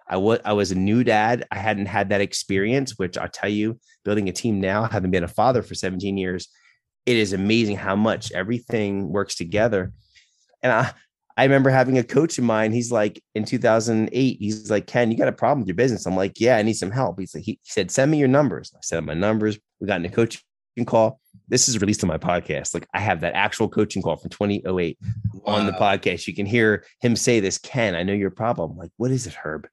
I 0.08 0.18
was 0.18 0.38
I 0.44 0.52
was 0.52 0.70
a 0.70 0.76
new 0.76 1.02
dad. 1.02 1.44
I 1.50 1.58
hadn't 1.58 1.86
had 1.86 2.10
that 2.10 2.20
experience, 2.20 2.98
which 2.98 3.18
I'll 3.18 3.28
tell 3.28 3.50
you, 3.50 3.78
building 4.04 4.28
a 4.28 4.32
team 4.32 4.60
now, 4.60 4.84
having 4.84 5.10
been 5.10 5.24
a 5.24 5.28
father 5.28 5.62
for 5.62 5.74
17 5.74 6.16
years, 6.16 6.48
it 7.06 7.16
is 7.16 7.32
amazing 7.32 7.76
how 7.76 7.96
much 7.96 8.32
everything 8.32 9.08
works 9.08 9.34
together. 9.34 9.92
And 10.62 10.72
I, 10.72 10.92
I 11.36 11.44
remember 11.44 11.70
having 11.70 11.98
a 11.98 12.04
coach 12.04 12.38
of 12.38 12.44
mine. 12.44 12.72
He's 12.72 12.90
like, 12.90 13.22
in 13.34 13.44
2008, 13.44 14.38
he's 14.38 14.70
like, 14.70 14.86
Ken, 14.86 15.10
you 15.10 15.18
got 15.18 15.28
a 15.28 15.32
problem 15.32 15.60
with 15.60 15.68
your 15.68 15.74
business. 15.74 16.06
I'm 16.06 16.16
like, 16.16 16.40
yeah, 16.40 16.56
I 16.56 16.62
need 16.62 16.74
some 16.74 16.90
help. 16.90 17.20
He's 17.20 17.34
like, 17.34 17.44
he, 17.44 17.58
said, 17.62 17.90
send 17.90 18.10
me 18.10 18.18
your 18.18 18.28
numbers. 18.28 18.72
I 18.74 18.78
set 18.82 18.98
up 18.98 19.04
my 19.04 19.14
numbers. 19.14 19.58
We 19.80 19.86
got 19.86 20.00
in 20.00 20.06
a 20.06 20.10
coaching 20.10 20.40
call. 20.86 21.20
This 21.48 21.68
is 21.68 21.80
released 21.80 22.02
on 22.02 22.08
my 22.08 22.18
podcast. 22.18 22.74
Like 22.74 22.88
I 22.94 23.00
have 23.00 23.20
that 23.20 23.34
actual 23.34 23.68
coaching 23.68 24.02
call 24.02 24.16
from 24.16 24.30
2008 24.30 24.98
wow. 25.32 25.54
on 25.54 25.66
the 25.66 25.72
podcast. 25.72 26.26
You 26.26 26.34
can 26.34 26.46
hear 26.46 26.84
him 27.00 27.16
say 27.16 27.40
this, 27.40 27.58
Ken, 27.58 27.94
I 27.94 28.02
know 28.02 28.14
your 28.14 28.30
problem. 28.30 28.72
I'm 28.72 28.76
like, 28.76 28.90
what 28.96 29.10
is 29.10 29.26
it, 29.26 29.34
Herb? 29.34 29.68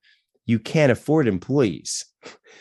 You 0.46 0.60
can't 0.60 0.92
afford 0.92 1.28
employees. 1.28 2.06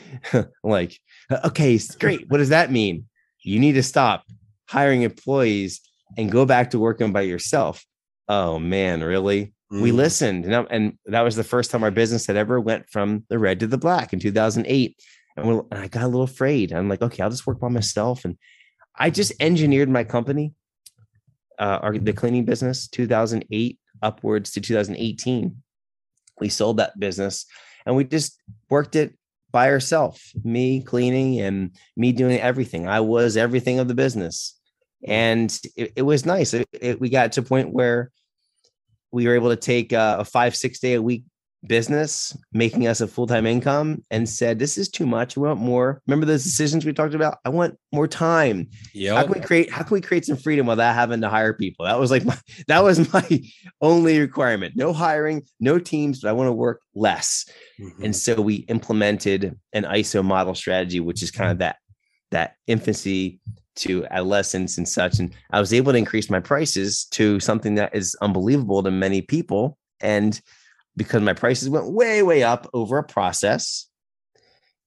like, 0.64 0.98
Okay, 1.44 1.78
great. 1.98 2.28
What 2.28 2.38
does 2.38 2.50
that 2.50 2.70
mean? 2.70 3.06
You 3.42 3.58
need 3.58 3.72
to 3.72 3.82
stop 3.82 4.24
hiring 4.68 5.02
employees 5.02 5.80
and 6.16 6.30
go 6.30 6.44
back 6.44 6.70
to 6.70 6.78
working 6.78 7.12
by 7.12 7.22
yourself. 7.22 7.84
Oh 8.34 8.58
man, 8.58 9.04
really? 9.04 9.52
Mm. 9.70 9.82
We 9.82 9.92
listened, 9.92 10.46
and, 10.46 10.66
and, 10.70 10.98
that 11.04 11.20
was 11.20 11.36
the 11.36 11.44
first 11.44 11.70
time 11.70 11.82
our 11.82 11.90
business 11.90 12.26
had 12.26 12.36
ever 12.36 12.58
went 12.58 12.88
from 12.88 13.24
the 13.28 13.38
red 13.38 13.60
to 13.60 13.66
the 13.66 13.76
black 13.76 14.14
in 14.14 14.20
2008. 14.20 14.96
And, 15.36 15.46
and 15.46 15.64
I 15.70 15.88
got 15.88 16.04
a 16.04 16.06
little 16.06 16.22
afraid. 16.22 16.72
I'm 16.72 16.88
like, 16.88 17.02
okay, 17.02 17.22
I'll 17.22 17.28
just 17.28 17.46
work 17.46 17.60
by 17.60 17.68
myself. 17.68 18.24
And 18.24 18.38
I 18.98 19.10
just 19.10 19.34
engineered 19.38 19.90
my 19.90 20.02
company, 20.04 20.54
uh, 21.58 21.80
our, 21.82 21.98
the 21.98 22.14
cleaning 22.14 22.46
business, 22.46 22.88
2008 22.88 23.78
upwards 24.00 24.52
to 24.52 24.62
2018. 24.62 25.62
We 26.40 26.48
sold 26.48 26.78
that 26.78 26.98
business, 26.98 27.44
and 27.84 27.96
we 27.96 28.04
just 28.04 28.40
worked 28.70 28.96
it 28.96 29.14
by 29.50 29.68
ourselves. 29.68 30.32
Me 30.42 30.82
cleaning 30.82 31.38
and 31.38 31.76
me 31.98 32.12
doing 32.12 32.40
everything. 32.40 32.88
I 32.88 33.00
was 33.00 33.36
everything 33.36 33.78
of 33.78 33.88
the 33.88 33.94
business 33.94 34.58
and 35.04 35.58
it, 35.76 35.92
it 35.96 36.02
was 36.02 36.24
nice. 36.24 36.54
It, 36.54 36.68
it, 36.72 37.00
we 37.00 37.10
got 37.10 37.32
to 37.32 37.40
a 37.40 37.44
point 37.44 37.72
where 37.72 38.10
we 39.12 39.26
were 39.26 39.34
able 39.34 39.50
to 39.50 39.56
take 39.56 39.92
uh, 39.92 40.16
a 40.18 40.24
five 40.24 40.56
six 40.56 40.80
day 40.80 40.94
a 40.94 41.02
week 41.02 41.24
business, 41.66 42.36
making 42.52 42.88
us 42.88 43.00
a 43.00 43.06
full 43.06 43.26
time 43.26 43.46
income, 43.46 44.02
and 44.10 44.28
said, 44.28 44.58
"This 44.58 44.76
is 44.76 44.88
too 44.88 45.06
much. 45.06 45.36
We 45.36 45.46
want 45.46 45.60
more." 45.60 46.00
Remember 46.06 46.26
those 46.26 46.44
decisions 46.44 46.84
we 46.84 46.92
talked 46.92 47.14
about? 47.14 47.38
I 47.44 47.50
want 47.50 47.78
more 47.92 48.08
time. 48.08 48.68
Yeah. 48.92 49.14
How 49.14 49.22
can 49.24 49.32
we 49.32 49.40
create? 49.40 49.70
How 49.70 49.82
can 49.82 49.94
we 49.94 50.00
create 50.00 50.24
some 50.24 50.36
freedom 50.36 50.66
without 50.66 50.94
having 50.94 51.20
to 51.20 51.28
hire 51.28 51.52
people? 51.52 51.84
That 51.84 51.98
was 51.98 52.10
like 52.10 52.24
my 52.24 52.36
that 52.68 52.82
was 52.82 53.12
my 53.12 53.42
only 53.80 54.18
requirement. 54.18 54.74
No 54.76 54.92
hiring, 54.92 55.42
no 55.60 55.78
teams, 55.78 56.20
but 56.20 56.28
I 56.28 56.32
want 56.32 56.48
to 56.48 56.52
work 56.52 56.80
less. 56.94 57.46
Mm-hmm. 57.80 58.04
And 58.04 58.16
so 58.16 58.40
we 58.40 58.56
implemented 58.68 59.58
an 59.72 59.84
ISO 59.84 60.24
model 60.24 60.54
strategy, 60.54 61.00
which 61.00 61.22
is 61.22 61.30
kind 61.30 61.50
of 61.50 61.58
that 61.58 61.76
that 62.30 62.56
infancy 62.66 63.40
to 63.76 64.06
adolescents 64.06 64.78
and 64.78 64.88
such. 64.88 65.18
And 65.18 65.34
I 65.50 65.60
was 65.60 65.72
able 65.72 65.92
to 65.92 65.98
increase 65.98 66.30
my 66.30 66.40
prices 66.40 67.04
to 67.12 67.40
something 67.40 67.74
that 67.76 67.94
is 67.94 68.16
unbelievable 68.20 68.82
to 68.82 68.90
many 68.90 69.22
people. 69.22 69.78
And 70.00 70.40
because 70.96 71.22
my 71.22 71.32
prices 71.32 71.68
went 71.68 71.90
way, 71.90 72.22
way 72.22 72.42
up 72.42 72.68
over 72.74 72.98
a 72.98 73.04
process, 73.04 73.88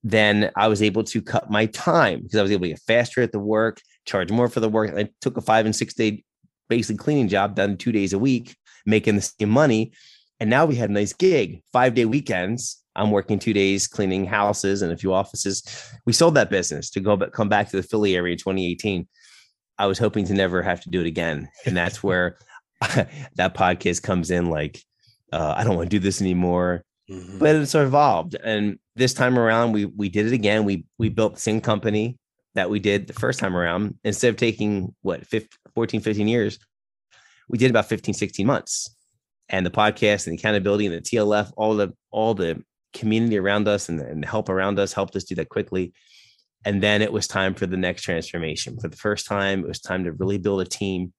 then 0.04 0.52
I 0.56 0.68
was 0.68 0.84
able 0.84 1.04
to 1.06 1.22
cut 1.22 1.50
my 1.50 1.66
time 1.68 2.22
because 2.22 2.38
I 2.38 2.44
was 2.44 2.52
able 2.52 2.64
to 2.64 2.70
get 2.70 2.82
faster 2.86 3.22
at 3.22 3.32
the 3.32 3.40
work, 3.40 3.82
charge 4.06 4.32
more 4.32 4.48
for 4.48 4.60
the 4.60 4.70
work. 4.70 4.94
I 4.96 5.10
took 5.22 5.38
a 5.38 5.42
five 5.42 5.66
and 5.66 5.76
six 5.76 5.94
day 5.96 6.24
basic 6.70 7.00
cleaning 7.00 7.28
job 7.28 7.56
done 7.56 7.78
two 7.78 7.92
days 7.92 8.14
a 8.14 8.20
week, 8.20 8.56
making 8.86 9.16
the 9.16 9.22
same 9.22 9.50
money. 9.50 9.94
And 10.40 10.50
now 10.50 10.66
we 10.66 10.76
had 10.76 10.90
a 10.90 10.94
nice 10.94 11.14
gig, 11.14 11.64
five 11.74 11.96
day 11.96 12.06
weekends 12.06 12.84
I'm 12.96 13.12
working 13.12 13.40
two 13.40 13.54
days 13.54 13.88
cleaning 13.88 14.26
houses 14.26 14.82
and 14.82 14.92
a 14.92 14.98
few 14.98 15.14
offices. 15.14 15.64
We 16.06 16.14
sold 16.14 16.36
that 16.36 16.50
business 16.50 16.90
to 16.92 17.00
go 17.00 17.16
back, 17.16 17.32
come 17.32 17.50
back 17.50 17.70
to 17.70 17.78
the 17.78 17.84
Philly 17.84 18.16
area 18.16 18.34
in 18.34 18.38
2018. 18.38 19.08
I 19.78 19.86
was 19.88 20.00
hoping 20.00 20.26
to 20.28 20.34
never 20.34 20.62
have 20.62 20.82
to 20.82 20.90
do 20.90 21.02
it 21.02 21.08
again, 21.08 21.50
and 21.66 21.76
that's 21.76 22.04
where 22.04 22.38
that 23.36 23.54
podcast 23.56 24.04
comes 24.04 24.32
in. 24.32 24.50
Like, 24.50 24.82
uh, 25.32 25.54
I 25.58 25.64
don't 25.64 25.76
want 25.76 25.90
to 25.90 25.96
do 25.96 26.04
this 26.04 26.22
anymore, 26.22 26.84
mm-hmm. 27.10 27.40
but 27.40 27.56
it's 27.56 27.76
evolved. 27.76 28.36
And 28.44 28.80
this 28.96 29.14
time 29.14 29.38
around, 29.38 29.74
we 29.74 29.86
we 29.86 30.10
did 30.10 30.28
it 30.28 30.34
again. 30.34 30.66
We 30.66 30.86
we 30.98 31.10
built 31.10 31.36
the 31.36 31.42
same 31.42 31.62
company 31.62 32.18
that 32.56 32.70
we 32.70 32.80
did 32.80 33.08
the 33.08 33.14
first 33.14 33.40
time 33.40 33.56
around. 33.56 33.96
Instead 34.04 34.30
of 34.30 34.38
taking 34.38 34.96
what 35.02 35.26
15, 35.28 35.50
14, 35.74 36.02
15 36.02 36.28
years, 36.28 36.58
we 37.50 37.58
did 37.58 37.70
about 37.70 37.88
15, 37.88 38.14
16 38.14 38.46
months. 38.48 38.96
And 39.50 39.66
the 39.66 39.72
podcast 39.72 40.26
and 40.26 40.36
the 40.36 40.42
accountability 40.42 40.88
and 40.88 40.96
the 40.96 41.02
TLF, 41.02 41.52
all 41.56 41.76
the 41.76 41.94
all 42.10 42.34
the 42.34 42.64
community 42.96 43.38
around 43.38 43.68
us 43.68 43.90
and, 43.90 44.00
and 44.00 44.26
help 44.26 44.50
around 44.50 44.80
us 44.80 44.94
helped 44.94 45.16
us 45.16 45.24
do 45.24 45.36
that 45.36 45.50
quickly. 45.50 45.94
And 46.66 46.82
then 46.82 47.04
it 47.04 47.14
was 47.14 47.28
time 47.28 47.54
for 47.54 47.68
the 47.68 47.78
next 47.78 48.02
transformation. 48.02 48.80
For 48.80 48.88
the 48.88 48.98
first 48.98 49.28
time, 49.28 49.60
it 49.60 49.68
was 49.68 49.80
time 49.80 50.04
to 50.06 50.14
really 50.14 50.40
build 50.40 50.62
a 50.62 50.66
team 50.66 51.14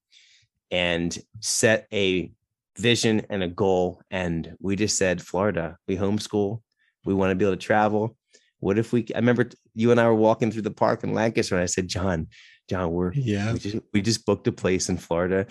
and 0.73 1.17
set 1.41 1.87
a 1.93 2.33
vision 2.77 3.25
and 3.31 3.43
a 3.43 3.49
goal. 3.49 4.03
And 4.11 4.57
we 4.59 4.75
just 4.75 4.99
said, 4.99 5.23
Florida, 5.23 5.77
we 5.87 5.97
homeschool. 5.97 6.63
We 7.05 7.15
want 7.15 7.31
to 7.31 7.37
be 7.37 7.45
able 7.45 7.57
to 7.57 7.63
travel. 7.63 8.17
What 8.59 8.79
if 8.79 8.93
we? 8.93 9.07
I 9.15 9.19
remember 9.19 9.49
you 9.75 9.93
and 9.93 10.01
I 10.01 10.07
were 10.07 10.15
walking 10.15 10.51
through 10.51 10.63
the 10.63 10.71
park 10.71 11.05
in 11.05 11.15
Lancaster, 11.15 11.55
and 11.55 11.63
I 11.63 11.67
said, 11.67 11.87
John, 11.87 12.27
John, 12.69 12.91
we're 12.91 13.13
yeah, 13.13 13.53
we 13.53 13.59
just, 13.59 13.77
we 13.93 14.03
just 14.03 14.27
booked 14.27 14.49
a 14.49 14.53
place 14.53 14.89
in 14.89 14.99
Florida, 14.99 15.47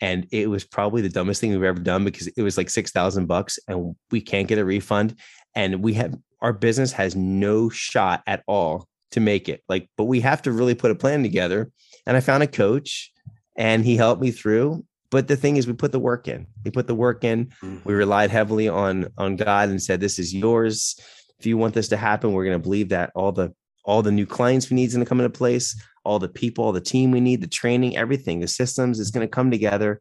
and 0.00 0.26
it 0.30 0.48
was 0.48 0.64
probably 0.64 1.02
the 1.02 1.08
dumbest 1.08 1.40
thing 1.40 1.50
we've 1.50 1.64
ever 1.64 1.80
done 1.80 2.04
because 2.04 2.28
it 2.28 2.42
was 2.42 2.56
like 2.56 2.70
six 2.70 2.92
thousand 2.92 3.26
bucks, 3.26 3.58
and 3.66 3.96
we 4.10 4.20
can't 4.20 4.48
get 4.48 4.58
a 4.58 4.64
refund 4.64 5.16
and 5.54 5.82
we 5.82 5.94
have 5.94 6.16
our 6.40 6.52
business 6.52 6.92
has 6.92 7.16
no 7.16 7.68
shot 7.68 8.22
at 8.26 8.42
all 8.46 8.86
to 9.10 9.20
make 9.20 9.48
it 9.48 9.62
like 9.68 9.88
but 9.96 10.04
we 10.04 10.20
have 10.20 10.40
to 10.42 10.52
really 10.52 10.74
put 10.74 10.90
a 10.90 10.94
plan 10.94 11.22
together 11.22 11.70
and 12.06 12.16
i 12.16 12.20
found 12.20 12.42
a 12.42 12.46
coach 12.46 13.12
and 13.56 13.84
he 13.84 13.96
helped 13.96 14.22
me 14.22 14.30
through 14.30 14.84
but 15.10 15.26
the 15.26 15.36
thing 15.36 15.56
is 15.56 15.66
we 15.66 15.72
put 15.72 15.92
the 15.92 15.98
work 15.98 16.28
in 16.28 16.46
we 16.64 16.70
put 16.70 16.86
the 16.86 16.94
work 16.94 17.24
in 17.24 17.46
mm-hmm. 17.46 17.78
we 17.84 17.94
relied 17.94 18.30
heavily 18.30 18.68
on 18.68 19.08
on 19.18 19.36
god 19.36 19.68
and 19.68 19.82
said 19.82 20.00
this 20.00 20.18
is 20.18 20.32
yours 20.32 20.96
if 21.38 21.46
you 21.46 21.56
want 21.56 21.74
this 21.74 21.88
to 21.88 21.96
happen 21.96 22.32
we're 22.32 22.44
going 22.44 22.58
to 22.58 22.62
believe 22.62 22.90
that 22.90 23.10
all 23.14 23.32
the 23.32 23.52
all 23.84 24.02
the 24.02 24.12
new 24.12 24.26
clients 24.26 24.70
we 24.70 24.76
need 24.76 24.84
is 24.84 24.94
going 24.94 25.04
to 25.04 25.08
come 25.08 25.20
into 25.20 25.30
place 25.30 25.82
all 26.04 26.18
the 26.18 26.28
people 26.28 26.64
all 26.64 26.72
the 26.72 26.80
team 26.80 27.10
we 27.10 27.20
need 27.20 27.40
the 27.40 27.46
training 27.46 27.96
everything 27.96 28.40
the 28.40 28.48
systems 28.48 28.98
is 28.98 29.10
going 29.10 29.26
to 29.26 29.30
come 29.30 29.50
together 29.50 30.00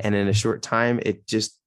and 0.00 0.14
in 0.14 0.28
a 0.28 0.32
short 0.32 0.62
time 0.62 1.00
it 1.04 1.26
just 1.26 1.58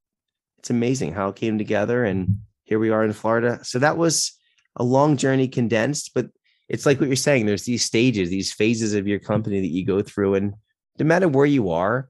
it's 0.58 0.70
amazing 0.70 1.14
how 1.14 1.30
it 1.30 1.36
came 1.36 1.58
together 1.58 2.04
and 2.04 2.40
here 2.70 2.80
we 2.80 2.92
are 2.92 3.04
in 3.04 3.14
Florida. 3.14 3.60
So 3.64 3.80
that 3.80 3.98
was 3.98 4.32
a 4.76 4.84
long 4.84 5.18
journey 5.18 5.48
condensed, 5.48 6.12
but 6.14 6.30
it's 6.70 6.86
like 6.86 7.00
what 7.00 7.08
you're 7.10 7.16
saying. 7.16 7.48
There's 7.48 7.66
these 7.66 7.84
stages, 7.84 8.30
these 8.30 8.54
phases 8.54 8.94
of 8.94 9.08
your 9.08 9.18
company 9.18 9.60
that 9.60 9.72
you 9.72 9.84
go 9.84 10.04
through. 10.04 10.36
And 10.36 10.54
no 11.00 11.06
matter 11.06 11.28
where 11.28 11.48
you 11.48 11.72
are, 11.72 12.10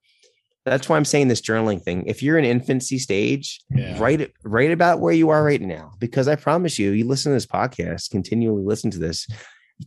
that's 0.65 0.89
why 0.89 0.97
I'm 0.97 1.05
saying 1.05 1.29
this 1.29 1.39
journaling 1.39 1.82
thing. 1.82 2.03
If 2.08 2.21
you're 2.21 2.38
in 2.38 2.43
infancy 2.43 2.99
stage, 2.99 3.62
yeah. 3.73 3.97
write 3.97 4.34
write 4.43 4.71
about 4.71 4.99
where 4.99 5.13
you 5.13 5.29
are 5.29 5.43
right 5.43 5.62
now. 5.62 5.93
Because 5.97 6.27
I 6.27 6.36
promise 6.36 6.77
you, 6.77 6.91
you 6.91 7.08
listen 7.08 7.32
to 7.32 7.36
this 7.38 7.45
podcast, 7.45 8.10
continually 8.10 8.63
listen 8.65 8.91
to 8.91 8.99
this. 8.99 9.27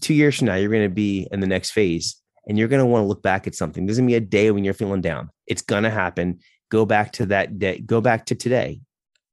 Two 0.01 0.15
years 0.15 0.39
from 0.39 0.47
now, 0.47 0.55
you're 0.55 0.71
going 0.71 0.89
to 0.89 0.95
be 0.95 1.29
in 1.31 1.41
the 1.41 1.47
next 1.47 1.71
phase 1.73 2.17
and 2.49 2.59
you're 2.59 2.69
going 2.69 2.81
to 2.81 2.87
want 2.87 3.05
to 3.05 3.07
look 3.07 3.23
back 3.23 3.47
at 3.47 3.55
something. 3.55 3.87
There's 3.87 3.99
going 3.99 4.09
to 4.09 4.13
be 4.13 4.17
a 4.17 4.21
day 4.21 4.51
when 4.51 4.65
you're 4.65 4.75
feeling 4.75 5.01
down. 5.01 5.31
It's 5.47 5.63
going 5.63 5.85
to 5.85 5.91
happen. 5.91 6.41
Go 6.71 6.87
back 6.87 7.13
to 7.13 7.27
that 7.27 7.59
day. 7.59 7.81
Go 7.81 8.01
back 8.01 8.27
to 8.27 8.35
today. 8.35 8.81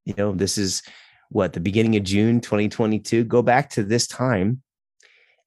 You 0.04 0.14
know, 0.16 0.32
this 0.32 0.58
is 0.58 0.82
what 1.30 1.52
the 1.52 1.60
beginning 1.60 1.96
of 1.96 2.02
June 2.02 2.40
2022, 2.40 3.24
go 3.24 3.42
back 3.42 3.70
to 3.70 3.82
this 3.82 4.06
time 4.06 4.62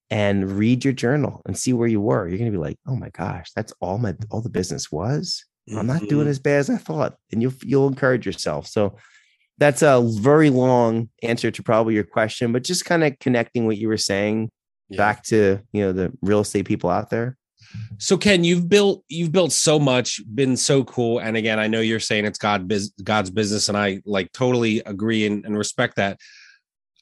and 0.10 0.52
read 0.52 0.84
your 0.84 0.94
journal 0.94 1.42
and 1.46 1.58
see 1.58 1.74
where 1.74 1.88
you 1.88 2.02
were. 2.02 2.28
You're 2.28 2.38
going 2.38 2.52
to 2.52 2.58
be 2.58 2.62
like, 2.62 2.78
"Oh 2.88 2.96
my 2.96 3.10
gosh, 3.10 3.52
that's 3.56 3.74
all 3.82 3.98
my 3.98 4.16
all 4.30 4.42
the 4.42 4.50
business 4.50 4.92
was. 4.92 5.44
I'm 5.76 5.88
not 5.88 6.02
doing 6.02 6.24
mm-hmm. 6.24 6.30
as 6.30 6.40
bad 6.40 6.60
as 6.60 6.70
I 6.70 6.78
thought." 6.78 7.16
And 7.32 7.42
you'll 7.42 7.54
you'll 7.64 7.88
encourage 7.88 8.26
yourself. 8.26 8.68
So 8.68 8.98
that's 9.58 9.82
a 9.82 10.02
very 10.02 10.50
long 10.50 11.10
answer 11.22 11.52
to 11.52 11.64
probably 11.64 11.96
your 11.96 12.04
question, 12.04 12.52
but 12.52 12.64
just 12.64 12.86
kind 12.86 13.04
of 13.04 13.18
connecting 13.20 13.66
what 13.66 13.78
you 13.78 13.88
were 13.88 13.98
saying 13.98 14.50
yeah. 14.94 14.98
back 14.98 15.24
to, 15.24 15.60
you 15.72 15.82
know, 15.82 15.92
the 15.92 16.12
real 16.22 16.42
estate 16.42 16.66
people 16.66 16.90
out 16.90 17.10
there. 17.10 17.38
So 17.98 18.18
Ken, 18.18 18.44
you've 18.44 18.70
built 18.70 19.04
you've 19.08 19.32
built 19.32 19.52
so 19.52 19.80
much, 19.80 20.22
been 20.36 20.58
so 20.58 20.84
cool. 20.84 21.20
And 21.20 21.38
again, 21.38 21.60
I 21.60 21.68
know 21.68 21.80
you're 21.80 22.00
saying 22.00 22.26
it's 22.26 22.38
God 22.38 22.72
God's 23.04 23.30
business, 23.30 23.70
and 23.70 23.78
I 23.78 24.02
like 24.06 24.32
totally 24.32 24.80
agree 24.86 25.26
and, 25.26 25.46
and 25.46 25.58
respect 25.58 25.96
that. 25.96 26.20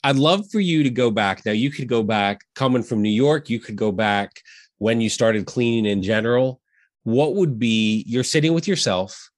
I'd 0.04 0.16
love 0.16 0.50
for 0.52 0.60
you 0.60 0.84
to 0.84 0.90
go 0.90 1.12
back. 1.12 1.46
Now 1.46 1.52
you 1.52 1.72
could 1.72 1.88
go 1.88 2.04
back 2.04 2.42
coming 2.56 2.84
from 2.84 3.02
New 3.02 3.10
York, 3.10 3.50
you 3.50 3.60
could 3.60 3.76
go 3.76 3.92
back 3.92 4.42
when 4.78 5.02
you 5.02 5.10
started 5.10 5.46
cleaning 5.46 5.86
in 5.86 6.02
general. 6.02 6.62
What 7.04 7.36
would 7.36 7.60
be 7.60 8.04
you're 8.08 8.24
sitting 8.24 8.54
with 8.54 8.68
yourself 8.68 9.30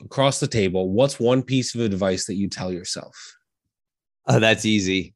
across 0.00 0.40
the 0.40 0.46
table? 0.46 0.90
What's 0.90 1.20
one 1.20 1.42
piece 1.42 1.74
of 1.74 1.80
advice 1.80 2.26
that 2.26 2.34
you 2.34 2.48
tell 2.48 2.72
yourself? 2.72 3.36
Oh, 4.26 4.38
that's 4.38 4.64
easy. 4.64 5.14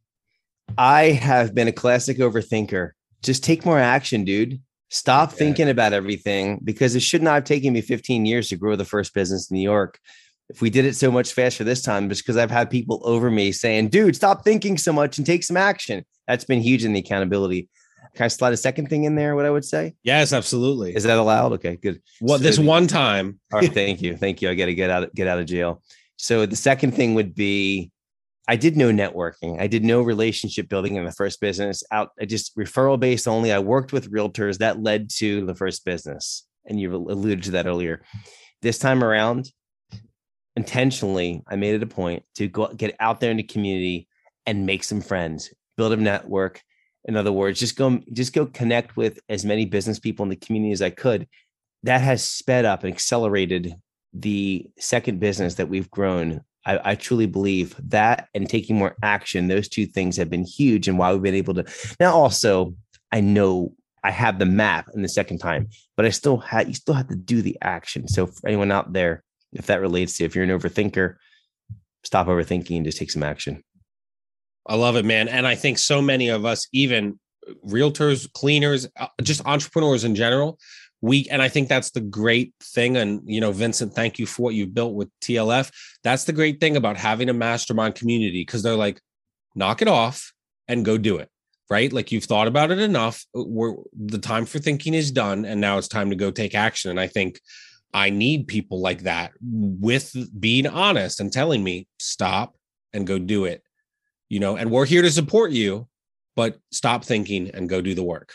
I 0.76 1.11
have 1.12 1.54
been 1.54 1.68
a 1.68 1.72
classic 1.72 2.18
overthinker. 2.18 2.90
Just 3.22 3.42
take 3.42 3.64
more 3.64 3.78
action, 3.78 4.24
dude. 4.24 4.61
Stop 4.90 5.33
thinking 5.33 5.68
about 5.68 5.92
everything 5.92 6.61
because 6.64 6.94
it 6.94 7.02
should 7.02 7.22
not 7.22 7.35
have 7.35 7.44
taken 7.44 7.72
me 7.72 7.81
15 7.81 8.24
years 8.24 8.48
to 8.48 8.57
grow 8.57 8.74
the 8.74 8.85
first 8.85 9.12
business 9.12 9.50
in 9.50 9.57
New 9.57 9.62
York. 9.62 9.98
If 10.48 10.62
we 10.62 10.71
did 10.71 10.87
it 10.87 10.96
so 10.96 11.10
much 11.10 11.35
faster 11.35 11.62
this 11.62 11.83
time, 11.83 12.10
it's 12.10 12.23
because 12.23 12.38
I've 12.38 12.50
had 12.50 12.71
people 12.71 13.02
over 13.04 13.31
me 13.31 13.52
saying, 13.52 13.88
dude, 13.88 14.16
stop 14.16 14.44
thinking 14.44 14.79
so 14.79 14.92
much 14.92 15.19
and 15.19 15.27
take 15.27 15.44
some 15.44 15.58
action. 15.58 16.06
That's 16.27 16.44
been 16.44 16.62
huge 16.62 16.85
in 16.85 16.94
the 16.94 17.00
accountability. 17.00 17.69
Can 18.14 18.25
I 18.25 18.29
slide 18.29 18.54
a 18.54 18.56
second 18.56 18.88
thing 18.88 19.04
in 19.04 19.14
there? 19.14 19.37
What 19.37 19.44
I 19.44 19.50
would 19.50 19.64
say? 19.64 19.94
Yes, 20.02 20.33
absolutely. 20.33 20.96
Is 20.96 21.04
that 21.04 21.19
allowed? 21.19 21.52
Okay, 21.54 21.77
good. 21.77 22.00
Well, 22.21 22.38
so 22.38 22.44
this 22.44 22.58
one 22.58 22.87
time. 22.87 23.38
all 23.52 23.60
right, 23.60 23.73
thank 23.73 24.00
you. 24.00 24.16
Thank 24.16 24.40
you. 24.40 24.48
I 24.48 24.54
got 24.54 24.66
to 24.66 24.75
get 24.75 24.90
out, 24.90 25.14
get 25.14 25.29
out 25.29 25.38
of 25.38 25.46
jail. 25.46 25.83
So 26.16 26.46
the 26.46 26.56
second 26.56 26.92
thing 26.92 27.14
would 27.14 27.35
be 27.35 27.90
I 28.49 28.57
did 28.57 28.77
no 28.77 28.90
networking. 28.90 29.61
I 29.61 29.67
did 29.67 29.85
no 29.85 30.03
relationship 30.03 30.69
building 30.69 30.96
in 30.96 31.05
the 31.05 31.13
first 31.13 31.40
business. 31.40 31.85
Out, 31.92 32.11
I 32.21 32.25
just 32.25 32.57
referral 32.57 32.99
based 32.99 33.29
only. 33.29 33.53
I 33.53 33.59
worked 33.59 33.92
with 33.92 34.11
realtors 34.11 34.59
that 34.59 34.83
led 34.83 35.11
to 35.19 35.44
the 35.46 35.55
first 35.55 35.85
business, 35.85 36.46
and 36.67 36.81
you 36.81 36.94
alluded 36.94 37.42
to 37.44 37.51
that 37.53 37.67
earlier. 37.67 38.03
This 38.63 38.79
time 38.79 39.05
around, 39.05 39.53
intentionally, 40.57 41.42
I 41.46 41.57
made 41.57 41.75
it 41.75 41.83
a 41.83 41.87
point 41.87 42.25
to 42.37 42.49
go 42.49 42.69
get 42.69 42.96
out 42.99 43.21
there 43.21 43.31
in 43.31 43.37
the 43.37 43.42
community 43.42 44.09
and 44.46 44.67
make 44.67 44.83
some 44.83 45.03
friends, 45.03 45.53
build 45.77 45.92
a 45.92 45.96
network, 45.96 46.63
in 47.09 47.17
other 47.17 47.33
words, 47.33 47.59
just 47.59 47.77
go 47.77 48.01
just 48.13 48.35
go 48.35 48.46
connect 48.46 48.96
with 48.96 49.19
as 49.29 49.44
many 49.44 49.65
business 49.65 49.99
people 49.99 50.25
in 50.25 50.29
the 50.29 50.37
community 50.37 50.73
as 50.73 50.83
I 50.83 50.90
could. 50.90 51.27
That 51.85 52.03
has 52.03 52.23
sped 52.23 52.67
up 52.67 52.85
and 52.85 52.92
accelerated 52.92 53.75
the 54.13 54.67
second 54.79 55.19
business 55.21 55.55
that 55.55 55.69
we've 55.69 55.90
grown. 55.90 56.42
I, 56.67 56.92
I 56.92 56.94
truly 56.94 57.27
believe 57.27 57.75
that 57.88 58.29
and 58.35 58.48
taking 58.48 58.77
more 58.77 58.96
action, 59.02 59.48
those 59.48 59.69
two 59.69 59.87
things 59.87 60.17
have 60.17 60.31
been 60.31 60.44
huge 60.44 60.88
and 60.88 60.98
why 60.98 61.13
we've 61.13 61.23
been 61.23 61.35
able 61.35 61.54
to. 61.54 61.65
Now, 62.00 62.15
also, 62.15 62.75
I 63.13 63.21
know 63.21 63.73
I 64.04 64.11
have 64.11 64.38
the 64.38 64.46
map 64.46 64.88
in 64.94 65.02
the 65.02 65.09
second 65.09 65.38
time, 65.38 65.69
but 65.96 66.06
I 66.06 66.11
still 66.11 66.38
had 66.38 66.69
you 66.69 66.75
still 66.75 66.94
have 66.94 67.09
to 67.09 67.17
do 67.17 67.42
the 67.42 67.56
action. 67.63 68.09
So 68.09 68.27
for 68.27 68.46
anyone 68.46 68.71
out 68.71 68.92
there, 68.92 69.25
if 69.52 69.67
that 69.67 69.81
relates 69.81 70.19
to 70.19 70.25
if 70.25 70.35
you're 70.35 70.44
an 70.44 70.50
overthinker, 70.50 71.17
stop 72.04 72.27
overthinking 72.27 72.77
and 72.77 72.85
just 72.85 72.98
take 72.98 73.11
some 73.11 73.23
action. 73.23 73.63
I 74.67 74.77
love 74.77 74.96
it, 74.96 75.04
man. 75.04 75.29
And 75.29 75.46
I 75.46 75.54
think 75.54 75.79
so 75.79 76.02
many 76.02 76.29
of 76.29 76.44
us, 76.44 76.69
even 76.73 77.19
realtors, 77.67 78.31
cleaners, 78.33 78.87
uh, 78.98 79.06
just 79.23 79.44
entrepreneurs 79.46 80.04
in 80.04 80.15
general, 80.15 80.59
we 81.01 81.29
and 81.31 81.40
I 81.40 81.49
think 81.49 81.69
that's 81.69 81.90
the 81.90 82.01
great 82.01 82.55
thing. 82.63 82.96
And 82.96 83.23
you 83.25 83.40
know, 83.40 83.53
Vincent, 83.53 83.94
thank 83.94 84.19
you 84.19 84.27
for 84.27 84.42
what 84.42 84.55
you've 84.55 84.75
built 84.75 84.94
with 84.94 85.09
TLF. 85.21 85.71
That's 86.03 86.25
the 86.25 86.33
great 86.33 86.61
thing 86.61 86.77
about 86.77 86.96
having 86.96 87.29
a 87.29 87.35
mastermind 87.35 87.94
community 87.94 88.42
because 88.42 88.63
they're 88.63 88.75
like, 88.75 89.01
knock 89.55 89.83
it 89.83 89.88
off 89.88 90.33
and 90.67 90.85
go 90.85 90.99
do 90.99 91.17
it. 91.19 91.31
Right. 91.71 91.92
Like 91.92 92.11
you've 92.11 92.25
thought 92.25 92.49
about 92.49 92.71
it 92.71 92.79
enough. 92.79 93.27
Uh, 93.37 93.44
We're 93.44 93.75
the 93.94 94.19
time 94.19 94.46
for 94.46 94.59
thinking 94.59 94.94
is 94.94 95.11
done. 95.11 95.44
And 95.44 95.61
now 95.61 95.77
it's 95.77 95.88
time 95.88 96.11
to 96.11 96.17
go 96.17 96.31
take 96.31 96.55
action. 96.55 96.90
And 96.90 96.99
I 96.99 97.09
think 97.09 97.40
I 97.92 98.09
need 98.09 98.49
people 98.49 98.81
like 98.81 99.03
that 99.03 99.33
with 99.40 100.17
being 100.38 100.67
honest 100.67 101.21
and 101.21 101.31
telling 101.31 101.63
me, 101.63 101.87
stop 101.99 102.55
and 102.94 103.07
go 103.07 103.19
do 103.19 103.44
it 103.44 103.63
you 104.29 104.40
know, 104.40 104.57
and 104.57 104.71
we're 104.71 104.85
here 104.85 105.03
to 105.03 105.11
support 105.11 105.53
you, 105.53 105.88
but 106.37 106.59
stop 106.71 107.05
thinking 107.05 107.51
and 107.51 107.69
go 107.69 107.81
do 107.81 107.94
the 107.94 108.03
work. 108.03 108.33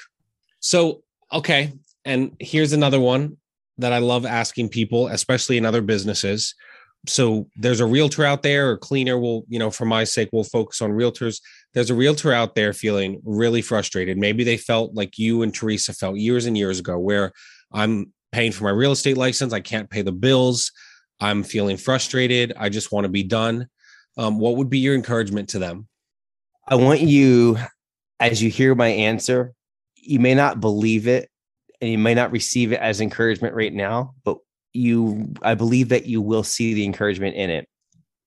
So, 0.59 1.03
okay. 1.31 1.73
And 2.05 2.35
here's 2.39 2.73
another 2.73 2.99
one 2.99 3.37
that 3.77 3.93
I 3.93 3.99
love 3.99 4.25
asking 4.25 4.69
people, 4.69 5.07
especially 5.07 5.57
in 5.57 5.65
other 5.65 5.81
businesses. 5.81 6.53
So 7.07 7.47
there's 7.57 7.79
a 7.79 7.85
realtor 7.85 8.23
out 8.23 8.43
there 8.43 8.69
or 8.69 8.77
cleaner 8.77 9.17
will, 9.17 9.45
you 9.49 9.59
know, 9.59 9.71
for 9.71 9.85
my 9.85 10.03
sake, 10.03 10.29
we'll 10.31 10.43
focus 10.43 10.81
on 10.81 10.91
realtors. 10.91 11.41
There's 11.73 11.89
a 11.89 11.95
realtor 11.95 12.31
out 12.31 12.55
there 12.55 12.71
feeling 12.71 13.21
really 13.25 13.61
frustrated. 13.61 14.17
Maybe 14.17 14.43
they 14.43 14.57
felt 14.57 14.93
like 14.93 15.17
you 15.17 15.41
and 15.41 15.53
Teresa 15.53 15.93
felt 15.93 16.17
years 16.17 16.45
and 16.45 16.57
years 16.57 16.79
ago, 16.79 16.97
where 16.97 17.33
I'm 17.73 18.13
paying 18.31 18.51
for 18.53 18.63
my 18.63 18.69
real 18.69 18.93
estate 18.93 19.17
license. 19.17 19.51
I 19.51 19.59
can't 19.59 19.89
pay 19.89 20.01
the 20.01 20.13
bills. 20.13 20.71
I'm 21.19 21.43
feeling 21.43 21.77
frustrated. 21.77 22.53
I 22.57 22.69
just 22.69 22.91
want 22.91 23.05
to 23.05 23.09
be 23.09 23.23
done 23.23 23.67
um, 24.17 24.39
what 24.39 24.57
would 24.57 24.69
be 24.69 24.79
your 24.79 24.95
encouragement 24.95 25.49
to 25.49 25.59
them? 25.59 25.87
I 26.67 26.75
want 26.75 27.01
you, 27.01 27.57
as 28.19 28.41
you 28.41 28.49
hear 28.49 28.75
my 28.75 28.87
answer, 28.87 29.53
you 29.95 30.19
may 30.19 30.35
not 30.35 30.59
believe 30.59 31.07
it 31.07 31.29
and 31.83 31.91
you 31.91 31.97
may 31.97 32.13
not 32.13 32.31
receive 32.31 32.71
it 32.71 32.79
as 32.79 33.01
encouragement 33.01 33.53
right 33.53 33.73
now, 33.73 34.15
but 34.23 34.37
you, 34.71 35.33
I 35.41 35.53
believe 35.53 35.89
that 35.89 36.05
you 36.05 36.21
will 36.21 36.43
see 36.43 36.73
the 36.73 36.85
encouragement 36.85 37.35
in 37.35 37.49
it. 37.49 37.67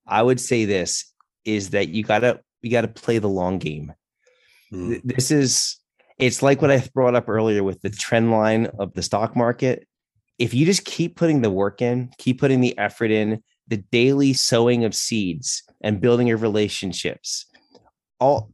I 0.05 0.21
would 0.21 0.39
say 0.39 0.65
this 0.65 1.11
is 1.43 1.71
that 1.71 1.89
you 1.89 2.03
gotta, 2.03 2.39
you 2.61 2.69
gotta 2.69 2.87
play 2.87 3.17
the 3.17 3.27
long 3.27 3.57
game. 3.57 3.93
Mm. 4.71 5.01
This 5.03 5.31
is, 5.31 5.77
it's 6.19 6.43
like 6.43 6.61
what 6.61 6.69
I 6.69 6.87
brought 6.93 7.15
up 7.15 7.27
earlier 7.27 7.63
with 7.63 7.81
the 7.81 7.89
trend 7.89 8.29
line 8.29 8.67
of 8.77 8.93
the 8.93 9.01
stock 9.01 9.35
market. 9.35 9.87
If 10.37 10.53
you 10.53 10.63
just 10.63 10.85
keep 10.85 11.15
putting 11.15 11.41
the 11.41 11.49
work 11.49 11.81
in, 11.81 12.11
keep 12.19 12.39
putting 12.39 12.61
the 12.61 12.77
effort 12.77 13.09
in, 13.09 13.41
the 13.67 13.77
daily 13.91 14.33
sowing 14.33 14.85
of 14.85 14.93
seeds 14.93 15.63
and 15.81 15.99
building 15.99 16.27
your 16.27 16.37
relationships 16.37 17.47
all 18.19 18.51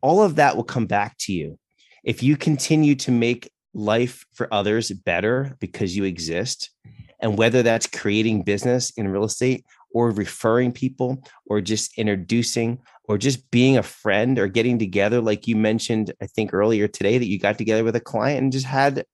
all 0.00 0.20
of 0.20 0.34
that 0.34 0.56
will 0.56 0.64
come 0.64 0.86
back 0.86 1.16
to 1.18 1.32
you 1.32 1.58
if 2.04 2.22
you 2.22 2.36
continue 2.36 2.94
to 2.96 3.10
make 3.12 3.51
life 3.74 4.24
for 4.32 4.52
others 4.52 4.90
better 4.90 5.56
because 5.60 5.96
you 5.96 6.04
exist 6.04 6.70
and 7.20 7.38
whether 7.38 7.62
that's 7.62 7.86
creating 7.86 8.42
business 8.42 8.90
in 8.90 9.08
real 9.08 9.24
estate 9.24 9.64
or 9.94 10.10
referring 10.10 10.72
people 10.72 11.22
or 11.46 11.60
just 11.60 11.96
introducing 11.96 12.78
or 13.04 13.16
just 13.16 13.50
being 13.50 13.78
a 13.78 13.82
friend 13.82 14.38
or 14.38 14.46
getting 14.46 14.78
together 14.78 15.20
like 15.20 15.46
you 15.46 15.56
mentioned 15.56 16.12
i 16.20 16.26
think 16.26 16.52
earlier 16.52 16.86
today 16.86 17.16
that 17.16 17.28
you 17.28 17.38
got 17.38 17.56
together 17.56 17.84
with 17.84 17.96
a 17.96 18.00
client 18.00 18.42
and 18.42 18.52
just 18.52 18.66
had 18.66 19.04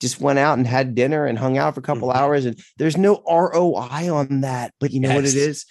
just 0.00 0.20
went 0.20 0.38
out 0.38 0.58
and 0.58 0.66
had 0.66 0.94
dinner 0.94 1.24
and 1.24 1.38
hung 1.38 1.56
out 1.56 1.74
for 1.74 1.80
a 1.80 1.82
couple 1.82 2.08
mm-hmm. 2.08 2.18
hours 2.18 2.44
and 2.44 2.58
there's 2.78 2.96
no 2.96 3.22
ROI 3.28 4.12
on 4.12 4.42
that 4.42 4.72
but 4.78 4.92
you 4.92 5.00
know 5.00 5.08
yes. 5.08 5.16
what 5.16 5.24
it 5.24 5.34
is 5.34 5.66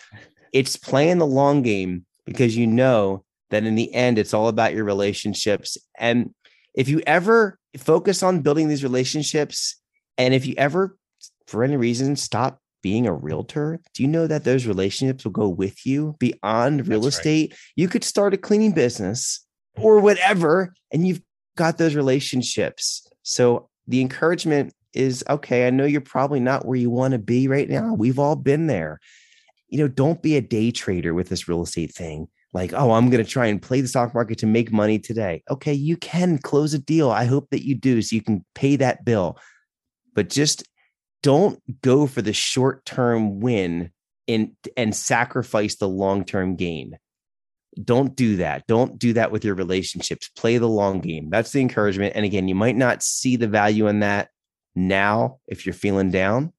it's 0.51 0.75
playing 0.75 1.17
the 1.17 1.25
long 1.25 1.61
game 1.61 2.05
because 2.25 2.55
you 2.57 2.67
know 2.67 3.23
that 3.51 3.65
in 3.65 3.75
the 3.75 3.93
end 3.93 4.17
it's 4.17 4.33
all 4.33 4.47
about 4.47 4.73
your 4.73 4.83
relationships 4.83 5.77
and 5.97 6.33
if 6.73 6.89
you 6.89 7.01
ever 7.05 7.59
focus 7.77 8.23
on 8.23 8.41
building 8.41 8.67
these 8.67 8.83
relationships 8.83 9.77
and 10.17 10.33
if 10.33 10.45
you 10.45 10.53
ever 10.57 10.97
for 11.47 11.63
any 11.63 11.77
reason 11.77 12.15
stop 12.15 12.59
being 12.81 13.07
a 13.07 13.13
realtor 13.13 13.79
do 13.93 14.03
you 14.03 14.09
know 14.09 14.27
that 14.27 14.43
those 14.43 14.65
relationships 14.65 15.23
will 15.23 15.31
go 15.31 15.47
with 15.47 15.85
you 15.85 16.15
beyond 16.19 16.87
real 16.87 17.01
That's 17.01 17.17
estate 17.17 17.51
right. 17.51 17.59
you 17.75 17.87
could 17.87 18.03
start 18.03 18.33
a 18.33 18.37
cleaning 18.37 18.73
business 18.73 19.45
or 19.77 19.99
whatever 19.99 20.73
and 20.91 21.07
you've 21.07 21.21
got 21.55 21.77
those 21.77 21.95
relationships 21.95 23.07
so 23.23 23.69
the 23.87 24.01
encouragement 24.01 24.73
is 24.93 25.23
okay, 25.29 25.67
I 25.67 25.69
know 25.69 25.85
you're 25.85 26.01
probably 26.01 26.39
not 26.39 26.65
where 26.65 26.77
you 26.77 26.89
want 26.89 27.13
to 27.13 27.19
be 27.19 27.47
right 27.47 27.69
now. 27.69 27.93
We've 27.93 28.19
all 28.19 28.35
been 28.35 28.67
there. 28.67 28.99
You 29.67 29.79
know, 29.79 29.87
don't 29.87 30.21
be 30.21 30.35
a 30.35 30.41
day 30.41 30.71
trader 30.71 31.13
with 31.13 31.29
this 31.29 31.47
real 31.47 31.63
estate 31.63 31.93
thing. 31.93 32.27
Like, 32.53 32.71
oh, 32.73 32.91
I'm 32.91 33.09
going 33.09 33.23
to 33.23 33.29
try 33.29 33.47
and 33.47 33.61
play 33.61 33.81
the 33.81 33.87
stock 33.87 34.13
market 34.13 34.37
to 34.39 34.45
make 34.45 34.71
money 34.71 34.99
today. 34.99 35.43
Okay, 35.49 35.73
you 35.73 35.97
can 35.97 36.37
close 36.37 36.73
a 36.73 36.79
deal. 36.79 37.09
I 37.09 37.25
hope 37.25 37.49
that 37.49 37.65
you 37.65 37.75
do 37.75 38.01
so 38.01 38.15
you 38.15 38.21
can 38.21 38.45
pay 38.53 38.75
that 38.75 39.03
bill. 39.03 39.39
But 40.13 40.29
just 40.29 40.63
don't 41.23 41.59
go 41.81 42.05
for 42.05 42.21
the 42.21 42.33
short 42.33 42.85
term 42.85 43.39
win 43.39 43.91
and, 44.27 44.51
and 44.77 44.95
sacrifice 44.95 45.75
the 45.75 45.89
long 45.89 46.25
term 46.25 46.55
gain. 46.55 46.99
Don't 47.83 48.15
do 48.15 48.35
that. 48.35 48.67
Don't 48.67 48.99
do 48.99 49.13
that 49.13 49.31
with 49.31 49.43
your 49.43 49.55
relationships. 49.55 50.29
Play 50.29 50.59
the 50.59 50.69
long 50.69 50.99
game. 50.99 51.31
That's 51.31 51.51
the 51.51 51.61
encouragement. 51.61 52.15
And 52.15 52.23
again, 52.23 52.47
you 52.47 52.53
might 52.53 52.75
not 52.75 53.01
see 53.01 53.35
the 53.35 53.47
value 53.47 53.87
in 53.87 54.01
that 54.01 54.29
now 54.75 55.39
if 55.47 55.65
you're 55.65 55.73
feeling 55.73 56.11
down, 56.11 56.53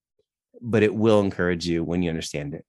but 0.61 0.83
it 0.83 0.93
will 0.93 1.21
encourage 1.21 1.69
you 1.69 1.85
when 1.85 2.03
you 2.03 2.11
understand 2.11 2.55
it. 2.55 2.65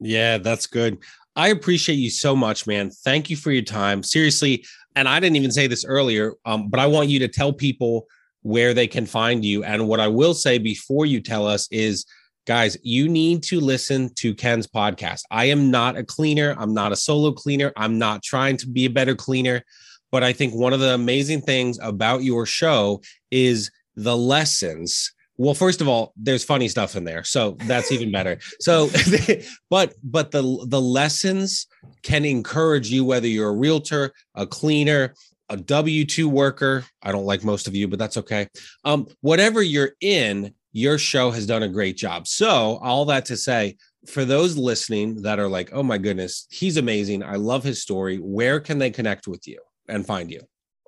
Yeah, 0.00 0.38
that's 0.38 0.66
good. 0.66 0.98
I 1.34 1.48
appreciate 1.48 1.96
you 1.96 2.10
so 2.10 2.36
much, 2.36 2.66
man. 2.66 2.90
Thank 2.90 3.30
you 3.30 3.36
for 3.36 3.50
your 3.50 3.62
time. 3.62 4.02
Seriously, 4.02 4.64
and 4.96 5.08
I 5.08 5.20
didn't 5.20 5.36
even 5.36 5.52
say 5.52 5.66
this 5.66 5.84
earlier, 5.84 6.34
um, 6.44 6.68
but 6.68 6.78
I 6.78 6.86
want 6.86 7.08
you 7.08 7.18
to 7.20 7.28
tell 7.28 7.52
people 7.52 8.06
where 8.42 8.74
they 8.74 8.86
can 8.86 9.06
find 9.06 9.44
you. 9.44 9.64
And 9.64 9.88
what 9.88 10.00
I 10.00 10.08
will 10.08 10.34
say 10.34 10.58
before 10.58 11.06
you 11.06 11.20
tell 11.20 11.46
us 11.46 11.68
is 11.70 12.04
guys, 12.46 12.76
you 12.82 13.08
need 13.08 13.42
to 13.44 13.60
listen 13.60 14.12
to 14.16 14.34
Ken's 14.34 14.66
podcast. 14.66 15.22
I 15.30 15.46
am 15.46 15.70
not 15.70 15.96
a 15.96 16.04
cleaner, 16.04 16.54
I'm 16.58 16.74
not 16.74 16.92
a 16.92 16.96
solo 16.96 17.32
cleaner, 17.32 17.72
I'm 17.76 17.98
not 17.98 18.22
trying 18.22 18.56
to 18.58 18.68
be 18.68 18.84
a 18.84 18.90
better 18.90 19.14
cleaner. 19.14 19.62
But 20.10 20.22
I 20.22 20.32
think 20.32 20.52
one 20.52 20.74
of 20.74 20.80
the 20.80 20.92
amazing 20.92 21.40
things 21.40 21.78
about 21.80 22.22
your 22.22 22.44
show 22.44 23.00
is 23.30 23.70
the 23.96 24.16
lessons. 24.16 25.10
Well, 25.38 25.54
first 25.54 25.80
of 25.80 25.88
all, 25.88 26.12
there's 26.16 26.44
funny 26.44 26.68
stuff 26.68 26.94
in 26.94 27.04
there, 27.04 27.24
so 27.24 27.56
that's 27.66 27.90
even 27.90 28.12
better. 28.12 28.38
So, 28.60 28.90
but 29.70 29.94
but 30.02 30.30
the 30.30 30.42
the 30.68 30.80
lessons 30.80 31.66
can 32.02 32.24
encourage 32.24 32.90
you 32.90 33.04
whether 33.04 33.26
you're 33.26 33.48
a 33.48 33.56
realtor, 33.56 34.12
a 34.34 34.46
cleaner, 34.46 35.14
a 35.48 35.56
W 35.56 36.04
two 36.04 36.28
worker. 36.28 36.84
I 37.02 37.12
don't 37.12 37.24
like 37.24 37.44
most 37.44 37.66
of 37.66 37.74
you, 37.74 37.88
but 37.88 37.98
that's 37.98 38.18
okay. 38.18 38.48
Um, 38.84 39.06
whatever 39.20 39.62
you're 39.62 39.92
in, 40.00 40.54
your 40.72 40.98
show 40.98 41.30
has 41.30 41.46
done 41.46 41.62
a 41.62 41.68
great 41.68 41.96
job. 41.96 42.26
So, 42.26 42.78
all 42.82 43.04
that 43.06 43.24
to 43.26 43.36
say, 43.36 43.76
for 44.06 44.24
those 44.24 44.56
listening 44.56 45.22
that 45.22 45.38
are 45.38 45.48
like, 45.48 45.70
oh 45.72 45.82
my 45.82 45.98
goodness, 45.98 46.46
he's 46.50 46.76
amazing. 46.76 47.22
I 47.22 47.36
love 47.36 47.64
his 47.64 47.80
story. 47.80 48.16
Where 48.16 48.60
can 48.60 48.78
they 48.78 48.90
connect 48.90 49.26
with 49.26 49.46
you 49.46 49.60
and 49.88 50.06
find 50.06 50.30
you? 50.30 50.40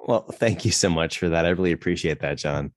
Well, 0.06 0.22
thank 0.32 0.64
you 0.64 0.70
so 0.70 0.90
much 0.90 1.18
for 1.18 1.28
that. 1.30 1.46
I 1.46 1.50
really 1.50 1.72
appreciate 1.72 2.20
that, 2.20 2.38
John. 2.38 2.72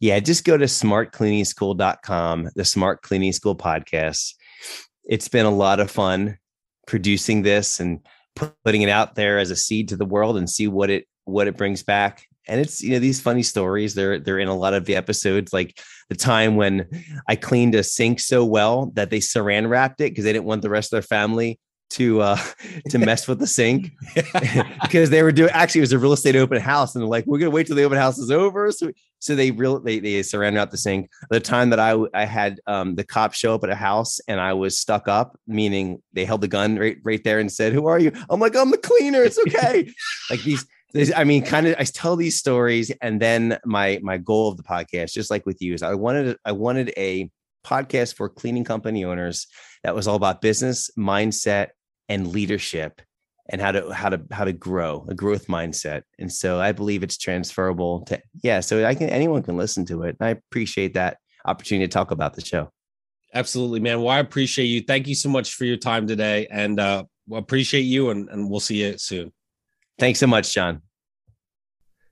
Yeah, 0.00 0.20
just 0.20 0.44
go 0.44 0.56
to 0.56 0.66
smartcleaningschool.com, 0.66 2.50
the 2.54 2.64
Smart 2.64 3.02
Cleaning 3.02 3.32
School 3.32 3.56
podcast. 3.56 4.34
It's 5.04 5.28
been 5.28 5.46
a 5.46 5.50
lot 5.50 5.80
of 5.80 5.90
fun 5.90 6.38
producing 6.86 7.42
this 7.42 7.80
and 7.80 8.00
putting 8.64 8.82
it 8.82 8.88
out 8.88 9.14
there 9.14 9.38
as 9.38 9.50
a 9.50 9.56
seed 9.56 9.88
to 9.88 9.96
the 9.96 10.04
world 10.04 10.36
and 10.36 10.48
see 10.48 10.68
what 10.68 10.90
it 10.90 11.06
what 11.24 11.46
it 11.46 11.56
brings 11.56 11.82
back 11.82 12.24
and 12.48 12.60
it's 12.60 12.82
you 12.82 12.90
know 12.90 12.98
these 12.98 13.20
funny 13.20 13.42
stories 13.42 13.94
they're 13.94 14.18
they're 14.18 14.38
in 14.38 14.48
a 14.48 14.56
lot 14.56 14.72
of 14.74 14.86
the 14.86 14.96
episodes 14.96 15.52
like 15.52 15.78
the 16.08 16.16
time 16.16 16.56
when 16.56 16.88
i 17.28 17.36
cleaned 17.36 17.74
a 17.74 17.82
sink 17.82 18.18
so 18.18 18.44
well 18.44 18.90
that 18.94 19.10
they 19.10 19.18
saran 19.18 19.68
wrapped 19.68 20.00
it 20.00 20.10
because 20.10 20.24
they 20.24 20.32
didn't 20.32 20.46
want 20.46 20.62
the 20.62 20.70
rest 20.70 20.92
of 20.92 20.96
their 20.96 21.02
family 21.02 21.58
to 21.90 22.20
uh 22.22 22.38
to 22.88 22.98
mess 22.98 23.28
with 23.28 23.38
the 23.38 23.46
sink 23.46 23.92
because 24.82 25.10
they 25.10 25.22
were 25.22 25.32
doing 25.32 25.50
actually 25.50 25.80
it 25.80 25.82
was 25.82 25.92
a 25.92 25.98
real 25.98 26.12
estate 26.12 26.36
open 26.36 26.60
house 26.60 26.94
and 26.94 27.02
they're 27.02 27.08
like 27.08 27.26
we're 27.26 27.38
gonna 27.38 27.50
wait 27.50 27.66
till 27.66 27.76
the 27.76 27.84
open 27.84 27.98
house 27.98 28.18
is 28.18 28.30
over 28.30 28.72
so 28.72 28.90
so 29.18 29.34
they 29.34 29.50
real 29.50 29.80
they, 29.80 29.98
they 29.98 30.22
surrounded 30.22 30.60
out 30.60 30.70
the 30.70 30.76
sink. 30.76 31.10
The 31.30 31.40
time 31.40 31.70
that 31.70 31.80
i 31.80 31.96
i 32.14 32.24
had 32.24 32.60
um 32.66 32.94
the 32.94 33.04
cops 33.04 33.38
show 33.38 33.54
up 33.54 33.64
at 33.64 33.70
a 33.70 33.74
house 33.74 34.20
and 34.28 34.40
i 34.40 34.52
was 34.52 34.78
stuck 34.78 35.08
up 35.08 35.38
meaning 35.46 36.02
they 36.12 36.24
held 36.24 36.40
the 36.40 36.48
gun 36.48 36.76
right 36.76 36.98
right 37.04 37.22
there 37.24 37.38
and 37.38 37.50
said 37.50 37.72
who 37.72 37.86
are 37.86 37.98
you? 37.98 38.12
I'm 38.30 38.40
like 38.40 38.56
i'm 38.56 38.70
the 38.70 38.78
cleaner. 38.78 39.22
It's 39.22 39.38
okay. 39.38 39.92
Like 40.30 40.42
these 40.42 40.66
I 41.14 41.24
mean, 41.24 41.44
kind 41.44 41.66
of, 41.66 41.76
I 41.78 41.84
tell 41.84 42.16
these 42.16 42.38
stories, 42.38 42.90
and 43.02 43.20
then 43.20 43.58
my 43.64 43.98
my 44.02 44.16
goal 44.16 44.48
of 44.48 44.56
the 44.56 44.62
podcast, 44.62 45.12
just 45.12 45.30
like 45.30 45.44
with 45.44 45.60
you, 45.60 45.74
is 45.74 45.82
I 45.82 45.94
wanted 45.94 46.38
I 46.44 46.52
wanted 46.52 46.92
a 46.96 47.30
podcast 47.64 48.14
for 48.14 48.28
cleaning 48.28 48.64
company 48.64 49.04
owners 49.04 49.46
that 49.84 49.94
was 49.94 50.08
all 50.08 50.16
about 50.16 50.40
business 50.40 50.90
mindset 50.98 51.68
and 52.08 52.28
leadership 52.28 53.02
and 53.48 53.60
how 53.60 53.72
to 53.72 53.92
how 53.92 54.08
to 54.08 54.20
how 54.30 54.44
to 54.44 54.52
grow 54.52 55.06
a 55.08 55.14
growth 55.14 55.46
mindset. 55.46 56.02
And 56.18 56.32
so 56.32 56.60
i 56.60 56.72
believe 56.72 57.02
it's 57.02 57.16
transferable 57.16 58.02
to 58.06 58.20
yeah 58.42 58.60
so 58.60 58.84
i 58.84 58.94
can 58.94 59.08
anyone 59.08 59.42
can 59.42 59.56
listen 59.56 59.84
to 59.86 60.02
it. 60.02 60.16
I 60.20 60.30
appreciate 60.30 60.94
that 60.94 61.18
opportunity 61.44 61.86
to 61.86 61.92
talk 61.92 62.10
about 62.10 62.34
the 62.34 62.44
show. 62.44 62.70
Absolutely 63.34 63.80
man. 63.80 64.02
Well 64.02 64.10
i 64.10 64.18
appreciate 64.18 64.66
you. 64.66 64.82
Thank 64.82 65.06
you 65.06 65.14
so 65.14 65.28
much 65.28 65.54
for 65.54 65.64
your 65.64 65.76
time 65.76 66.06
today 66.06 66.46
and 66.50 66.78
uh 66.78 67.04
appreciate 67.32 67.82
you 67.82 68.10
and, 68.10 68.28
and 68.30 68.50
we'll 68.50 68.60
see 68.60 68.84
you 68.84 68.98
soon. 68.98 69.32
Thanks 69.98 70.18
so 70.18 70.26
much 70.26 70.54
john. 70.54 70.82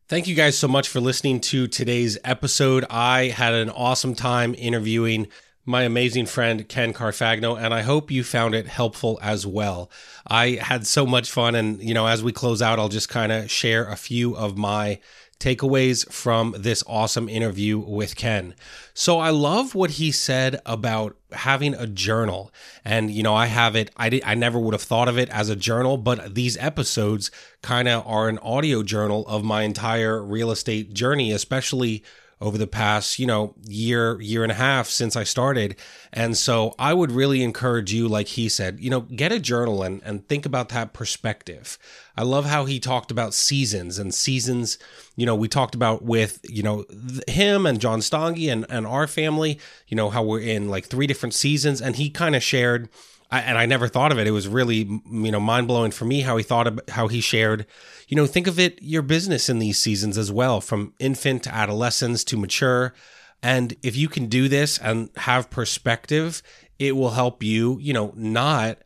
Thank 0.09 0.29
you 0.29 0.37
guys 0.37 0.57
so 0.57 0.69
much 0.69 0.89
for 0.89 1.01
listening 1.01 1.41
to 1.41 1.67
today's 1.67 2.17
episode. 2.23 2.85
I 2.89 3.25
had 3.25 3.55
an 3.55 3.71
awesome 3.71 4.15
time 4.15 4.55
interviewing 4.57 5.27
my 5.67 5.83
amazing 5.83 6.27
friend 6.27 6.69
Ken 6.69 6.93
Carfagno, 6.93 7.61
and 7.61 7.75
I 7.75 7.83
hope 7.83 8.11
you 8.11 8.23
found 8.23 8.55
it 8.55 8.69
helpful 8.69 9.19
as 9.21 9.47
well. 9.47 9.91
I 10.27 10.53
had 10.53 10.87
so 10.87 11.05
much 11.05 11.31
fun, 11.31 11.55
and 11.55 11.83
you 11.83 11.93
know, 11.93 12.07
as 12.07 12.23
we 12.23 12.33
close 12.33 12.63
out, 12.63 12.79
I'll 12.79 12.89
just 12.89 13.09
kind 13.09 13.33
of 13.33 13.51
share 13.51 13.85
a 13.85 13.97
few 13.97 14.37
of 14.37 14.57
my 14.57 15.01
takeaways 15.39 16.11
from 16.11 16.55
this 16.59 16.83
awesome 16.87 17.29
interview 17.29 17.79
with 17.79 18.17
Ken. 18.17 18.55
So 18.95 19.19
I 19.19 19.31
love 19.31 19.75
what 19.75 19.93
he 19.93 20.11
said 20.11 20.61
about 20.65 21.17
having 21.33 21.75
a 21.75 21.87
journal. 21.87 22.53
And 22.85 23.11
you 23.11 23.23
know, 23.23 23.35
I 23.35 23.47
have 23.47 23.77
it 23.77 23.91
I 23.97 24.09
did, 24.09 24.23
I 24.25 24.35
never 24.35 24.59
would 24.59 24.73
have 24.73 24.83
thought 24.83 25.09
of 25.09 25.19
it 25.19 25.29
as 25.29 25.51
a 25.51 25.57
journal, 25.57 25.99
but 25.99 26.35
these 26.35 26.57
episodes 26.57 27.31
kind 27.63 27.87
of 27.87 28.07
are 28.07 28.29
an 28.29 28.39
audio 28.39 28.83
journal 28.83 29.27
of 29.27 29.45
my 29.45 29.63
entire 29.63 30.23
real 30.23 30.51
estate 30.51 30.95
journey, 30.95 31.33
especially 31.33 32.03
over 32.41 32.59
the 32.59 32.67
past, 32.67 33.19
you 33.19 33.27
know, 33.27 33.55
year, 33.67 34.21
year 34.21 34.43
and 34.43 34.53
a 34.53 34.57
half 34.57 34.89
since 34.89 35.17
I 35.17 35.25
started. 35.25 35.75
And 36.13 36.37
so 36.37 36.75
I 36.79 36.93
would 36.93 37.11
really 37.11 37.43
encourage 37.43 37.95
you, 37.95 38.09
like 38.09 38.29
he 38.29 38.49
said, 38.51 38.79
you 38.79 38.91
know, 38.91 39.01
get 39.01 39.33
a 39.33 39.41
journal 39.41 39.83
and, 39.83 40.03
and 40.05 40.29
think 40.29 40.45
about 40.45 40.69
that 40.69 40.93
perspective. 40.93 41.79
I 42.15 42.25
love 42.25 42.45
how 42.45 42.67
he 42.67 42.79
talked 42.79 43.11
about 43.11 43.33
seasons 43.33 43.99
and 43.99 44.13
seasons, 44.15 44.79
you 45.17 45.25
know, 45.25 45.35
we 45.35 45.49
talked 45.49 45.75
about 45.75 46.03
with, 46.03 46.41
you 46.49 46.63
know, 46.63 46.85
him 47.27 47.65
and 47.65 47.81
John 47.81 48.01
Stange 48.01 48.53
and, 48.53 48.67
and 48.69 48.87
our 48.87 49.07
family, 49.07 49.59
you 49.89 49.97
know, 49.97 50.11
how 50.11 50.23
we're 50.23 50.41
in 50.41 50.69
like 50.69 50.87
three 50.87 51.07
different 51.07 51.35
seasons. 51.35 51.81
And 51.81 51.97
he 51.97 52.11
kind 52.11 52.37
of 52.37 52.43
shared, 52.43 52.91
I, 53.31 53.41
and 53.41 53.59
I 53.59 53.67
never 53.67 53.89
thought 53.89 54.13
of 54.13 54.19
it. 54.19 54.27
It 54.27 54.33
was 54.33 54.47
really, 54.47 54.77
you 55.11 55.33
know, 55.33 55.41
mind 55.41 55.67
blowing 55.67 55.91
for 55.91 56.05
me 56.05 56.21
how 56.21 56.37
he 56.37 56.43
thought 56.43 56.67
of 56.67 56.81
how 56.89 57.09
he 57.09 57.21
shared, 57.21 57.67
you 58.09 58.17
know, 58.17 58.27
think 58.27 58.47
of 58.47 58.59
it 58.59 58.81
your 58.81 59.03
business 59.03 59.49
in 59.49 59.59
these 59.59 59.79
seasons 59.79 60.17
as 60.17 60.31
well, 60.31 60.61
from 60.61 60.95
infant 60.99 61.43
to 61.45 61.55
adolescence 61.55 62.23
to 62.25 62.37
mature. 62.37 62.95
And 63.43 63.77
if 63.83 63.97
you 63.97 64.09
can 64.09 64.27
do 64.27 64.49
this 64.49 64.79
and 64.79 65.11
have 65.17 65.51
perspective, 65.51 66.43
it 66.79 66.97
will 66.97 67.11
help 67.11 67.43
you, 67.43 67.79
you 67.81 67.93
know, 67.93 68.13
not 68.17 68.79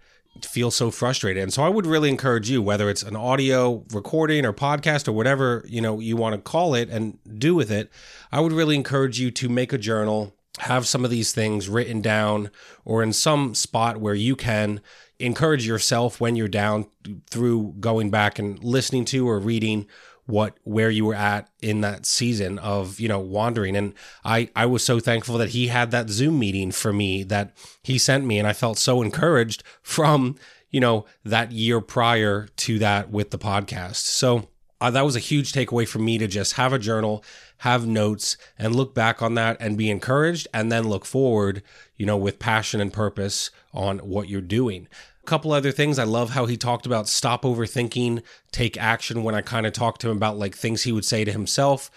feel 0.43 0.71
so 0.71 0.91
frustrated. 0.91 1.43
And 1.43 1.53
so 1.53 1.63
I 1.63 1.69
would 1.69 1.87
really 1.87 2.09
encourage 2.09 2.49
you, 2.49 2.63
whether 2.63 2.89
it's 2.89 3.03
an 3.03 3.17
audio 3.17 3.85
recording 3.93 4.47
or 4.47 4.53
podcast 4.53 5.09
or 5.09 5.13
whatever, 5.13 5.65
you 5.69 5.81
know, 5.81 6.01
you 6.01 6.17
want 6.17 6.35
to 6.35 6.41
call 6.41 6.75
it 6.75 6.89
and 6.89 7.19
do 7.39 7.55
with 7.55 7.71
it, 7.71 7.91
I 8.33 8.41
would 8.41 8.53
really 8.53 8.77
encourage 8.77 9.21
you 9.21 9.31
to 9.33 9.49
make 9.49 9.73
a 9.73 9.79
journal 9.79 10.35
have 10.59 10.87
some 10.87 11.05
of 11.05 11.11
these 11.11 11.33
things 11.33 11.69
written 11.69 12.01
down 12.01 12.51
or 12.85 13.03
in 13.03 13.13
some 13.13 13.55
spot 13.55 13.99
where 13.99 14.15
you 14.15 14.35
can 14.35 14.81
encourage 15.19 15.67
yourself 15.67 16.21
when 16.21 16.35
you're 16.35 16.49
down 16.49 16.87
through 17.29 17.75
going 17.79 18.11
back 18.11 18.39
and 18.39 18.63
listening 18.65 19.05
to 19.05 19.29
or 19.29 19.39
reading 19.39 19.87
what 20.27 20.57
where 20.63 20.91
you 20.91 21.05
were 21.05 21.15
at 21.15 21.49
in 21.61 21.81
that 21.81 22.07
season 22.07 22.59
of 22.59 23.01
you 23.01 23.09
know 23.09 23.19
wandering. 23.19 23.77
And 23.77 23.95
i 24.25 24.49
i 24.57 24.67
was 24.67 24.85
so 24.85 25.01
thankful 25.01 25.39
that 25.39 25.51
he 25.51 25.69
had 25.69 25.91
that 25.91 26.09
zoom 26.09 26.39
meeting 26.39 26.71
for 26.71 26.93
me 26.93 27.23
that 27.25 27.57
he 27.83 27.99
sent 27.99 28.25
me. 28.25 28.39
And 28.39 28.47
i 28.47 28.53
felt 28.53 28.79
so 28.79 29.03
encouraged 29.03 29.63
from 29.83 30.37
you 30.71 30.81
know 30.81 31.05
that 31.25 31.53
year 31.53 31.81
prior 31.81 32.49
to 32.59 32.79
that 32.79 33.11
with 33.11 33.31
the 33.31 33.39
podcast. 33.39 33.97
So 33.97 34.49
uh, 34.81 34.91
that 34.91 35.05
was 35.05 35.17
a 35.17 35.21
huge 35.21 35.53
takeaway 35.53 35.87
for 35.87 35.99
me 35.99 36.17
to 36.19 36.27
just 36.27 36.55
have 36.55 36.73
a 36.73 36.79
journal, 36.79 37.23
have 37.59 37.87
notes, 37.87 38.37
and 38.59 38.75
look 38.75 38.95
back 38.95 39.21
on 39.21 39.35
that 39.35 39.57
and 39.61 39.77
be 39.77 39.91
encouraged, 39.91 40.49
and 40.55 40.73
then 40.73 40.89
look 40.89 41.05
forward, 41.05 41.63
you 41.97 42.07
know, 42.07 42.17
with 42.17 42.39
passion 42.39 42.81
and 42.81 42.93
purpose 42.93 43.51
on 43.75 43.99
what 43.99 44.29
you're 44.29 44.41
doing. 44.41 44.89
A 45.23 45.27
couple 45.27 45.53
other 45.53 45.71
things. 45.71 45.99
I 45.99 46.05
love 46.05 46.31
how 46.31 46.47
he 46.47 46.57
talked 46.57 46.87
about 46.87 47.09
stop 47.09 47.43
overthinking, 47.43 48.23
take 48.53 48.79
action 48.79 49.23
when 49.23 49.35
I 49.35 49.43
kind 49.43 49.67
of 49.67 49.73
talked 49.75 50.01
to 50.01 50.11
him 50.11 50.17
about 50.17 50.39
like 50.39 50.55
things 50.55 50.83
he 50.83 50.93
would 50.93 51.05
say 51.05 51.25
to 51.25 51.33
himself 51.33 51.91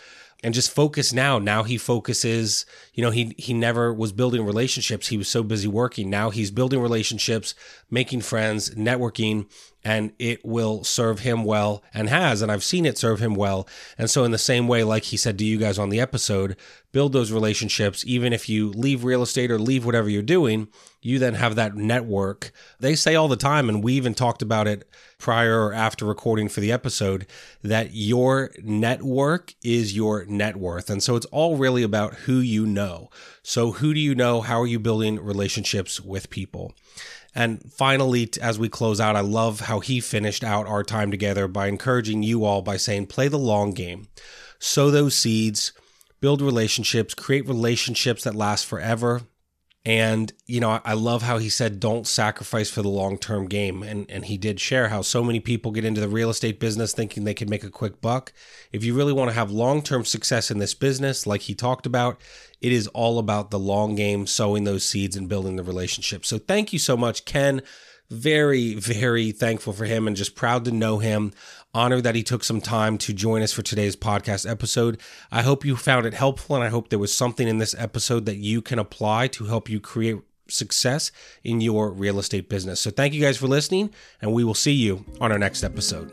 and 0.44 0.54
just 0.54 0.72
focus 0.72 1.14
now. 1.14 1.40
Now 1.40 1.64
he 1.64 1.78
focuses, 1.78 2.66
you 2.94 3.02
know, 3.02 3.12
he 3.12 3.34
he 3.38 3.54
never 3.54 3.94
was 3.94 4.12
building 4.12 4.46
relationships. 4.46 5.08
He 5.08 5.18
was 5.18 5.30
so 5.30 5.42
busy 5.42 5.70
working. 5.70 6.10
Now 6.10 6.32
he's 6.32 6.52
building 6.52 6.82
relationships, 6.82 7.56
making 7.90 8.22
friends, 8.22 8.72
networking, 8.72 9.48
and 9.84 10.14
it 10.18 10.44
will 10.46 10.84
serve 10.84 11.20
him 11.20 11.44
well 11.44 11.84
and 11.94 12.10
has 12.10 12.42
and 12.42 12.52
I've 12.52 12.64
seen 12.64 12.86
it 12.86 12.98
serve 12.98 13.20
him 13.20 13.36
well. 13.36 13.68
And 13.98 14.10
so 14.10 14.24
in 14.24 14.32
the 14.32 14.38
same 14.38 14.68
way 14.68 14.84
like 14.84 15.04
he 15.06 15.18
said 15.18 15.38
to 15.40 15.46
you 15.46 15.58
guys 15.58 15.78
on 15.78 15.90
the 15.90 16.00
episode, 16.00 16.56
build 16.92 17.12
those 17.12 17.32
relationships 17.32 18.04
even 18.06 18.34
if 18.34 18.48
you 18.48 18.70
leave 18.70 19.04
real 19.04 19.22
estate 19.22 19.52
or 19.52 19.60
leave 19.60 19.86
whatever 19.86 20.10
you're 20.10 20.22
doing, 20.22 20.68
you 21.02 21.20
then 21.20 21.34
have 21.34 21.56
that 21.56 21.76
network. 21.76 22.52
They 22.80 22.96
say 22.96 23.16
all 23.16 23.28
the 23.28 23.36
time 23.36 23.68
and 23.68 23.84
we 23.84 23.94
even 23.94 24.14
talked 24.14 24.42
about 24.42 24.68
it 24.68 24.88
prior 25.18 25.66
or 25.66 25.74
after 25.74 26.06
recording 26.06 26.50
for 26.50 26.62
the 26.62 26.72
episode 26.72 27.28
that 27.62 27.90
your 27.94 28.52
network 28.62 29.54
is 29.64 29.96
your 29.96 30.26
net 30.26 30.56
worth. 30.56 30.90
And 30.90 31.04
so 31.04 31.16
it's 31.16 31.26
all 31.28 31.58
really 31.58 31.84
about 31.84 32.14
who 32.14 32.40
you 32.40 32.66
know. 32.66 33.10
So, 33.42 33.74
who 33.74 33.94
do 33.94 34.00
you 34.00 34.16
know? 34.16 34.42
How 34.42 34.62
are 34.62 34.68
you 34.68 34.80
building 34.80 35.20
relationships 35.20 36.00
with 36.00 36.30
people? 36.30 36.74
And 37.36 37.72
finally, 37.72 38.30
as 38.42 38.60
we 38.60 38.70
close 38.70 39.00
out, 39.00 39.16
I 39.16 39.22
love 39.22 39.62
how 39.62 39.80
he 39.80 40.00
finished 40.00 40.44
out 40.44 40.68
our 40.68 40.84
time 40.84 41.10
together 41.10 41.48
by 41.48 41.68
encouraging 41.68 42.24
you 42.24 42.46
all 42.46 42.62
by 42.62 42.78
saying, 42.78 43.08
play 43.08 43.28
the 43.28 43.40
long 43.40 43.72
game, 43.72 44.08
sow 44.60 44.92
those 44.92 45.16
seeds, 45.16 45.74
build 46.22 46.42
relationships, 46.42 47.14
create 47.14 47.48
relationships 47.48 48.24
that 48.24 48.36
last 48.36 48.66
forever. 48.66 49.22
And, 49.86 50.32
you 50.48 50.62
know, 50.62 50.80
I 50.86 50.94
love 50.94 51.24
how 51.24 51.40
he 51.40 51.50
said, 51.50 51.82
don't 51.82 52.08
sacrifice 52.08 52.70
for 52.70 52.82
the 52.82 52.90
long 52.90 53.18
term 53.18 53.48
game. 53.48 53.84
And, 53.84 54.10
and 54.10 54.26
he 54.26 54.38
did 54.38 54.62
share 54.62 54.88
how 54.88 55.02
so 55.02 55.22
many 55.24 55.42
people 55.42 55.72
get 55.72 55.84
into 55.84 56.00
the 56.00 56.08
real 56.08 56.30
estate 56.30 56.58
business 56.60 56.94
thinking 56.94 57.26
they 57.26 57.34
can 57.34 57.50
make 57.50 57.66
a 57.66 57.70
quick 57.70 58.00
buck. 58.00 58.32
If 58.72 58.86
you 58.86 58.94
really 58.94 59.12
want 59.12 59.30
to 59.32 59.36
have 59.36 59.52
long 59.52 59.82
term 59.82 60.06
success 60.06 60.50
in 60.50 60.60
this 60.60 60.74
business, 60.74 61.28
like 61.28 61.42
he 61.42 61.56
talked 61.56 61.86
about, 61.86 62.22
it 62.62 62.72
is 62.72 62.88
all 62.88 63.20
about 63.20 63.52
the 63.52 63.60
long 63.60 63.96
game, 63.96 64.26
sowing 64.26 64.64
those 64.64 64.86
seeds 64.86 65.18
and 65.18 65.28
building 65.28 65.58
the 65.58 65.64
relationship. 65.64 66.26
So 66.26 66.38
thank 66.38 66.72
you 66.72 66.80
so 66.80 66.96
much, 66.96 67.26
Ken. 67.26 67.62
Very, 68.10 68.76
very 68.76 69.32
thankful 69.32 69.74
for 69.74 69.86
him 69.86 70.08
and 70.08 70.16
just 70.16 70.36
proud 70.36 70.64
to 70.66 70.72
know 70.72 71.00
him 71.00 71.34
honored 71.74 72.04
that 72.04 72.16
he 72.16 72.24
took 72.24 72.44
some 72.44 72.62
time 72.62 72.98
to 73.00 73.14
join 73.14 73.42
us 73.42 73.52
for 73.52 73.62
today's 73.62 73.96
podcast 73.96 74.50
episode. 74.50 75.00
I 75.32 75.42
hope 75.42 75.66
you 75.66 75.76
found 75.76 76.06
it 76.06 76.14
helpful 76.14 76.56
and 76.56 76.64
I 76.64 76.70
hope 76.70 76.90
there 76.90 77.00
was 77.00 77.14
something 77.14 77.48
in 77.48 77.58
this 77.58 77.76
episode 77.78 78.26
that 78.26 78.38
you 78.38 78.62
can 78.62 78.80
apply 78.80 79.28
to 79.30 79.46
help 79.46 79.70
you 79.70 79.80
create 79.80 80.18
success 80.48 81.12
in 81.44 81.62
your 81.62 81.90
real 81.92 82.20
estate 82.20 82.48
business. 82.48 82.80
So 82.80 82.92
thank 82.92 83.14
you 83.14 83.22
guys 83.22 83.38
for 83.38 83.48
listening 83.48 83.92
and 84.22 84.34
we 84.34 84.44
will 84.44 84.54
see 84.54 84.74
you 84.74 85.04
on 85.20 85.32
our 85.32 85.40
next 85.40 85.64
episode. 85.64 86.12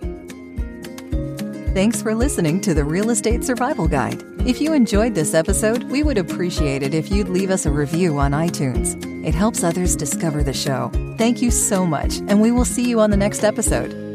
Thanks 1.75 2.03
for 2.03 2.17
listening 2.17 2.61
to 2.63 2.75
the 2.75 2.85
Real 2.85 3.11
Estate 3.11 3.45
Survival 3.45 3.87
Guide. 3.87 4.21
If 4.45 4.61
you 4.61 4.73
enjoyed 4.73 5.15
this 5.15 5.35
episode, 5.35 5.85
we 5.85 6.03
would 6.03 6.19
appreciate 6.19 6.83
it 6.83 6.95
if 6.95 7.13
you'd 7.13 7.29
leave 7.29 7.51
us 7.51 7.65
a 7.65 7.71
review 7.71 8.19
on 8.19 8.33
iTunes. 8.33 8.97
It 9.25 9.35
helps 9.35 9.63
others 9.63 9.95
discover 9.95 10.43
the 10.43 10.53
show. 10.53 10.91
Thank 11.17 11.41
you 11.41 11.53
so 11.53 11.87
much, 11.87 12.17
and 12.27 12.41
we 12.41 12.51
will 12.51 12.65
see 12.65 12.89
you 12.89 12.99
on 12.99 13.11
the 13.11 13.17
next 13.17 13.45
episode. 13.45 14.10